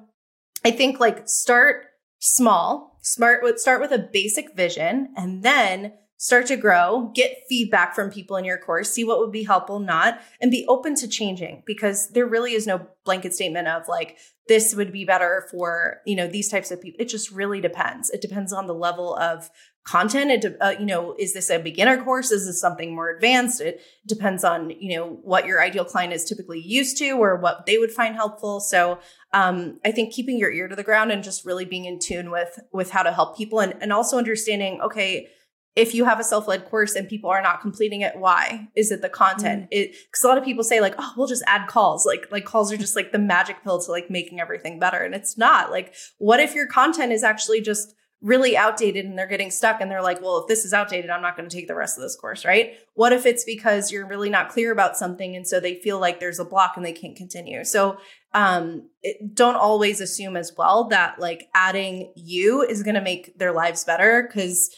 I 0.64 0.72
think 0.72 0.98
like 0.98 1.28
start 1.28 1.86
small, 2.18 2.93
smart 3.04 3.60
start 3.60 3.80
with 3.80 3.92
a 3.92 4.08
basic 4.12 4.56
vision 4.56 5.12
and 5.16 5.42
then 5.42 5.92
start 6.16 6.46
to 6.46 6.56
grow, 6.56 7.10
get 7.14 7.42
feedback 7.48 7.94
from 7.94 8.10
people 8.10 8.36
in 8.36 8.44
your 8.44 8.56
course, 8.56 8.90
see 8.90 9.04
what 9.04 9.18
would 9.18 9.32
be 9.32 9.42
helpful, 9.42 9.78
not, 9.78 10.20
and 10.40 10.50
be 10.50 10.64
open 10.68 10.94
to 10.94 11.06
changing 11.06 11.62
because 11.66 12.08
there 12.10 12.26
really 12.26 12.54
is 12.54 12.66
no 12.66 12.86
blanket 13.04 13.34
statement 13.34 13.68
of 13.68 13.86
like, 13.88 14.16
this 14.48 14.74
would 14.74 14.92
be 14.92 15.04
better 15.04 15.46
for, 15.50 16.00
you 16.06 16.16
know, 16.16 16.26
these 16.26 16.48
types 16.48 16.70
of 16.70 16.80
people. 16.80 17.00
It 17.00 17.08
just 17.08 17.30
really 17.30 17.60
depends. 17.60 18.10
It 18.10 18.22
depends 18.22 18.52
on 18.52 18.66
the 18.66 18.74
level 18.74 19.16
of 19.16 19.50
content. 19.84 20.44
It, 20.44 20.56
uh, 20.60 20.74
you 20.78 20.86
know, 20.86 21.14
is 21.18 21.34
this 21.34 21.50
a 21.50 21.58
beginner 21.58 22.02
course? 22.02 22.30
Is 22.30 22.46
this 22.46 22.60
something 22.60 22.94
more 22.94 23.10
advanced? 23.10 23.60
It 23.60 23.80
depends 24.06 24.42
on, 24.42 24.70
you 24.70 24.96
know, 24.96 25.18
what 25.22 25.46
your 25.46 25.62
ideal 25.62 25.84
client 25.84 26.12
is 26.12 26.24
typically 26.24 26.60
used 26.60 26.96
to 26.98 27.10
or 27.12 27.36
what 27.36 27.66
they 27.66 27.78
would 27.78 27.92
find 27.92 28.14
helpful. 28.14 28.60
So 28.60 28.98
um, 29.32 29.78
I 29.84 29.92
think 29.92 30.12
keeping 30.12 30.38
your 30.38 30.50
ear 30.50 30.68
to 30.68 30.76
the 30.76 30.82
ground 30.82 31.12
and 31.12 31.22
just 31.22 31.44
really 31.44 31.64
being 31.64 31.84
in 31.84 31.98
tune 31.98 32.30
with 32.30 32.58
with 32.72 32.90
how 32.90 33.02
to 33.02 33.12
help 33.12 33.36
people 33.36 33.60
and, 33.60 33.74
and 33.80 33.92
also 33.92 34.16
understanding, 34.16 34.80
okay, 34.80 35.28
if 35.76 35.92
you 35.92 36.04
have 36.04 36.20
a 36.20 36.24
self-led 36.24 36.66
course 36.66 36.94
and 36.94 37.08
people 37.08 37.28
are 37.28 37.42
not 37.42 37.60
completing 37.60 38.00
it 38.00 38.16
why 38.16 38.68
is 38.76 38.92
it 38.92 39.02
the 39.02 39.08
content 39.08 39.64
mm. 39.64 39.68
it 39.72 39.90
because 40.06 40.22
a 40.22 40.28
lot 40.28 40.38
of 40.38 40.44
people 40.44 40.62
say 40.62 40.80
like 40.80 40.94
oh 40.98 41.12
we'll 41.16 41.26
just 41.26 41.42
add 41.46 41.66
calls 41.66 42.06
like 42.06 42.30
like 42.30 42.44
calls 42.44 42.72
are 42.72 42.76
just 42.76 42.94
like 42.94 43.12
the 43.12 43.18
magic 43.18 43.62
pill 43.64 43.80
to 43.80 43.90
like 43.90 44.08
making 44.08 44.40
everything 44.40 44.78
better 44.78 44.98
and 44.98 45.14
it's 45.16 45.36
not 45.36 45.70
like 45.70 45.92
what 46.18 46.38
if 46.38 46.54
your 46.54 46.66
content 46.66 47.12
is 47.12 47.24
actually 47.24 47.60
just 47.60 47.94
really 48.24 48.56
outdated 48.56 49.04
and 49.04 49.18
they're 49.18 49.26
getting 49.26 49.50
stuck 49.50 49.82
and 49.82 49.90
they're 49.90 50.02
like, 50.02 50.20
well, 50.22 50.38
if 50.38 50.48
this 50.48 50.64
is 50.64 50.72
outdated, 50.72 51.10
I'm 51.10 51.20
not 51.20 51.36
going 51.36 51.46
to 51.46 51.54
take 51.54 51.68
the 51.68 51.74
rest 51.74 51.98
of 51.98 52.02
this 52.02 52.16
course, 52.16 52.42
right? 52.42 52.72
What 52.94 53.12
if 53.12 53.26
it's 53.26 53.44
because 53.44 53.92
you're 53.92 54.06
really 54.06 54.30
not 54.30 54.48
clear 54.48 54.72
about 54.72 54.96
something 54.96 55.36
and 55.36 55.46
so 55.46 55.60
they 55.60 55.74
feel 55.74 56.00
like 56.00 56.20
there's 56.20 56.38
a 56.38 56.44
block 56.44 56.72
and 56.76 56.86
they 56.86 56.94
can't 56.94 57.14
continue? 57.14 57.64
So 57.64 57.98
um, 58.32 58.88
it, 59.02 59.34
don't 59.34 59.56
always 59.56 60.00
assume 60.00 60.38
as 60.38 60.54
well 60.56 60.88
that 60.88 61.20
like 61.20 61.48
adding 61.54 62.14
you 62.16 62.62
is 62.62 62.82
going 62.82 62.94
to 62.94 63.02
make 63.02 63.38
their 63.38 63.52
lives 63.52 63.84
better 63.84 64.26
because 64.26 64.74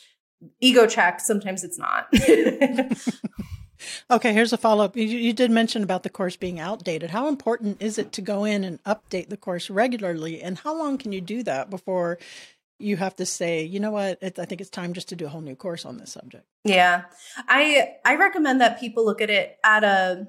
ego 0.61 0.89
check, 0.89 1.21
sometimes 1.21 1.63
it's 1.63 1.79
not. 1.79 2.09
Okay, 4.11 4.33
here's 4.33 4.53
a 4.53 4.57
follow 4.57 4.85
up. 4.85 4.97
You, 4.97 5.05
you, 5.05 5.33
did 5.33 5.51
mention 5.51 5.83
about 5.83 6.03
the 6.03 6.11
course 6.11 6.37
being 6.37 6.59
outdated. 6.59 7.11
How 7.11 7.29
important 7.29 7.81
is 7.83 7.99
it 7.99 8.11
to 8.13 8.23
go 8.23 8.45
in 8.45 8.65
and 8.65 8.83
update 8.85 9.29
the 9.29 9.37
course 9.37 9.69
regularly? 9.69 10.43
And 10.43 10.59
how 10.59 10.77
long 10.77 10.97
can 10.99 11.13
you 11.13 11.21
do 11.21 11.43
that 11.43 11.71
before 11.71 12.19
you 12.79 12.97
have 12.97 13.17
to 13.17 13.27
say, 13.27 13.63
you 13.63 13.81
know 13.81 13.91
what, 13.91 14.19
it, 14.21 14.39
I 14.39 14.45
think 14.45 14.61
it's 14.61 14.71
time 14.71 14.93
just 14.93 15.09
to 15.09 15.17
do 15.17 15.27
a 15.27 15.29
whole 15.29 15.41
new 15.41 15.57
course 15.57 15.85
on 15.85 15.97
this 15.97 16.13
subject. 16.13 16.47
Yeah. 16.65 17.05
I 17.49 17.97
I 18.05 18.17
recommend 18.17 18.61
that 18.61 18.79
people 18.79 19.05
look 19.05 19.21
at 19.21 19.31
it 19.31 19.59
at 19.65 19.85
a 19.85 20.29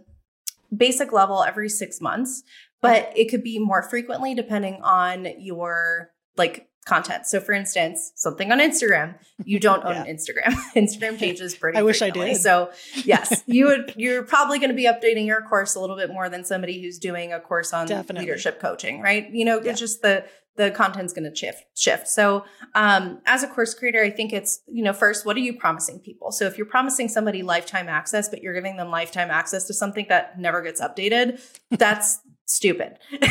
basic 0.76 1.12
level 1.12 1.44
every 1.44 1.70
6 1.70 2.02
months, 2.02 2.44
but 2.82 3.12
it 3.16 3.30
could 3.30 3.44
be 3.44 3.60
more 3.60 3.84
frequently 3.84 4.36
depending 4.36 4.82
on 4.84 5.28
your 5.40 6.12
like 6.38 6.70
content. 6.88 7.28
So 7.28 7.40
for 7.40 7.52
instance, 7.52 8.14
something 8.16 8.52
on 8.52 8.60
Instagram, 8.60 9.16
you 9.44 9.60
don't 9.60 9.84
own 9.84 9.96
yeah. 10.06 10.06
Instagram. 10.06 10.54
Instagram 10.76 11.20
changes 11.20 11.56
pretty 11.56 11.78
I 11.78 11.84
wish 11.84 12.02
I 12.02 12.10
did. 12.10 12.38
So 12.38 12.72
yes, 13.04 13.44
you 13.46 13.66
would 13.66 13.94
you're 13.98 14.24
probably 14.24 14.58
going 14.60 14.70
to 14.70 14.76
be 14.76 14.86
updating 14.86 15.28
your 15.28 15.42
course 15.42 15.76
a 15.76 15.80
little 15.80 15.98
bit 15.98 16.10
more 16.10 16.30
than 16.30 16.46
somebody 16.46 16.82
who's 16.82 16.98
doing 16.98 17.34
a 17.34 17.40
course 17.40 17.74
on 17.74 17.88
Definitely. 17.88 18.26
leadership 18.26 18.60
coaching, 18.62 19.02
right? 19.02 19.30
You 19.30 19.46
know, 19.46 19.62
yeah. 19.62 19.72
it's 19.72 19.80
just 19.80 20.02
the 20.02 20.26
the 20.58 20.72
content's 20.72 21.13
going 21.13 21.30
to 21.30 21.36
shift 21.36 21.63
shift. 21.76 22.08
So 22.08 22.43
um, 22.76 23.22
as 23.26 23.43
a 23.43 23.48
course 23.48 23.74
creator 23.74 24.04
i 24.04 24.10
think 24.10 24.34
it's 24.34 24.62
you 24.67 24.84
know 24.84 24.93
first 24.93 25.26
what 25.26 25.38
are 25.38 25.41
you 25.41 25.54
promising 25.54 26.00
people? 26.00 26.32
So 26.32 26.46
if 26.46 26.58
you're 26.58 26.67
promising 26.67 27.08
somebody 27.08 27.43
lifetime 27.43 27.88
access 27.88 28.28
but 28.28 28.41
you're 28.41 28.54
giving 28.54 28.78
them 28.78 28.89
lifetime 28.89 29.32
access 29.32 29.65
to 29.65 29.74
something 29.74 30.08
that 30.10 30.38
never 30.39 30.62
gets 30.62 30.82
updated 30.82 31.39
that's 31.72 32.20
stupid. 32.46 32.98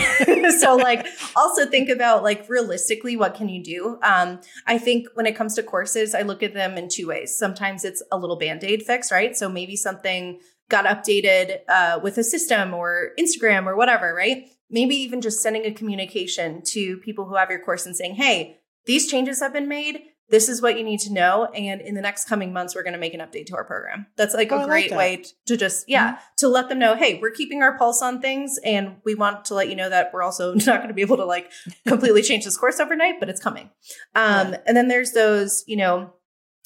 So 0.59 0.77
like 0.77 1.07
also 1.35 1.67
think 1.67 1.89
about 1.89 2.23
like 2.23 2.49
realistically 2.49 3.17
what 3.17 3.35
can 3.35 3.49
you 3.49 3.62
do? 3.62 3.99
Um, 4.03 4.41
i 4.67 4.79
think 4.79 5.09
when 5.15 5.27
it 5.27 5.37
comes 5.37 5.55
to 5.57 5.62
courses 5.62 6.15
i 6.15 6.23
look 6.23 6.43
at 6.43 6.55
them 6.55 6.79
in 6.79 6.89
two 6.89 7.09
ways. 7.09 7.37
Sometimes 7.37 7.85
it's 7.85 8.03
a 8.12 8.19
little 8.19 8.39
band-aid 8.39 8.85
fix 8.85 9.11
right? 9.11 9.37
So 9.37 9.49
maybe 9.49 9.77
something 9.77 10.41
got 10.69 10.85
updated 10.85 11.59
uh, 11.69 12.01
with 12.03 12.19
a 12.19 12.25
system 12.25 12.75
or 12.75 13.11
instagram 13.19 13.67
or 13.67 13.77
whatever 13.77 14.15
right 14.15 14.49
maybe 14.71 14.95
even 14.97 15.21
just 15.21 15.43
sending 15.43 15.65
a 15.65 15.73
communication 15.73 16.63
to 16.63 16.97
people 16.99 17.27
who 17.27 17.37
have 17.37 17.51
your 17.51 17.61
course 17.61 17.87
and 17.87 17.97
saying, 17.97 18.15
hey, 18.15 18.61
these 18.87 19.11
changes 19.11 19.41
have 19.41 19.53
been 19.53 19.69
made. 19.69 20.03
This 20.29 20.49
is 20.49 20.61
what 20.61 20.77
you 20.77 20.83
need 20.83 20.99
to 21.01 21.12
know. 21.12 21.45
And 21.55 21.81
in 21.81 21.95
the 21.95 22.01
next 22.01 22.29
coming 22.29 22.53
months, 22.53 22.75
we're 22.75 22.83
going 22.83 22.95
to 22.95 22.99
make 22.99 23.14
an 23.14 23.21
update 23.21 23.47
to 23.47 23.55
our 23.55 23.62
program. 23.62 24.07
That's 24.17 24.35
like 24.35 24.51
oh, 24.51 24.64
a 24.64 24.67
great 24.67 24.91
like 24.91 24.99
way 24.99 25.25
to 25.47 25.57
just, 25.57 25.89
yeah, 25.89 26.14
mm-hmm. 26.14 26.21
to 26.39 26.49
let 26.49 26.69
them 26.69 26.81
know, 26.81 26.97
hey, 26.97 27.21
we're 27.23 27.31
keeping 27.31 27.62
our 27.62 27.79
pulse 27.79 28.03
on 28.03 28.21
things. 28.21 28.59
And 28.64 28.97
we 29.05 29.14
want 29.14 29.45
to 29.47 29.55
let 29.55 29.69
you 29.69 29.77
know 29.77 29.89
that 29.89 30.11
we're 30.12 30.23
also 30.23 30.55
not 30.55 30.67
going 30.67 30.89
to 30.89 30.95
be 30.95 31.03
able 31.03 31.19
to 31.19 31.25
like 31.25 31.53
completely 31.87 32.23
change 32.23 32.45
this 32.45 32.57
course 32.57 32.81
overnight, 32.81 33.21
but 33.21 33.29
it's 33.29 33.41
coming. 33.41 33.71
Um, 34.17 34.53
yeah. 34.53 34.59
And 34.67 34.77
then 34.77 34.89
there's 34.89 35.12
those, 35.12 35.62
you 35.69 35.77
know, 35.77 36.12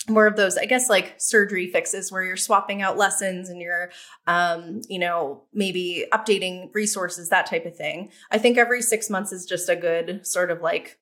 more 0.08 0.26
of 0.26 0.36
those 0.36 0.56
i 0.56 0.64
guess 0.64 0.88
like 0.88 1.14
surgery 1.18 1.70
fixes 1.70 2.10
where 2.10 2.22
you're 2.22 2.36
swapping 2.36 2.82
out 2.82 2.96
lessons 2.96 3.48
and 3.48 3.60
you're 3.60 3.90
um, 4.26 4.80
you 4.88 4.98
know 4.98 5.44
maybe 5.52 6.06
updating 6.12 6.74
resources 6.74 7.28
that 7.28 7.46
type 7.46 7.66
of 7.66 7.76
thing. 7.76 8.10
I 8.30 8.38
think 8.38 8.58
every 8.58 8.82
six 8.82 9.10
months 9.10 9.32
is 9.32 9.46
just 9.46 9.68
a 9.68 9.76
good 9.76 10.26
sort 10.26 10.50
of 10.50 10.60
like 10.60 10.98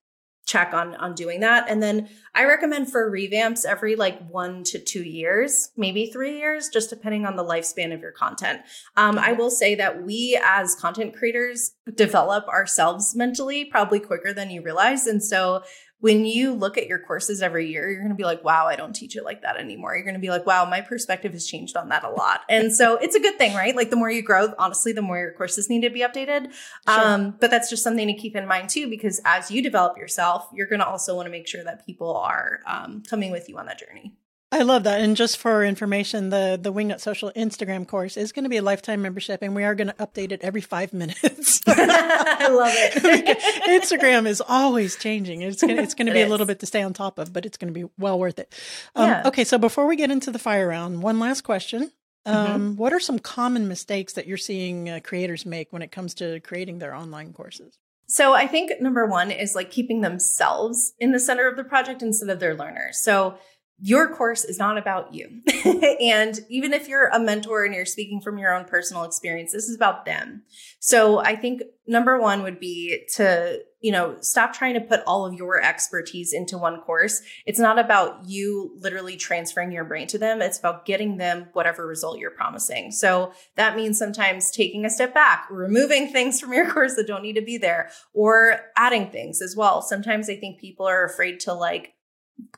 check 0.47 0.73
on 0.73 0.95
on 0.95 1.15
doing 1.15 1.41
that. 1.41 1.69
And 1.69 1.83
then 1.83 2.09
i 2.35 2.45
recommend 2.45 2.91
for 2.91 3.11
revamps 3.11 3.67
every 3.67 3.97
like 3.97 4.27
one 4.29 4.65
to 4.65 4.79
two 4.79 5.03
years 5.03 5.71
maybe 5.77 6.07
three 6.07 6.39
years 6.39 6.71
just 6.73 6.89
depending 6.89 7.27
on 7.27 7.37
the 7.37 7.45
lifespan 7.45 7.93
of 7.93 8.01
your 8.01 8.13
content. 8.13 8.63
Um, 8.97 9.19
i 9.19 9.33
will 9.33 9.51
say 9.51 9.75
that 9.75 10.03
we 10.03 10.41
as 10.43 10.75
content 10.75 11.15
creators 11.15 11.73
develop 11.95 12.49
ourselves 12.49 13.15
mentally 13.15 13.67
probably 13.67 14.01
quicker 14.01 14.33
than 14.33 14.51
you 14.51 14.63
realize. 14.63 15.07
And 15.07 15.23
so 15.23 15.63
when 16.01 16.25
you 16.25 16.53
look 16.53 16.79
at 16.79 16.87
your 16.87 17.01
courses 17.01 17.43
every 17.43 17.69
year, 17.69 17.91
you're 17.91 18.01
going 18.01 18.11
to 18.11 18.15
be 18.15 18.25
like, 18.25 18.45
wow, 18.45 18.67
I 18.67 18.77
don't 18.77 18.93
teach 18.93 19.17
it 19.17 19.25
like 19.25 19.43
that 19.43 19.57
anymore. 19.57 19.97
You're 19.97 20.05
going 20.05 20.15
to 20.15 20.21
be 20.21 20.31
like, 20.31 20.47
wow, 20.47 20.65
my 20.65 20.81
perspective 20.81 21.33
has 21.33 21.45
changed 21.45 21.77
on 21.77 21.89
that 21.89 22.05
a 22.05 22.11
lot. 22.11 22.43
And 22.49 22.73
so 22.73 22.97
it's 22.97 23.17
a 23.17 23.21
good 23.21 23.37
thing, 23.37 23.55
right? 23.55 23.75
Like 23.75 23.91
the 23.91 23.97
more 23.97 24.11
you 24.11 24.23
grow, 24.23 24.55
honestly, 24.59 24.93
the 24.93 25.03
more 25.03 25.19
your 25.19 25.33
courses 25.33 25.69
need 25.69 25.81
to 25.81 25.91
be 25.91 26.01
updated. 26.01 26.53
Sure. 26.89 27.05
Um, 27.05 27.37
but 27.41 27.51
that's 27.51 27.69
just 27.69 27.83
something 27.83 28.07
to 28.07 28.15
keep 28.15 28.37
in 28.37 28.47
mind 28.47 28.69
too, 28.69 28.89
because 28.89 29.21
as 29.25 29.51
you 29.51 29.61
develop 29.61 29.99
yourself, 29.99 30.49
you're 30.55 30.69
going 30.69 30.81
to 30.81 30.87
also 30.87 31.17
want 31.17 31.27
to 31.27 31.33
make 31.33 31.49
sure 31.49 31.65
that 31.65 31.85
people 31.85 32.17
are 32.17 32.61
um, 32.67 33.03
coming 33.09 33.33
with 33.33 33.49
you 33.49 33.59
on 33.59 33.67
that 33.67 33.81
journey. 33.81 34.15
I 34.51 34.63
love 34.63 34.85
that. 34.85 35.01
And 35.01 35.15
just 35.15 35.37
for 35.37 35.63
information, 35.63 36.31
the 36.31 36.59
the 36.61 36.73
Wingnut 36.73 37.01
Social 37.01 37.31
Instagram 37.37 37.87
course 37.87 38.17
is 38.17 38.33
going 38.33 38.45
to 38.45 38.49
be 38.49 38.57
a 38.57 38.63
lifetime 38.63 39.03
membership, 39.03 39.43
and 39.43 39.55
we 39.55 39.63
are 39.63 39.75
going 39.75 39.89
to 39.89 39.95
update 39.95 40.33
it 40.33 40.41
every 40.43 40.63
five 40.63 40.95
minutes. 40.95 41.61
I 41.67 42.49
love 42.49 42.73
it. 42.75 43.39
Instagram 43.83 44.27
is 44.27 44.43
always 44.47 44.97
changing. 44.97 45.43
It's 45.43 45.61
gonna, 45.61 45.83
it's 45.83 45.93
going 45.93 46.07
to 46.07 46.13
be 46.13 46.23
a 46.23 46.29
little 46.29 46.47
bit 46.47 46.61
to 46.61 46.67
stay 46.67 46.83
on 46.83 46.95
top 46.95 47.19
of, 47.19 47.33
but 47.33 47.45
it's 47.45 47.59
going 47.59 47.73
to 47.73 47.79
be 47.79 47.91
well 47.99 48.19
worth 48.19 48.39
it. 48.39 48.55
Um, 48.97 49.09
yeah. 49.09 49.23
Okay, 49.27 49.45
so 49.45 49.59
before 49.59 49.87
we 49.87 49.97
get 49.97 50.11
into 50.11 50.31
the 50.31 50.39
fire 50.39 50.69
round, 50.69 51.03
one 51.03 51.21
last 51.21 51.43
question. 51.43 51.93
Mm-hmm. 52.27 52.37
Um, 52.37 52.47
mm-hmm. 52.47 52.77
What 52.77 52.95
are 52.95 53.01
some 53.01 53.19
common 53.19 53.69
mistakes 53.69 54.15
that 54.15 54.27
you're 54.27 54.39
seeing 54.39 54.89
uh, 54.89 55.01
creators 55.05 55.45
make 55.45 55.73
when 55.75 55.83
it 55.83 55.93
comes 55.93 56.15
to 56.15 56.41
creating 56.41 56.79
their 56.79 56.95
online 56.95 57.35
courses? 57.35 57.79
So 58.07 58.33
I 58.33 58.47
think 58.47 58.73
number 58.81 59.05
one 59.05 59.31
is 59.31 59.55
like 59.55 59.71
keeping 59.71 60.01
themselves 60.01 60.95
in 60.99 61.13
the 61.13 61.21
center 61.21 61.47
of 61.47 61.57
the 61.57 61.65
project 61.65 62.01
instead 62.01 62.31
of 62.31 62.41
their 62.41 62.55
learners. 62.55 62.99
So 63.03 63.37
your 63.81 64.13
course 64.15 64.45
is 64.45 64.59
not 64.59 64.77
about 64.77 65.15
you. 65.15 65.41
and 66.01 66.41
even 66.49 66.73
if 66.73 66.89
you're 66.89 67.09
a 67.09 67.21
mentor 67.21 67.65
and 67.65 67.75
you're 67.75 67.87
speaking 67.87 68.21
from 68.21 68.37
your 68.37 68.53
own 68.53 68.65
personal 68.65 69.05
experience, 69.05 69.53
this 69.53 69.69
is 69.69 69.77
about 69.77 70.05
them. 70.05 70.43
So 70.81 71.21
I 71.21 71.37
think 71.37 71.63
number 71.87 72.21
one 72.21 72.43
would 72.43 72.59
be 72.59 73.05
to, 73.15 73.61
you 73.81 73.93
know, 73.93 74.17
stop 74.21 74.53
trying 74.53 74.75
to 74.75 74.81
put 74.81 75.03
all 75.07 75.25
of 75.25 75.35
your 75.35 75.63
expertise 75.63 76.33
into 76.33 76.59
one 76.59 76.81
course. 76.81 77.23
It's 77.47 77.61
not 77.61 77.79
about 77.79 78.27
you 78.27 78.77
literally 78.81 79.17
transferring 79.17 79.71
your 79.71 79.85
brain 79.85 80.09
to 80.09 80.19
them. 80.19 80.43
It's 80.43 80.59
about 80.59 80.85
getting 80.85 81.17
them 81.17 81.47
whatever 81.53 81.87
result 81.87 82.19
you're 82.19 82.33
promising. 82.33 82.91
So 82.91 83.33
that 83.55 83.77
means 83.77 83.97
sometimes 83.97 84.51
taking 84.51 84.85
a 84.85 84.91
step 84.91 85.15
back, 85.15 85.47
removing 85.51 86.09
things 86.13 86.41
from 86.41 86.53
your 86.53 86.69
course 86.69 86.97
that 86.97 87.07
don't 87.07 87.23
need 87.23 87.37
to 87.37 87.43
be 87.43 87.59
there, 87.59 87.91
or 88.13 88.59
adding 88.77 89.11
things 89.11 89.41
as 89.41 89.55
well. 89.55 89.83
Sometimes 89.83 90.29
I 90.29 90.35
think 90.35 90.59
people 90.59 90.87
are 90.87 91.05
afraid 91.05 91.39
to 91.41 91.55
like, 91.55 91.95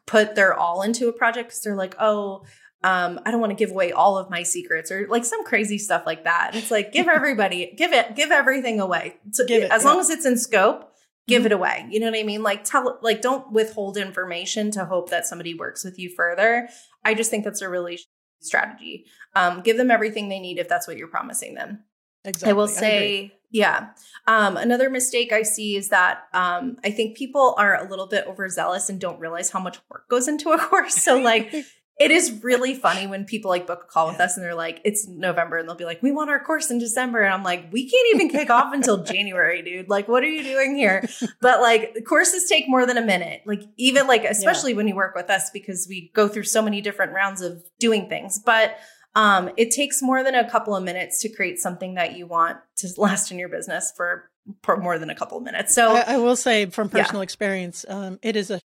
put 0.07 0.35
their 0.35 0.55
all 0.55 0.83
into 0.83 1.09
a 1.09 1.13
project 1.13 1.49
because 1.49 1.63
they're 1.63 1.77
like, 1.77 1.95
oh, 1.99 2.45
um, 2.83 3.21
I 3.27 3.31
don't 3.31 3.41
want 3.41 3.51
to 3.51 3.57
give 3.57 3.71
away 3.71 3.93
all 3.93 4.17
of 4.17 4.31
my 4.31 4.43
secrets 4.43 4.91
or 4.91 5.07
like 5.09 5.25
some 5.25 5.45
crazy 5.45 5.79
stuff 5.79 6.05
like 6.07 6.25
that. 6.25 6.53
It's 6.55 6.71
like 6.71 6.93
give 6.93 7.09
everybody, 7.15 7.75
give 7.77 7.93
it, 7.93 8.17
give 8.17 8.31
everything 8.31 8.81
away. 8.81 9.17
So 9.33 9.47
give 9.47 9.63
it, 9.63 9.71
as 9.71 9.83
yeah. 9.83 9.89
long 9.89 10.01
as 10.01 10.11
it's 10.11 10.25
in 10.25 10.39
scope, 10.39 10.93
give 11.29 11.41
mm-hmm. 11.41 11.47
it 11.47 11.53
away. 11.53 11.87
You 11.91 12.01
know 12.01 12.11
what 12.11 12.19
I 12.19 12.23
mean? 12.23 12.43
Like 12.43 12.65
tell, 12.65 12.99
like 13.03 13.21
don't 13.21 13.53
withhold 13.53 13.97
information 13.97 14.71
to 14.73 14.87
hope 14.87 15.11
that 15.11 15.27
somebody 15.27 15.55
works 15.55 15.85
with 15.85 15.99
you 15.99 16.11
further. 16.15 16.69
I 17.05 17.15
just 17.15 17.31
think 17.31 17.45
that's 17.45 17.63
a 17.63 17.69
really 17.69 18.01
strategy. 18.41 19.05
Um, 19.37 19.61
give 19.61 19.77
them 19.77 19.91
everything 19.91 20.29
they 20.29 20.41
need 20.41 20.59
if 20.59 20.69
that's 20.69 20.89
what 20.89 20.97
you're 20.97 21.09
promising 21.09 21.55
them. 21.55 21.85
Exactly. 22.25 22.51
I 22.51 22.53
will 22.53 22.69
say, 22.69 23.25
I 23.25 23.33
yeah. 23.51 23.89
Um, 24.27 24.57
another 24.57 24.91
mistake 24.91 25.33
I 25.33 25.43
see 25.43 25.77
is 25.77 25.89
that 25.89 26.25
um, 26.33 26.77
I 26.85 26.91
think 26.91 27.17
people 27.17 27.55
are 27.59 27.85
a 27.85 27.89
little 27.89 28.07
bit 28.07 28.27
overzealous 28.27 28.89
and 28.89 29.01
don't 29.01 29.19
realize 29.19 29.51
how 29.51 29.61
much 29.61 29.79
work 29.91 30.09
goes 30.09 30.29
into 30.29 30.51
a 30.51 30.59
course. 30.69 30.95
So, 30.95 31.19
like, 31.19 31.53
it 32.01 32.11
is 32.11 32.43
really 32.43 32.75
funny 32.75 33.07
when 33.07 33.27
people 33.27 33.51
like 33.51 33.67
book 33.67 33.85
a 33.85 33.93
call 33.93 34.07
with 34.07 34.21
us 34.21 34.37
and 34.37 34.45
they're 34.45 34.55
like, 34.55 34.81
it's 34.85 35.07
November 35.07 35.59
and 35.59 35.69
they'll 35.69 35.77
be 35.77 35.85
like, 35.85 36.03
we 36.03 36.13
want 36.13 36.31
our 36.31 36.43
course 36.43 36.71
in 36.71 36.79
December. 36.79 37.21
And 37.21 37.35
I'm 37.35 37.43
like, 37.43 37.71
we 37.73 37.91
can't 37.91 38.15
even 38.15 38.31
kick 38.31 38.49
off 38.49 38.73
until 38.73 39.03
January, 39.05 39.63
dude. 39.63 39.91
Like, 39.91 40.09
what 40.09 40.23
are 40.23 40.29
you 40.29 40.43
doing 40.43 40.77
here? 40.77 41.07
But 41.43 41.61
like, 41.61 42.05
courses 42.09 42.47
take 42.49 42.69
more 42.69 42.87
than 42.87 42.97
a 42.97 43.05
minute. 43.05 43.43
Like, 43.45 43.65
even 43.77 44.07
like, 44.07 44.25
especially 44.25 44.71
yeah. 44.73 44.79
when 44.79 44.89
you 44.89 44.95
work 44.95 45.15
with 45.15 45.29
us 45.29 45.51
because 45.51 45.87
we 45.91 46.11
go 46.15 46.27
through 46.27 46.45
so 46.45 46.63
many 46.63 46.81
different 46.81 47.13
rounds 47.13 47.43
of 47.43 47.63
doing 47.79 48.09
things. 48.09 48.39
But 48.39 48.79
um, 49.15 49.51
it 49.57 49.71
takes 49.71 50.03
more 50.03 50.23
than 50.23 50.35
a 50.35 50.49
couple 50.49 50.75
of 50.75 50.85
minutes 50.85 51.21
to 51.23 51.29
create 51.29 51.59
something 51.59 51.95
that 51.95 52.17
you 52.17 52.27
want 52.27 52.59
to 52.77 52.89
last 52.97 53.31
in 53.31 53.39
your 53.39 53.49
business 53.49 53.93
for, 53.97 54.31
for 54.63 54.77
more 54.77 54.99
than 54.99 55.11
a 55.11 55.15
couple 55.15 55.39
of 55.39 55.45
minutes. 55.45 55.75
So 55.75 55.97
I, 55.97 56.15
I 56.15 56.17
will 56.19 56.37
say 56.37 56.67
from 56.67 56.89
personal 56.89 57.21
yeah. 57.21 57.25
experience, 57.25 57.85
um, 57.89 58.19
it 58.23 58.37
is 58.37 58.51
a 58.51 58.61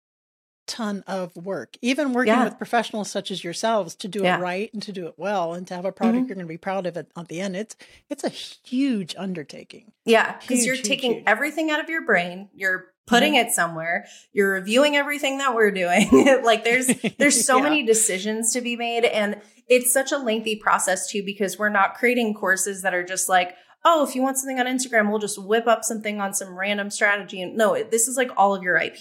ton 0.66 1.04
of 1.06 1.36
work. 1.36 1.76
Even 1.82 2.12
working 2.12 2.32
yeah. 2.32 2.44
with 2.44 2.58
professionals 2.58 3.10
such 3.10 3.30
as 3.30 3.44
yourselves 3.44 3.94
to 3.96 4.08
do 4.08 4.22
yeah. 4.22 4.38
it 4.38 4.40
right 4.40 4.72
and 4.72 4.82
to 4.82 4.92
do 4.92 5.06
it 5.06 5.14
well 5.16 5.54
and 5.54 5.66
to 5.66 5.74
have 5.74 5.84
a 5.84 5.92
product 5.92 6.16
mm-hmm. 6.16 6.28
you're 6.28 6.36
going 6.36 6.46
to 6.46 6.48
be 6.48 6.58
proud 6.58 6.86
of 6.86 6.96
it 6.96 7.10
at 7.16 7.28
the 7.28 7.40
end. 7.40 7.56
It's 7.56 7.76
it's 8.08 8.24
a 8.24 8.28
huge 8.28 9.14
undertaking. 9.18 9.92
Yeah, 10.04 10.38
because 10.38 10.64
you're 10.64 10.76
huge, 10.76 10.86
taking 10.86 11.14
huge. 11.14 11.24
everything 11.26 11.70
out 11.70 11.80
of 11.80 11.88
your 11.88 12.04
brain. 12.04 12.48
You're 12.54 12.93
putting 13.06 13.34
it 13.34 13.52
somewhere. 13.52 14.06
You're 14.32 14.52
reviewing 14.52 14.96
everything 14.96 15.38
that 15.38 15.54
we're 15.54 15.70
doing. 15.70 16.10
Like 16.44 16.64
there's 16.64 16.86
there's 17.18 17.44
so 17.44 17.58
yeah. 17.58 17.62
many 17.62 17.84
decisions 17.84 18.52
to 18.52 18.60
be 18.60 18.76
made 18.76 19.04
and 19.04 19.40
it's 19.68 19.92
such 19.92 20.12
a 20.12 20.18
lengthy 20.18 20.56
process 20.56 21.10
too 21.10 21.22
because 21.24 21.58
we're 21.58 21.70
not 21.70 21.94
creating 21.94 22.34
courses 22.34 22.82
that 22.82 22.92
are 22.92 23.04
just 23.04 23.28
like 23.28 23.56
oh 23.84 24.06
if 24.06 24.14
you 24.14 24.22
want 24.22 24.36
something 24.36 24.58
on 24.58 24.66
instagram 24.66 25.08
we'll 25.08 25.18
just 25.18 25.42
whip 25.42 25.66
up 25.66 25.84
something 25.84 26.20
on 26.20 26.34
some 26.34 26.58
random 26.58 26.90
strategy. 26.90 27.40
And 27.40 27.56
no 27.56 27.82
this 27.82 28.08
is 28.08 28.16
like 28.16 28.30
all 28.36 28.54
of 28.54 28.62
your 28.62 28.76
ip 28.76 28.98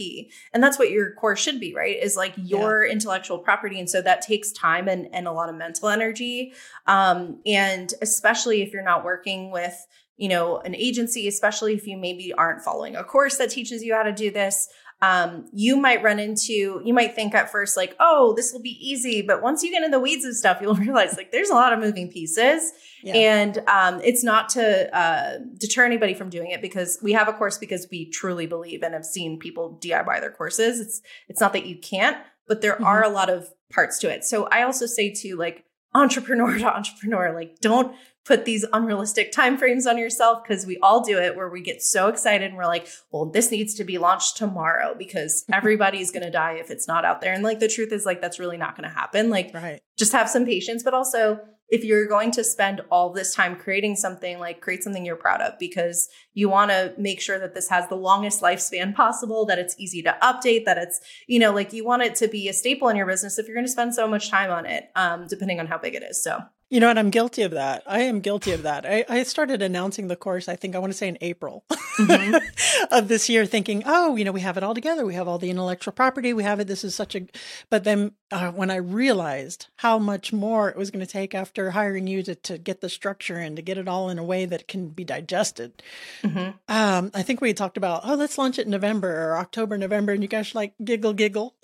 and 0.53 0.63
that's 0.63 0.79
what 0.79 0.91
your 0.91 1.13
course 1.15 1.39
should 1.39 1.59
be 1.59 1.73
right? 1.73 1.97
Is 2.01 2.15
like 2.15 2.33
your 2.37 2.85
yeah. 2.85 2.93
intellectual 2.93 3.39
property 3.39 3.79
and 3.79 3.89
so 3.89 4.01
that 4.01 4.21
takes 4.21 4.51
time 4.51 4.87
and, 4.87 5.07
and 5.13 5.27
a 5.27 5.31
lot 5.31 5.49
of 5.49 5.55
mental 5.55 5.89
energy. 5.89 6.53
Um, 6.87 7.39
and 7.45 7.93
especially 8.01 8.61
if 8.61 8.73
you're 8.73 8.83
not 8.83 9.03
working 9.03 9.51
with 9.51 9.75
you 10.17 10.29
know, 10.29 10.59
an 10.59 10.75
agency, 10.75 11.27
especially 11.27 11.73
if 11.73 11.87
you 11.87 11.97
maybe 11.97 12.33
aren't 12.33 12.61
following 12.61 12.95
a 12.95 13.03
course 13.03 13.37
that 13.37 13.49
teaches 13.49 13.83
you 13.83 13.93
how 13.93 14.03
to 14.03 14.13
do 14.13 14.31
this. 14.31 14.67
Um, 15.01 15.47
you 15.51 15.75
might 15.75 16.01
run 16.01 16.17
into, 16.17 16.81
you 16.85 16.93
might 16.93 17.13
think 17.13 17.33
at 17.33 17.51
first, 17.51 17.75
like, 17.75 17.93
oh, 17.99 18.33
this 18.37 18.53
will 18.53 18.61
be 18.61 18.77
easy. 18.79 19.21
But 19.21 19.41
once 19.41 19.61
you 19.61 19.69
get 19.69 19.83
in 19.83 19.91
the 19.91 19.99
weeds 19.99 20.23
of 20.23 20.33
stuff, 20.33 20.59
you'll 20.61 20.75
realize 20.75 21.17
like 21.17 21.31
there's 21.31 21.49
a 21.49 21.55
lot 21.55 21.73
of 21.73 21.79
moving 21.79 22.09
pieces. 22.09 22.71
Yeah. 23.03 23.15
And 23.15 23.57
um, 23.67 23.99
it's 24.01 24.23
not 24.23 24.47
to 24.49 24.97
uh, 24.97 25.39
deter 25.59 25.83
anybody 25.83 26.13
from 26.13 26.29
doing 26.29 26.51
it 26.51 26.61
because 26.61 26.99
we 27.01 27.11
have 27.13 27.27
a 27.27 27.33
course 27.33 27.57
because 27.57 27.87
we 27.91 28.09
truly 28.11 28.47
believe 28.47 28.81
and 28.81 28.93
have 28.93 29.03
seen 29.03 29.39
people 29.39 29.77
DIY 29.83 30.21
their 30.21 30.31
courses. 30.31 30.79
It's 30.79 31.01
it's 31.27 31.41
not 31.41 31.51
that 31.51 31.65
you 31.65 31.77
can't, 31.77 32.17
but 32.47 32.61
there 32.61 32.75
mm-hmm. 32.75 32.85
are 32.85 33.03
a 33.03 33.09
lot 33.09 33.29
of 33.29 33.49
parts 33.73 33.99
to 33.99 34.09
it. 34.09 34.23
So 34.23 34.47
I 34.51 34.61
also 34.63 34.85
say 34.85 35.13
to 35.15 35.35
like 35.35 35.65
entrepreneur 35.93 36.57
to 36.59 36.75
entrepreneur, 36.75 37.33
like 37.33 37.59
don't 37.59 37.93
put 38.25 38.45
these 38.45 38.65
unrealistic 38.73 39.31
timeframes 39.31 39.85
on 39.85 39.97
yourself 39.97 40.43
because 40.43 40.65
we 40.65 40.77
all 40.77 41.03
do 41.03 41.19
it 41.19 41.35
where 41.35 41.49
we 41.49 41.61
get 41.61 41.81
so 41.81 42.07
excited 42.07 42.47
and 42.47 42.57
we're 42.57 42.65
like, 42.65 42.87
well, 43.11 43.25
this 43.25 43.51
needs 43.51 43.73
to 43.75 43.83
be 43.83 43.97
launched 43.97 44.37
tomorrow 44.37 44.95
because 44.97 45.45
everybody's 45.53 46.11
going 46.11 46.23
to 46.23 46.31
die 46.31 46.53
if 46.53 46.71
it's 46.71 46.87
not 46.87 47.05
out 47.05 47.21
there. 47.21 47.33
And 47.33 47.43
like 47.43 47.59
the 47.59 47.67
truth 47.67 47.91
is 47.91 48.05
like 48.05 48.21
that's 48.21 48.39
really 48.39 48.57
not 48.57 48.77
going 48.77 48.89
to 48.89 48.95
happen. 48.95 49.29
Like 49.29 49.51
right. 49.53 49.81
just 49.97 50.13
have 50.13 50.29
some 50.29 50.45
patience, 50.45 50.83
but 50.83 50.93
also 50.93 51.39
if 51.69 51.83
you're 51.83 52.07
going 52.07 52.29
to 52.29 52.43
spend 52.43 52.81
all 52.91 53.11
this 53.11 53.33
time 53.33 53.55
creating 53.55 53.95
something, 53.95 54.37
like 54.37 54.61
create 54.61 54.83
something 54.83 55.03
you're 55.03 55.15
proud 55.15 55.41
of 55.41 55.57
because 55.57 56.07
you 56.33 56.47
want 56.47 56.69
to 56.69 56.93
make 56.99 57.19
sure 57.19 57.39
that 57.39 57.55
this 57.55 57.67
has 57.69 57.89
the 57.89 57.95
longest 57.95 58.41
lifespan 58.41 58.93
possible, 58.93 59.45
that 59.45 59.57
it's 59.57 59.75
easy 59.79 60.03
to 60.03 60.15
update, 60.21 60.65
that 60.65 60.77
it's, 60.77 60.99
you 61.25 61.39
know, 61.39 61.51
like 61.51 61.73
you 61.73 61.83
want 61.83 62.03
it 62.03 62.13
to 62.15 62.27
be 62.27 62.47
a 62.47 62.53
staple 62.53 62.89
in 62.89 62.95
your 62.95 63.07
business 63.07 63.39
if 63.39 63.47
you're 63.47 63.55
going 63.55 63.65
to 63.65 63.71
spend 63.71 63.95
so 63.95 64.07
much 64.07 64.29
time 64.29 64.51
on 64.51 64.67
it, 64.67 64.89
um, 64.95 65.25
depending 65.27 65.59
on 65.59 65.65
how 65.65 65.77
big 65.77 65.95
it 65.95 66.03
is. 66.03 66.23
So 66.23 66.37
you 66.73 66.79
know 66.79 66.87
what? 66.87 66.97
I'm 66.97 67.11
guilty 67.11 67.43
of 67.43 67.51
that. 67.51 67.83
I 67.85 67.99
am 68.01 68.19
guilty 68.19 68.51
of 68.51 68.63
that. 68.63 68.83
I, 68.83 69.05
I 69.07 69.21
started 69.21 69.61
announcing 69.61 70.07
the 70.07 70.15
course, 70.15 70.49
I 70.49 70.55
think 70.55 70.75
I 70.75 70.79
want 70.79 70.91
to 70.91 70.97
say 70.97 71.07
in 71.07 71.19
April 71.21 71.63
mm-hmm. 71.69 72.35
of 72.91 73.07
this 73.07 73.29
year, 73.29 73.45
thinking, 73.45 73.83
oh, 73.85 74.15
you 74.15 74.25
know, 74.25 74.31
we 74.31 74.41
have 74.41 74.57
it 74.57 74.63
all 74.63 74.73
together. 74.73 75.05
We 75.05 75.13
have 75.13 75.27
all 75.27 75.37
the 75.37 75.51
intellectual 75.51 75.93
property. 75.93 76.33
We 76.33 76.41
have 76.41 76.59
it. 76.59 76.65
This 76.65 76.83
is 76.83 76.95
such 76.95 77.13
a. 77.13 77.27
But 77.69 77.83
then 77.83 78.13
uh, 78.31 78.51
when 78.53 78.71
I 78.71 78.77
realized 78.77 79.67
how 79.75 79.99
much 79.99 80.33
more 80.33 80.67
it 80.67 80.75
was 80.75 80.89
going 80.89 81.05
to 81.05 81.11
take 81.11 81.35
after 81.35 81.69
hiring 81.69 82.07
you 82.07 82.23
to, 82.23 82.33
to 82.33 82.57
get 82.57 82.81
the 82.81 82.89
structure 82.89 83.37
and 83.37 83.55
to 83.55 83.61
get 83.61 83.77
it 83.77 83.87
all 83.87 84.09
in 84.09 84.17
a 84.17 84.23
way 84.23 84.47
that 84.47 84.67
can 84.67 84.87
be 84.89 85.03
digested, 85.03 85.83
mm-hmm. 86.23 86.57
um, 86.67 87.11
I 87.13 87.21
think 87.21 87.39
we 87.39 87.53
talked 87.53 87.77
about, 87.77 88.01
oh, 88.03 88.15
let's 88.15 88.39
launch 88.39 88.57
it 88.57 88.65
in 88.65 88.71
November 88.71 89.29
or 89.29 89.37
October, 89.37 89.77
November. 89.77 90.11
And 90.11 90.23
you 90.23 90.27
guys 90.27 90.55
like 90.55 90.73
giggle, 90.83 91.13
giggle. 91.13 91.53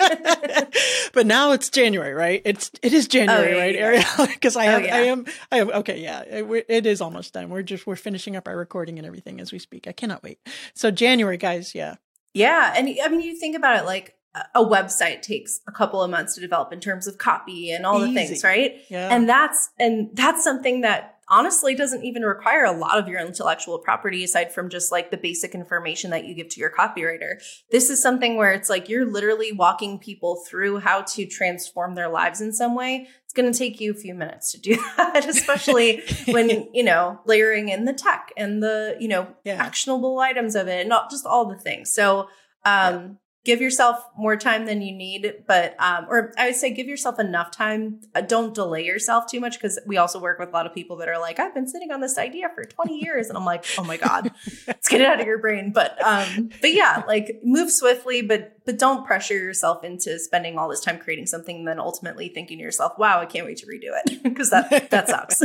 but 1.12 1.26
now 1.26 1.52
it's 1.52 1.68
January, 1.70 2.14
right? 2.14 2.42
It's, 2.44 2.70
it 2.82 2.92
is 2.92 3.08
January. 3.08 3.54
Oh, 3.54 3.58
right, 3.58 3.76
Ariel? 3.76 4.26
Because 4.26 4.56
I 4.56 4.66
oh, 4.66 4.70
have, 4.70 4.82
oh, 4.82 4.86
yeah. 4.86 4.96
I 4.96 5.00
am, 5.00 5.26
I 5.52 5.56
am. 5.58 5.70
Okay, 5.70 6.00
yeah, 6.00 6.20
it, 6.20 6.66
it 6.68 6.86
is 6.86 7.00
almost 7.00 7.34
done. 7.34 7.50
We're 7.50 7.62
just 7.62 7.86
we're 7.86 7.96
finishing 7.96 8.36
up 8.36 8.48
our 8.48 8.56
recording 8.56 8.98
and 8.98 9.06
everything 9.06 9.40
as 9.40 9.52
we 9.52 9.58
speak. 9.58 9.86
I 9.86 9.92
cannot 9.92 10.22
wait. 10.22 10.38
So 10.74 10.90
January, 10.90 11.36
guys, 11.36 11.74
yeah, 11.74 11.96
yeah, 12.34 12.74
and 12.76 12.88
I 13.02 13.08
mean, 13.08 13.20
you 13.20 13.36
think 13.36 13.56
about 13.56 13.82
it, 13.82 13.86
like 13.86 14.14
a 14.54 14.64
website 14.64 15.22
takes 15.22 15.60
a 15.66 15.72
couple 15.72 16.02
of 16.02 16.10
months 16.10 16.34
to 16.36 16.40
develop 16.40 16.72
in 16.72 16.78
terms 16.80 17.06
of 17.06 17.18
copy 17.18 17.72
and 17.72 17.84
all 17.84 18.02
Easy. 18.04 18.14
the 18.14 18.26
things, 18.26 18.44
right? 18.44 18.76
Yeah. 18.88 19.08
And 19.14 19.28
that's 19.28 19.70
and 19.78 20.10
that's 20.14 20.44
something 20.44 20.82
that 20.82 21.16
honestly 21.32 21.76
doesn't 21.76 22.04
even 22.04 22.22
require 22.22 22.64
a 22.64 22.72
lot 22.72 22.98
of 22.98 23.06
your 23.06 23.20
intellectual 23.20 23.78
property 23.78 24.24
aside 24.24 24.52
from 24.52 24.68
just 24.68 24.90
like 24.90 25.12
the 25.12 25.16
basic 25.16 25.54
information 25.54 26.10
that 26.10 26.24
you 26.24 26.34
give 26.34 26.48
to 26.48 26.58
your 26.58 26.70
copywriter. 26.70 27.34
This 27.70 27.88
is 27.88 28.02
something 28.02 28.36
where 28.36 28.52
it's 28.52 28.68
like 28.68 28.88
you're 28.88 29.06
literally 29.06 29.52
walking 29.52 29.98
people 30.00 30.42
through 30.48 30.78
how 30.80 31.02
to 31.02 31.26
transform 31.26 31.94
their 31.94 32.08
lives 32.08 32.40
in 32.40 32.52
some 32.52 32.74
way. 32.74 33.06
It's 33.24 33.32
going 33.32 33.50
to 33.52 33.56
take 33.56 33.80
you 33.80 33.92
a 33.92 33.94
few 33.94 34.12
minutes 34.12 34.50
to 34.52 34.60
do 34.60 34.74
that, 34.96 35.24
especially 35.28 36.02
when, 36.26 36.68
you 36.74 36.82
know, 36.82 37.20
layering 37.26 37.68
in 37.68 37.84
the 37.84 37.92
tech 37.92 38.32
and 38.36 38.60
the, 38.60 38.96
you 38.98 39.06
know, 39.06 39.28
Yeah. 39.44 39.54
actionable 39.64 40.18
items 40.18 40.56
of 40.56 40.66
it, 40.66 40.80
and 40.80 40.88
not 40.88 41.10
just 41.12 41.24
all 41.26 41.44
the 41.46 41.56
things. 41.58 41.94
So, 41.94 42.28
um, 42.64 43.18
give 43.44 43.60
yourself 43.60 44.04
more 44.18 44.36
time 44.36 44.66
than 44.66 44.82
you 44.82 44.94
need, 44.94 45.44
but, 45.46 45.74
um, 45.80 46.06
or 46.10 46.32
I 46.36 46.46
would 46.46 46.56
say 46.56 46.70
give 46.72 46.86
yourself 46.86 47.18
enough 47.18 47.50
time. 47.50 48.00
Uh, 48.14 48.20
don't 48.20 48.54
delay 48.54 48.84
yourself 48.84 49.26
too 49.26 49.40
much 49.40 49.54
because 49.58 49.78
we 49.86 49.96
also 49.96 50.20
work 50.20 50.38
with 50.38 50.50
a 50.50 50.52
lot 50.52 50.66
of 50.66 50.74
people 50.74 50.96
that 50.98 51.08
are 51.08 51.18
like, 51.18 51.38
I've 51.38 51.54
been 51.54 51.66
sitting 51.66 51.90
on 51.90 52.00
this 52.02 52.18
idea 52.18 52.50
for 52.54 52.64
20 52.64 52.98
years. 52.98 53.28
And 53.28 53.38
I'm 53.38 53.46
like, 53.46 53.64
oh 53.78 53.84
my 53.84 53.96
God, 53.96 54.30
let's 54.66 54.88
get 54.88 55.00
it 55.00 55.06
out 55.06 55.20
of 55.20 55.26
your 55.26 55.38
brain. 55.38 55.72
But, 55.72 56.02
um, 56.04 56.50
but 56.60 56.74
yeah, 56.74 57.02
like 57.08 57.40
move 57.42 57.70
swiftly, 57.70 58.20
but, 58.20 58.59
but 58.70 58.78
don't 58.78 59.04
pressure 59.04 59.34
yourself 59.34 59.82
into 59.82 60.16
spending 60.20 60.56
all 60.56 60.68
this 60.68 60.80
time 60.80 60.96
creating 60.96 61.26
something 61.26 61.56
and 61.56 61.66
then 61.66 61.80
ultimately 61.80 62.28
thinking 62.28 62.58
to 62.58 62.62
yourself, 62.62 62.96
wow, 62.96 63.20
I 63.20 63.26
can't 63.26 63.44
wait 63.44 63.56
to 63.58 63.66
redo 63.66 63.90
it 64.04 64.22
because 64.22 64.50
that, 64.50 64.90
that 64.90 65.08
sucks. 65.08 65.42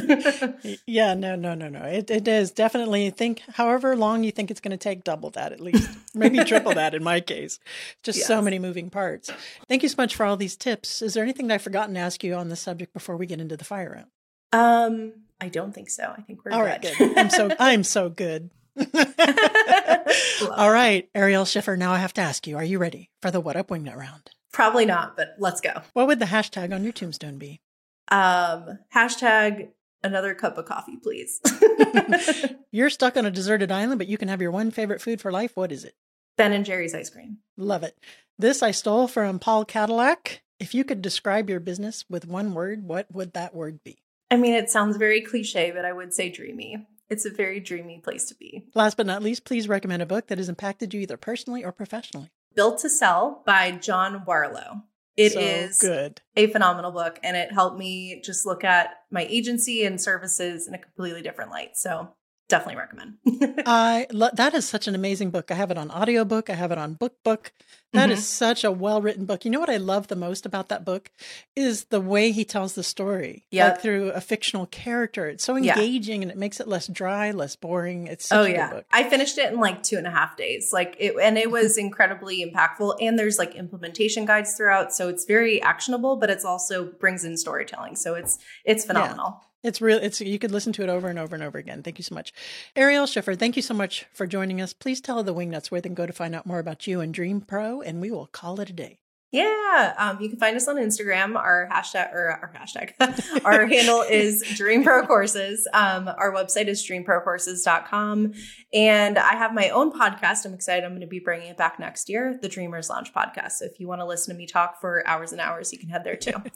Yeah, 0.85 1.15
no, 1.15 1.35
no, 1.35 1.55
no, 1.55 1.67
no. 1.69 1.81
It, 1.81 2.11
it 2.11 2.27
is 2.27 2.51
definitely 2.51 3.09
think 3.09 3.41
however 3.53 3.95
long 3.95 4.23
you 4.23 4.31
think 4.31 4.51
it's 4.51 4.59
going 4.59 4.71
to 4.71 4.77
take, 4.77 5.03
double 5.03 5.31
that 5.31 5.51
at 5.51 5.59
least, 5.59 5.89
maybe 6.13 6.43
triple 6.43 6.75
that 6.75 6.93
in 6.93 7.03
my 7.03 7.19
case. 7.19 7.59
Just 8.03 8.25
so 8.25 8.41
many 8.41 8.59
moving 8.59 8.91
parts. 8.91 9.31
Thank 9.67 9.81
you 9.81 9.89
so 9.89 9.95
much 9.97 10.15
for 10.15 10.25
all 10.25 10.37
these 10.37 10.55
tips. 10.55 11.01
Is 11.01 11.15
there 11.15 11.23
anything 11.23 11.47
that 11.47 11.55
I've 11.55 11.61
forgotten 11.63 11.95
to 11.95 11.99
ask 11.99 12.23
you 12.23 12.35
on 12.35 12.49
this 12.49 12.61
subject 12.61 12.93
before 12.93 13.17
we 13.17 13.25
get 13.25 13.39
into 13.39 13.57
the 13.57 13.65
fire 13.65 13.91
round? 13.95 14.07
um, 14.53 15.13
I 15.41 15.49
don't 15.49 15.73
think 15.73 15.89
so. 15.89 16.13
I 16.15 16.21
think 16.21 16.45
we're 16.45 16.51
All 16.51 16.63
right, 16.63 16.81
good. 16.81 17.17
I'm 17.17 17.29
so 17.29 17.49
I'm 17.59 17.83
so 17.83 18.09
good. 18.09 18.51
all 20.55 20.71
right, 20.71 21.09
Ariel 21.15 21.45
Schiffer. 21.45 21.77
Now 21.77 21.91
I 21.91 21.97
have 21.97 22.13
to 22.13 22.21
ask 22.21 22.45
you: 22.47 22.57
Are 22.57 22.63
you 22.63 22.77
ready 22.77 23.09
for 23.21 23.31
the 23.31 23.39
What 23.39 23.55
Up 23.55 23.69
Wingnut 23.69 23.95
round? 23.95 24.31
Probably 24.51 24.85
not, 24.85 25.17
but 25.17 25.35
let's 25.39 25.61
go. 25.61 25.81
What 25.93 26.07
would 26.07 26.19
the 26.19 26.25
hashtag 26.25 26.73
on 26.73 26.83
your 26.83 26.93
tombstone 26.93 27.37
be? 27.37 27.61
Um, 28.09 28.79
hashtag 28.93 29.69
another 30.03 30.33
cup 30.33 30.57
of 30.57 30.65
coffee, 30.65 30.97
please. 30.97 31.41
You're 32.71 32.89
stuck 32.89 33.17
on 33.17 33.25
a 33.25 33.31
deserted 33.31 33.71
island, 33.71 33.97
but 33.97 34.07
you 34.07 34.17
can 34.17 34.27
have 34.27 34.41
your 34.41 34.51
one 34.51 34.71
favorite 34.71 35.01
food 35.01 35.19
for 35.19 35.31
life. 35.31 35.55
What 35.55 35.71
is 35.71 35.83
it? 35.83 35.95
ben 36.37 36.53
and 36.53 36.65
Jerry's 36.65 36.93
ice 36.93 37.09
cream. 37.09 37.37
Love 37.57 37.83
it. 37.83 37.97
This 38.37 38.61
I 38.61 38.71
stole 38.71 39.07
from 39.07 39.39
Paul 39.39 39.65
Cadillac. 39.65 40.41
If 40.59 40.73
you 40.73 40.83
could 40.83 41.01
describe 41.01 41.49
your 41.49 41.59
business 41.59 42.05
with 42.09 42.27
one 42.27 42.53
word, 42.53 42.83
what 42.83 43.11
would 43.11 43.33
that 43.33 43.55
word 43.55 43.83
be? 43.83 43.99
I 44.31 44.37
mean, 44.37 44.53
it 44.53 44.69
sounds 44.69 44.97
very 44.97 45.21
cliche, 45.21 45.71
but 45.71 45.85
I 45.85 45.93
would 45.93 46.13
say 46.13 46.29
dreamy. 46.29 46.85
It's 47.09 47.25
a 47.25 47.29
very 47.29 47.59
dreamy 47.59 47.99
place 47.99 48.25
to 48.25 48.35
be. 48.35 48.65
Last 48.73 48.97
but 48.97 49.05
not 49.05 49.21
least, 49.21 49.45
please 49.45 49.67
recommend 49.67 50.01
a 50.01 50.07
book 50.07 50.27
that 50.27 50.37
has 50.37 50.49
impacted 50.49 50.93
you 50.93 51.01
either 51.01 51.17
personally 51.17 51.63
or 51.63 51.71
professionally. 51.71 52.31
Built 52.55 52.79
to 52.79 52.89
Sell 52.89 53.43
by 53.45 53.71
John 53.71 54.23
Warrillow. 54.25 54.83
It 55.17 55.35
is 55.35 55.77
so 55.77 55.87
good. 55.87 56.21
a 56.35 56.47
phenomenal 56.47 56.91
book, 56.91 57.19
and 57.23 57.37
it 57.37 57.53
helped 57.53 57.77
me 57.77 58.21
just 58.23 58.45
look 58.45 58.63
at 58.63 58.89
my 59.11 59.25
agency 59.29 59.85
and 59.85 60.01
services 60.01 60.67
in 60.67 60.73
a 60.73 60.77
completely 60.77 61.21
different 61.21 61.51
light. 61.51 61.77
So 61.77 62.09
definitely 62.47 62.75
recommend. 62.79 63.15
I 63.65 64.07
lo- 64.11 64.29
that 64.33 64.53
is 64.53 64.67
such 64.67 64.87
an 64.87 64.95
amazing 64.95 65.31
book. 65.31 65.51
I 65.51 65.55
have 65.55 65.71
it 65.71 65.77
on 65.77 65.89
audiobook. 65.91 66.49
I 66.49 66.53
have 66.53 66.71
it 66.71 66.77
on 66.77 66.93
book 66.93 67.15
book. 67.23 67.51
That 67.93 68.09
is 68.09 68.19
Mhm. 68.19 68.23
such 68.23 68.63
a 68.65 68.71
well 68.71 69.01
written 69.01 69.25
book. 69.25 69.45
You 69.45 69.51
know 69.51 69.59
what 69.61 69.69
I 69.69 69.77
love 69.77 70.07
the 70.09 70.17
most 70.17 70.45
about 70.45 70.67
that 70.67 70.83
book 70.83 71.09
is 71.55 71.85
the 71.85 72.01
way 72.01 72.31
he 72.31 72.43
tells 72.43 72.73
the 72.75 72.83
story. 72.83 73.45
Yeah. 73.51 73.69
Like 73.69 73.81
through 73.81 74.09
a 74.11 74.19
fictional 74.19 74.65
character. 74.65 75.27
It's 75.27 75.45
so 75.45 75.55
Yeah. 75.55 75.75
engaging 75.75 76.21
and 76.21 76.29
it 76.29 76.37
makes 76.37 76.59
it 76.59 76.67
less 76.67 76.87
dry, 76.87 77.31
less 77.31 77.55
boring. 77.55 78.07
It's 78.07 78.27
such 78.27 78.37
oh 78.37 78.43
a 78.43 78.49
yeah, 78.49 78.69
good 78.69 78.75
book. 78.77 78.85
I 78.91 79.09
finished 79.09 79.37
it 79.37 79.51
in 79.53 79.59
like 79.61 79.81
two 79.81 79.97
and 79.97 80.05
a 80.05 80.11
half 80.11 80.35
days. 80.35 80.71
Like 80.73 80.97
it, 80.99 81.15
and 81.21 81.37
it 81.37 81.49
was 81.51 81.77
incredibly 81.87 82.45
impactful. 82.45 82.97
And 83.01 83.17
there's 83.17 83.39
like 83.39 83.55
implementation 83.55 84.25
guides 84.25 84.55
throughout, 84.55 84.93
so 84.93 85.07
it's 85.07 85.23
very 85.23 85.61
actionable, 85.61 86.17
but 86.17 86.29
it's 86.29 86.43
also 86.45 86.83
brings 86.83 87.23
in 87.23 87.37
storytelling. 87.37 87.95
So 87.95 88.15
it's 88.15 88.37
it's 88.65 88.83
phenomenal. 88.83 89.41
It's 89.65 89.81
real. 89.81 89.97
It's 89.97 90.21
you 90.21 90.37
could 90.37 90.51
listen 90.51 90.73
to 90.73 90.83
it 90.83 90.89
over 90.89 91.07
and 91.07 91.17
over 91.17 91.33
and 91.33 91.43
over 91.43 91.57
again. 91.57 91.81
Thank 91.81 91.97
you 91.97 92.03
so 92.03 92.13
much, 92.13 92.31
Ariel 92.75 93.07
Schiffer. 93.07 93.33
Thank 93.33 93.55
you 93.55 93.63
so 93.63 93.73
much 93.73 94.05
for 94.13 94.27
joining 94.27 94.61
us. 94.61 94.73
Please 94.73 95.01
tell 95.01 95.23
the 95.23 95.33
Wingnuts 95.33 95.71
where 95.71 95.81
they 95.81 95.89
can 95.89 95.95
go 95.95 96.05
to 96.05 96.13
find 96.13 96.35
out 96.35 96.45
more 96.45 96.59
about 96.59 96.85
you 96.85 97.01
and 97.01 97.11
Dream 97.11 97.41
Pro, 97.41 97.81
and 97.81 97.99
we 97.99 98.11
will 98.11 98.27
call 98.27 98.59
it 98.59 98.69
a 98.69 98.73
day. 98.73 98.99
Yeah, 99.31 99.93
um, 99.97 100.21
you 100.21 100.29
can 100.29 100.39
find 100.39 100.55
us 100.55 100.67
on 100.67 100.77
Instagram. 100.77 101.35
Our 101.35 101.67
hashtag 101.69 102.13
or 102.13 102.29
our 102.29 102.53
hashtag, 102.53 102.93
our 103.45 103.65
handle 103.65 104.01
is 104.01 104.41
Dream 104.55 104.81
Pro 104.83 105.05
Courses. 105.05 105.67
Um, 105.73 106.07
our 106.07 106.33
website 106.33 106.67
is 106.67 106.87
dreamprocourses.com. 106.87 108.33
And 108.73 109.17
I 109.17 109.35
have 109.35 109.53
my 109.53 109.69
own 109.69 109.91
podcast. 109.91 110.45
I'm 110.45 110.53
excited. 110.53 110.85
I'm 110.85 110.91
going 110.91 111.01
to 111.01 111.07
be 111.07 111.19
bringing 111.19 111.49
it 111.49 111.57
back 111.57 111.79
next 111.79 112.07
year, 112.07 112.39
the 112.41 112.47
Dreamers 112.47 112.89
Lounge 112.89 113.11
podcast. 113.13 113.53
So 113.53 113.65
if 113.65 113.77
you 113.79 113.87
want 113.89 113.99
to 113.99 114.05
listen 114.05 114.33
to 114.33 114.37
me 114.37 114.47
talk 114.47 114.79
for 114.79 115.05
hours 115.05 115.33
and 115.33 115.41
hours, 115.41 115.73
you 115.73 115.79
can 115.79 115.89
head 115.89 116.03
there 116.05 116.15
too. 116.15 116.33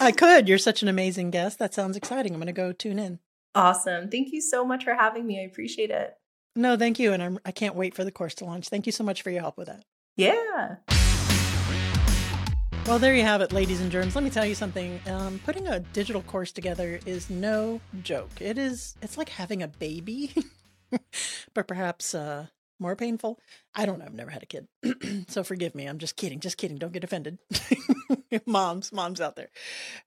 I 0.00 0.12
could. 0.12 0.48
You're 0.48 0.58
such 0.58 0.82
an 0.82 0.88
amazing 0.88 1.30
guest. 1.32 1.58
That 1.58 1.74
sounds 1.74 1.96
exciting. 1.96 2.32
I'm 2.32 2.38
going 2.38 2.46
to 2.46 2.52
go 2.52 2.72
tune 2.72 2.98
in. 3.00 3.18
awesome. 3.56 4.08
Thank 4.08 4.28
you 4.32 4.40
so 4.40 4.64
much 4.64 4.84
for 4.84 4.94
having 4.94 5.26
me. 5.26 5.40
I 5.40 5.46
appreciate 5.46 5.90
it. 5.90 6.14
No, 6.54 6.76
thank 6.76 6.98
you, 6.98 7.12
and 7.12 7.22
I'm, 7.22 7.38
I 7.44 7.50
can't 7.52 7.74
wait 7.74 7.94
for 7.94 8.04
the 8.04 8.10
course 8.12 8.34
to 8.36 8.44
launch. 8.44 8.68
Thank 8.68 8.86
you 8.86 8.92
so 8.92 9.04
much 9.04 9.22
for 9.22 9.30
your 9.30 9.40
help 9.42 9.56
with 9.58 9.66
that. 9.68 9.84
Yeah. 10.16 10.76
Well, 12.88 12.98
there 12.98 13.14
you 13.14 13.22
have 13.22 13.42
it, 13.42 13.52
ladies 13.52 13.82
and 13.82 13.92
germs. 13.92 14.14
Let 14.14 14.24
me 14.24 14.30
tell 14.30 14.46
you 14.46 14.54
something. 14.54 14.98
Um, 15.08 15.40
putting 15.44 15.68
a 15.68 15.80
digital 15.80 16.22
course 16.22 16.52
together 16.52 16.98
is 17.04 17.28
no 17.28 17.82
joke. 18.02 18.30
It 18.40 18.56
is. 18.56 18.96
It's 19.02 19.18
like 19.18 19.28
having 19.28 19.62
a 19.62 19.68
baby, 19.68 20.32
but 21.52 21.68
perhaps 21.68 22.14
uh, 22.14 22.46
more 22.78 22.96
painful. 22.96 23.38
I 23.74 23.86
don't 23.86 23.98
know. 23.98 24.04
I've 24.04 24.14
never 24.14 24.30
had 24.30 24.42
a 24.42 24.46
kid, 24.46 24.68
so 25.28 25.42
forgive 25.42 25.74
me. 25.74 25.86
I'm 25.86 25.98
just 25.98 26.16
kidding. 26.16 26.40
Just 26.40 26.56
kidding. 26.56 26.78
Don't 26.78 26.92
get 26.92 27.04
offended, 27.04 27.38
moms, 28.46 28.92
moms 28.92 29.20
out 29.20 29.36
there. 29.36 29.50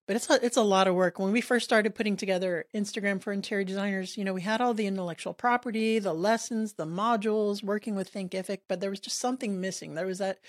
But 0.07 0.15
it's 0.15 0.29
a, 0.29 0.45
it's 0.45 0.57
a 0.57 0.61
lot 0.63 0.87
of 0.87 0.95
work. 0.95 1.19
When 1.19 1.31
we 1.31 1.41
first 1.41 1.65
started 1.65 1.95
putting 1.95 2.17
together 2.17 2.65
Instagram 2.73 3.21
for 3.21 3.31
interior 3.33 3.63
designers, 3.63 4.17
you 4.17 4.23
know, 4.23 4.33
we 4.33 4.41
had 4.41 4.61
all 4.61 4.73
the 4.73 4.87
intellectual 4.87 5.33
property, 5.33 5.99
the 5.99 6.13
lessons, 6.13 6.73
the 6.73 6.85
modules, 6.85 7.63
working 7.63 7.95
with 7.95 8.13
Thinkific, 8.13 8.59
but 8.67 8.79
there 8.81 8.89
was 8.89 8.99
just 8.99 9.19
something 9.19 9.61
missing. 9.61 9.95
There 9.95 10.05
was 10.05 10.19
that 10.19 10.39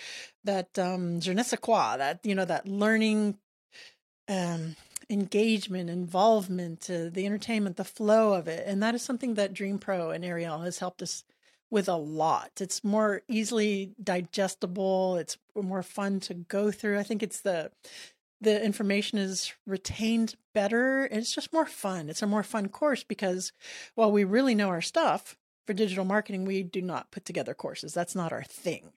that 0.43 0.77
um 0.77 1.19
je 1.19 1.33
ne 1.33 1.43
sais 1.43 1.59
quoi, 1.59 1.97
that 1.97 2.19
you 2.23 2.35
know, 2.35 2.45
that 2.45 2.67
learning 2.67 3.37
um 4.27 4.75
engagement, 5.09 5.89
involvement, 5.89 6.89
uh, 6.89 7.09
the 7.11 7.25
entertainment, 7.25 7.77
the 7.77 7.83
flow 7.83 8.33
of 8.33 8.47
it. 8.47 8.65
And 8.67 8.81
that 8.81 8.95
is 8.95 9.01
something 9.01 9.35
that 9.35 9.53
Dream 9.53 9.77
Pro 9.77 10.11
and 10.11 10.25
Ariel 10.25 10.59
has 10.61 10.79
helped 10.79 11.01
us 11.01 11.23
with 11.73 11.89
a 11.89 11.95
lot. 11.95 12.51
It's 12.61 12.83
more 12.83 13.23
easily 13.27 13.95
digestible, 14.01 15.17
it's 15.17 15.39
more 15.55 15.81
fun 15.81 16.19
to 16.21 16.35
go 16.35 16.69
through. 16.69 16.99
I 16.99 17.03
think 17.03 17.23
it's 17.23 17.41
the 17.41 17.71
the 18.39 18.63
information 18.63 19.17
is 19.17 19.53
retained 19.65 20.35
better. 20.53 21.07
It's 21.09 21.33
just 21.33 21.51
more 21.51 21.65
fun. 21.65 22.09
It's 22.09 22.21
a 22.21 22.27
more 22.27 22.43
fun 22.43 22.67
course 22.67 23.03
because 23.03 23.53
while 23.95 24.11
we 24.11 24.23
really 24.23 24.53
know 24.53 24.67
our 24.67 24.81
stuff 24.81 25.35
for 25.65 25.73
digital 25.73 26.05
marketing, 26.05 26.45
we 26.45 26.61
do 26.61 26.81
not 26.81 27.09
put 27.09 27.25
together 27.25 27.55
courses. 27.55 27.93
That's 27.93 28.15
not 28.15 28.33
our 28.33 28.43
thing. 28.43 28.91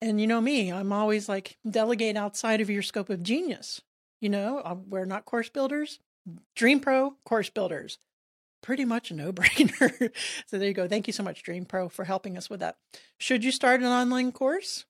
And 0.00 0.20
you 0.20 0.26
know 0.26 0.40
me, 0.40 0.72
I'm 0.72 0.92
always 0.92 1.28
like, 1.28 1.58
delegate 1.68 2.16
outside 2.16 2.60
of 2.60 2.70
your 2.70 2.82
scope 2.82 3.10
of 3.10 3.22
genius. 3.22 3.82
You 4.20 4.28
know, 4.30 4.58
uh, 4.64 4.76
we're 4.88 5.06
not 5.06 5.24
course 5.24 5.48
builders. 5.48 5.98
Dream 6.54 6.80
Pro, 6.80 7.16
course 7.24 7.50
builders. 7.50 7.98
Pretty 8.64 8.86
much 8.86 9.10
a 9.10 9.14
no 9.14 9.30
brainer. 9.30 10.10
so 10.46 10.56
there 10.56 10.68
you 10.68 10.72
go. 10.72 10.88
Thank 10.88 11.06
you 11.06 11.12
so 11.12 11.22
much, 11.22 11.42
Dream 11.42 11.66
Pro, 11.66 11.90
for 11.90 12.04
helping 12.04 12.38
us 12.38 12.48
with 12.48 12.60
that. 12.60 12.78
Should 13.18 13.44
you 13.44 13.52
start 13.52 13.82
an 13.82 13.88
online 13.88 14.32
course? 14.32 14.86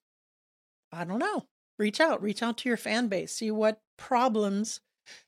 I 0.92 1.02
don't 1.02 1.18
know. 1.18 1.46
Reach 1.76 1.98
out, 1.98 2.22
reach 2.22 2.40
out 2.40 2.56
to 2.58 2.68
your 2.68 2.78
fan 2.78 3.08
base, 3.08 3.32
see 3.32 3.50
what 3.50 3.80
problems 3.96 4.80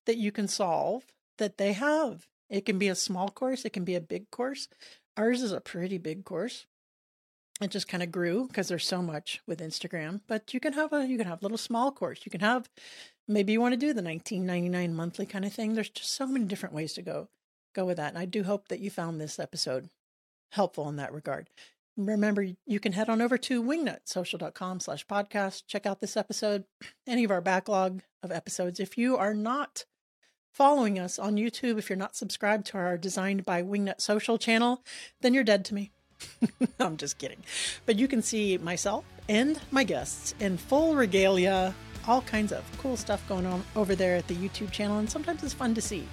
that 0.06 0.16
you 0.16 0.30
can 0.30 0.46
solve 0.46 1.06
that 1.38 1.58
they 1.58 1.72
have. 1.72 2.28
It 2.48 2.64
can 2.64 2.78
be 2.78 2.86
a 2.86 2.94
small 2.94 3.30
course, 3.30 3.64
it 3.64 3.72
can 3.72 3.82
be 3.82 3.96
a 3.96 4.00
big 4.00 4.30
course. 4.30 4.68
Ours 5.16 5.42
is 5.42 5.50
a 5.50 5.60
pretty 5.60 5.98
big 5.98 6.24
course. 6.24 6.66
It 7.60 7.72
just 7.72 7.88
kind 7.88 8.04
of 8.04 8.12
grew 8.12 8.46
because 8.46 8.68
there's 8.68 8.86
so 8.86 9.02
much 9.02 9.40
with 9.48 9.58
Instagram. 9.58 10.20
But 10.28 10.54
you 10.54 10.60
can 10.60 10.74
have 10.74 10.92
a 10.92 11.04
you 11.04 11.18
can 11.18 11.26
have 11.26 11.40
a 11.42 11.44
little 11.44 11.58
small 11.58 11.90
course. 11.90 12.20
You 12.24 12.30
can 12.30 12.42
have 12.42 12.68
maybe 13.26 13.52
you 13.52 13.60
want 13.60 13.72
to 13.72 13.76
do 13.76 13.92
the 13.92 14.02
19.99 14.02 14.92
monthly 14.92 15.26
kind 15.26 15.44
of 15.44 15.52
thing. 15.52 15.74
There's 15.74 15.90
just 15.90 16.12
so 16.12 16.28
many 16.28 16.44
different 16.44 16.76
ways 16.76 16.92
to 16.92 17.02
go 17.02 17.28
go 17.76 17.84
with 17.84 17.98
that. 17.98 18.08
And 18.08 18.18
I 18.18 18.24
do 18.24 18.42
hope 18.42 18.68
that 18.68 18.80
you 18.80 18.90
found 18.90 19.20
this 19.20 19.38
episode 19.38 19.90
helpful 20.50 20.88
in 20.88 20.96
that 20.96 21.12
regard. 21.12 21.48
Remember, 21.96 22.46
you 22.66 22.80
can 22.80 22.92
head 22.92 23.08
on 23.08 23.22
over 23.22 23.38
to 23.38 23.62
wingnutsocial.com 23.62 24.80
slash 24.80 25.06
podcast. 25.06 25.62
Check 25.66 25.86
out 25.86 26.00
this 26.00 26.16
episode, 26.16 26.64
any 27.06 27.24
of 27.24 27.30
our 27.30 27.40
backlog 27.40 28.02
of 28.22 28.32
episodes. 28.32 28.80
If 28.80 28.98
you 28.98 29.16
are 29.16 29.34
not 29.34 29.84
following 30.52 30.98
us 30.98 31.18
on 31.18 31.36
YouTube, 31.36 31.78
if 31.78 31.88
you're 31.88 31.96
not 31.96 32.16
subscribed 32.16 32.66
to 32.66 32.78
our 32.78 32.98
Designed 32.98 33.44
by 33.44 33.62
Wingnut 33.62 34.00
Social 34.00 34.38
channel, 34.38 34.82
then 35.20 35.34
you're 35.34 35.44
dead 35.44 35.64
to 35.66 35.74
me. 35.74 35.90
I'm 36.80 36.96
just 36.96 37.18
kidding. 37.18 37.42
But 37.84 37.98
you 37.98 38.08
can 38.08 38.22
see 38.22 38.56
myself 38.58 39.04
and 39.28 39.60
my 39.70 39.84
guests 39.84 40.34
in 40.40 40.56
full 40.56 40.96
regalia, 40.96 41.74
all 42.06 42.22
kinds 42.22 42.52
of 42.52 42.64
cool 42.78 42.96
stuff 42.96 43.26
going 43.28 43.46
on 43.46 43.64
over 43.74 43.94
there 43.94 44.16
at 44.16 44.26
the 44.28 44.34
YouTube 44.34 44.70
channel, 44.70 44.98
and 44.98 45.10
sometimes 45.10 45.42
it's 45.42 45.54
fun 45.54 45.74
to 45.74 45.80
see. 45.80 46.06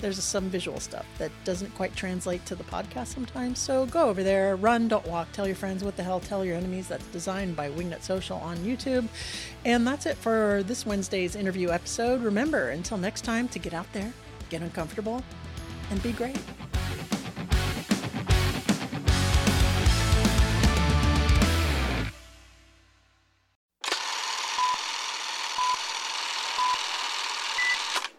There's 0.00 0.22
some 0.22 0.48
visual 0.48 0.80
stuff 0.80 1.06
that 1.18 1.30
doesn't 1.44 1.74
quite 1.74 1.94
translate 1.94 2.44
to 2.46 2.54
the 2.54 2.64
podcast 2.64 3.08
sometimes, 3.08 3.58
so 3.58 3.86
go 3.86 4.08
over 4.08 4.22
there, 4.22 4.56
run, 4.56 4.88
don't 4.88 5.06
walk, 5.06 5.30
tell 5.32 5.46
your 5.46 5.56
friends 5.56 5.84
what 5.84 5.96
the 5.96 6.02
hell, 6.02 6.20
tell 6.20 6.44
your 6.44 6.56
enemies. 6.56 6.88
That's 6.88 7.06
designed 7.06 7.56
by 7.56 7.70
Wingnut 7.70 8.02
Social 8.02 8.38
on 8.38 8.56
YouTube. 8.58 9.06
And 9.64 9.86
that's 9.86 10.06
it 10.06 10.16
for 10.16 10.62
this 10.66 10.84
Wednesday's 10.86 11.36
interview 11.36 11.70
episode. 11.70 12.22
Remember, 12.22 12.70
until 12.70 12.98
next 12.98 13.22
time, 13.22 13.48
to 13.48 13.58
get 13.58 13.74
out 13.74 13.92
there, 13.92 14.12
get 14.50 14.62
uncomfortable, 14.62 15.22
and 15.90 16.02
be 16.02 16.12
great. 16.12 16.38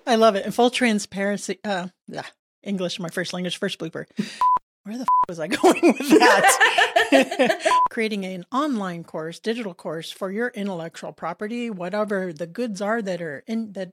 I 0.06 0.16
love 0.16 0.36
it. 0.36 0.45
In 0.45 0.51
full 0.51 0.70
transparency, 0.70 1.60
uh, 1.64 1.88
yeah, 2.08 2.26
English, 2.62 2.99
my 2.99 3.10
first 3.10 3.34
language, 3.34 3.58
first 3.58 3.80
blooper. 3.80 4.06
Where 4.84 4.97
the 4.97 5.04
f- 5.04 5.30
was 5.30 5.39
I 5.39 5.47
going 5.47 5.82
with 5.82 6.10
that? 6.10 7.80
Creating 7.89 8.26
an 8.26 8.45
online 8.51 9.06
course, 9.06 9.39
digital 9.39 9.74
course 9.74 10.12
for 10.12 10.30
your 10.30 10.49
intellectual 10.49 11.14
property, 11.14 11.70
whatever 11.70 12.34
the 12.34 12.47
goods 12.47 12.82
are 12.82 13.01
that 13.01 13.22
are 13.22 13.43
in 13.47 13.74
that. 13.74 13.91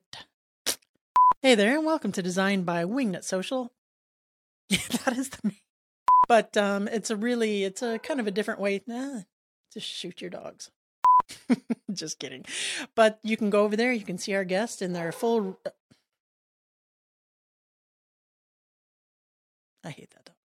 Hey 1.42 1.54
there, 1.54 1.76
and 1.76 1.86
welcome 1.86 2.12
to 2.12 2.22
Design 2.22 2.64
by 2.64 2.84
Wingnut 2.84 3.24
Social. 3.24 3.72
Yeah, 4.68 4.78
that 5.04 5.16
is 5.16 5.30
the 5.30 5.48
name. 5.48 5.56
But 6.28 6.56
um, 6.56 6.86
it's 6.86 7.10
a 7.10 7.16
really, 7.16 7.64
it's 7.64 7.82
a 7.82 7.98
kind 7.98 8.20
of 8.20 8.26
a 8.26 8.30
different 8.30 8.60
way 8.60 8.82
nah, 8.86 9.20
to 9.72 9.80
shoot 9.80 10.20
your 10.20 10.30
dogs. 10.30 10.70
Just 11.92 12.18
kidding. 12.18 12.44
But 12.94 13.18
you 13.22 13.36
can 13.36 13.50
go 13.50 13.64
over 13.64 13.74
there. 13.74 13.92
You 13.92 14.04
can 14.04 14.18
see 14.18 14.34
our 14.34 14.44
guests 14.44 14.82
in 14.82 14.92
their 14.92 15.12
full 15.12 15.58
I 19.84 19.90
hate 19.90 20.10
that 20.10 20.24
dog. 20.24 20.36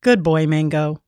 Good 0.00 0.22
boy, 0.22 0.46
Mango. 0.46 1.00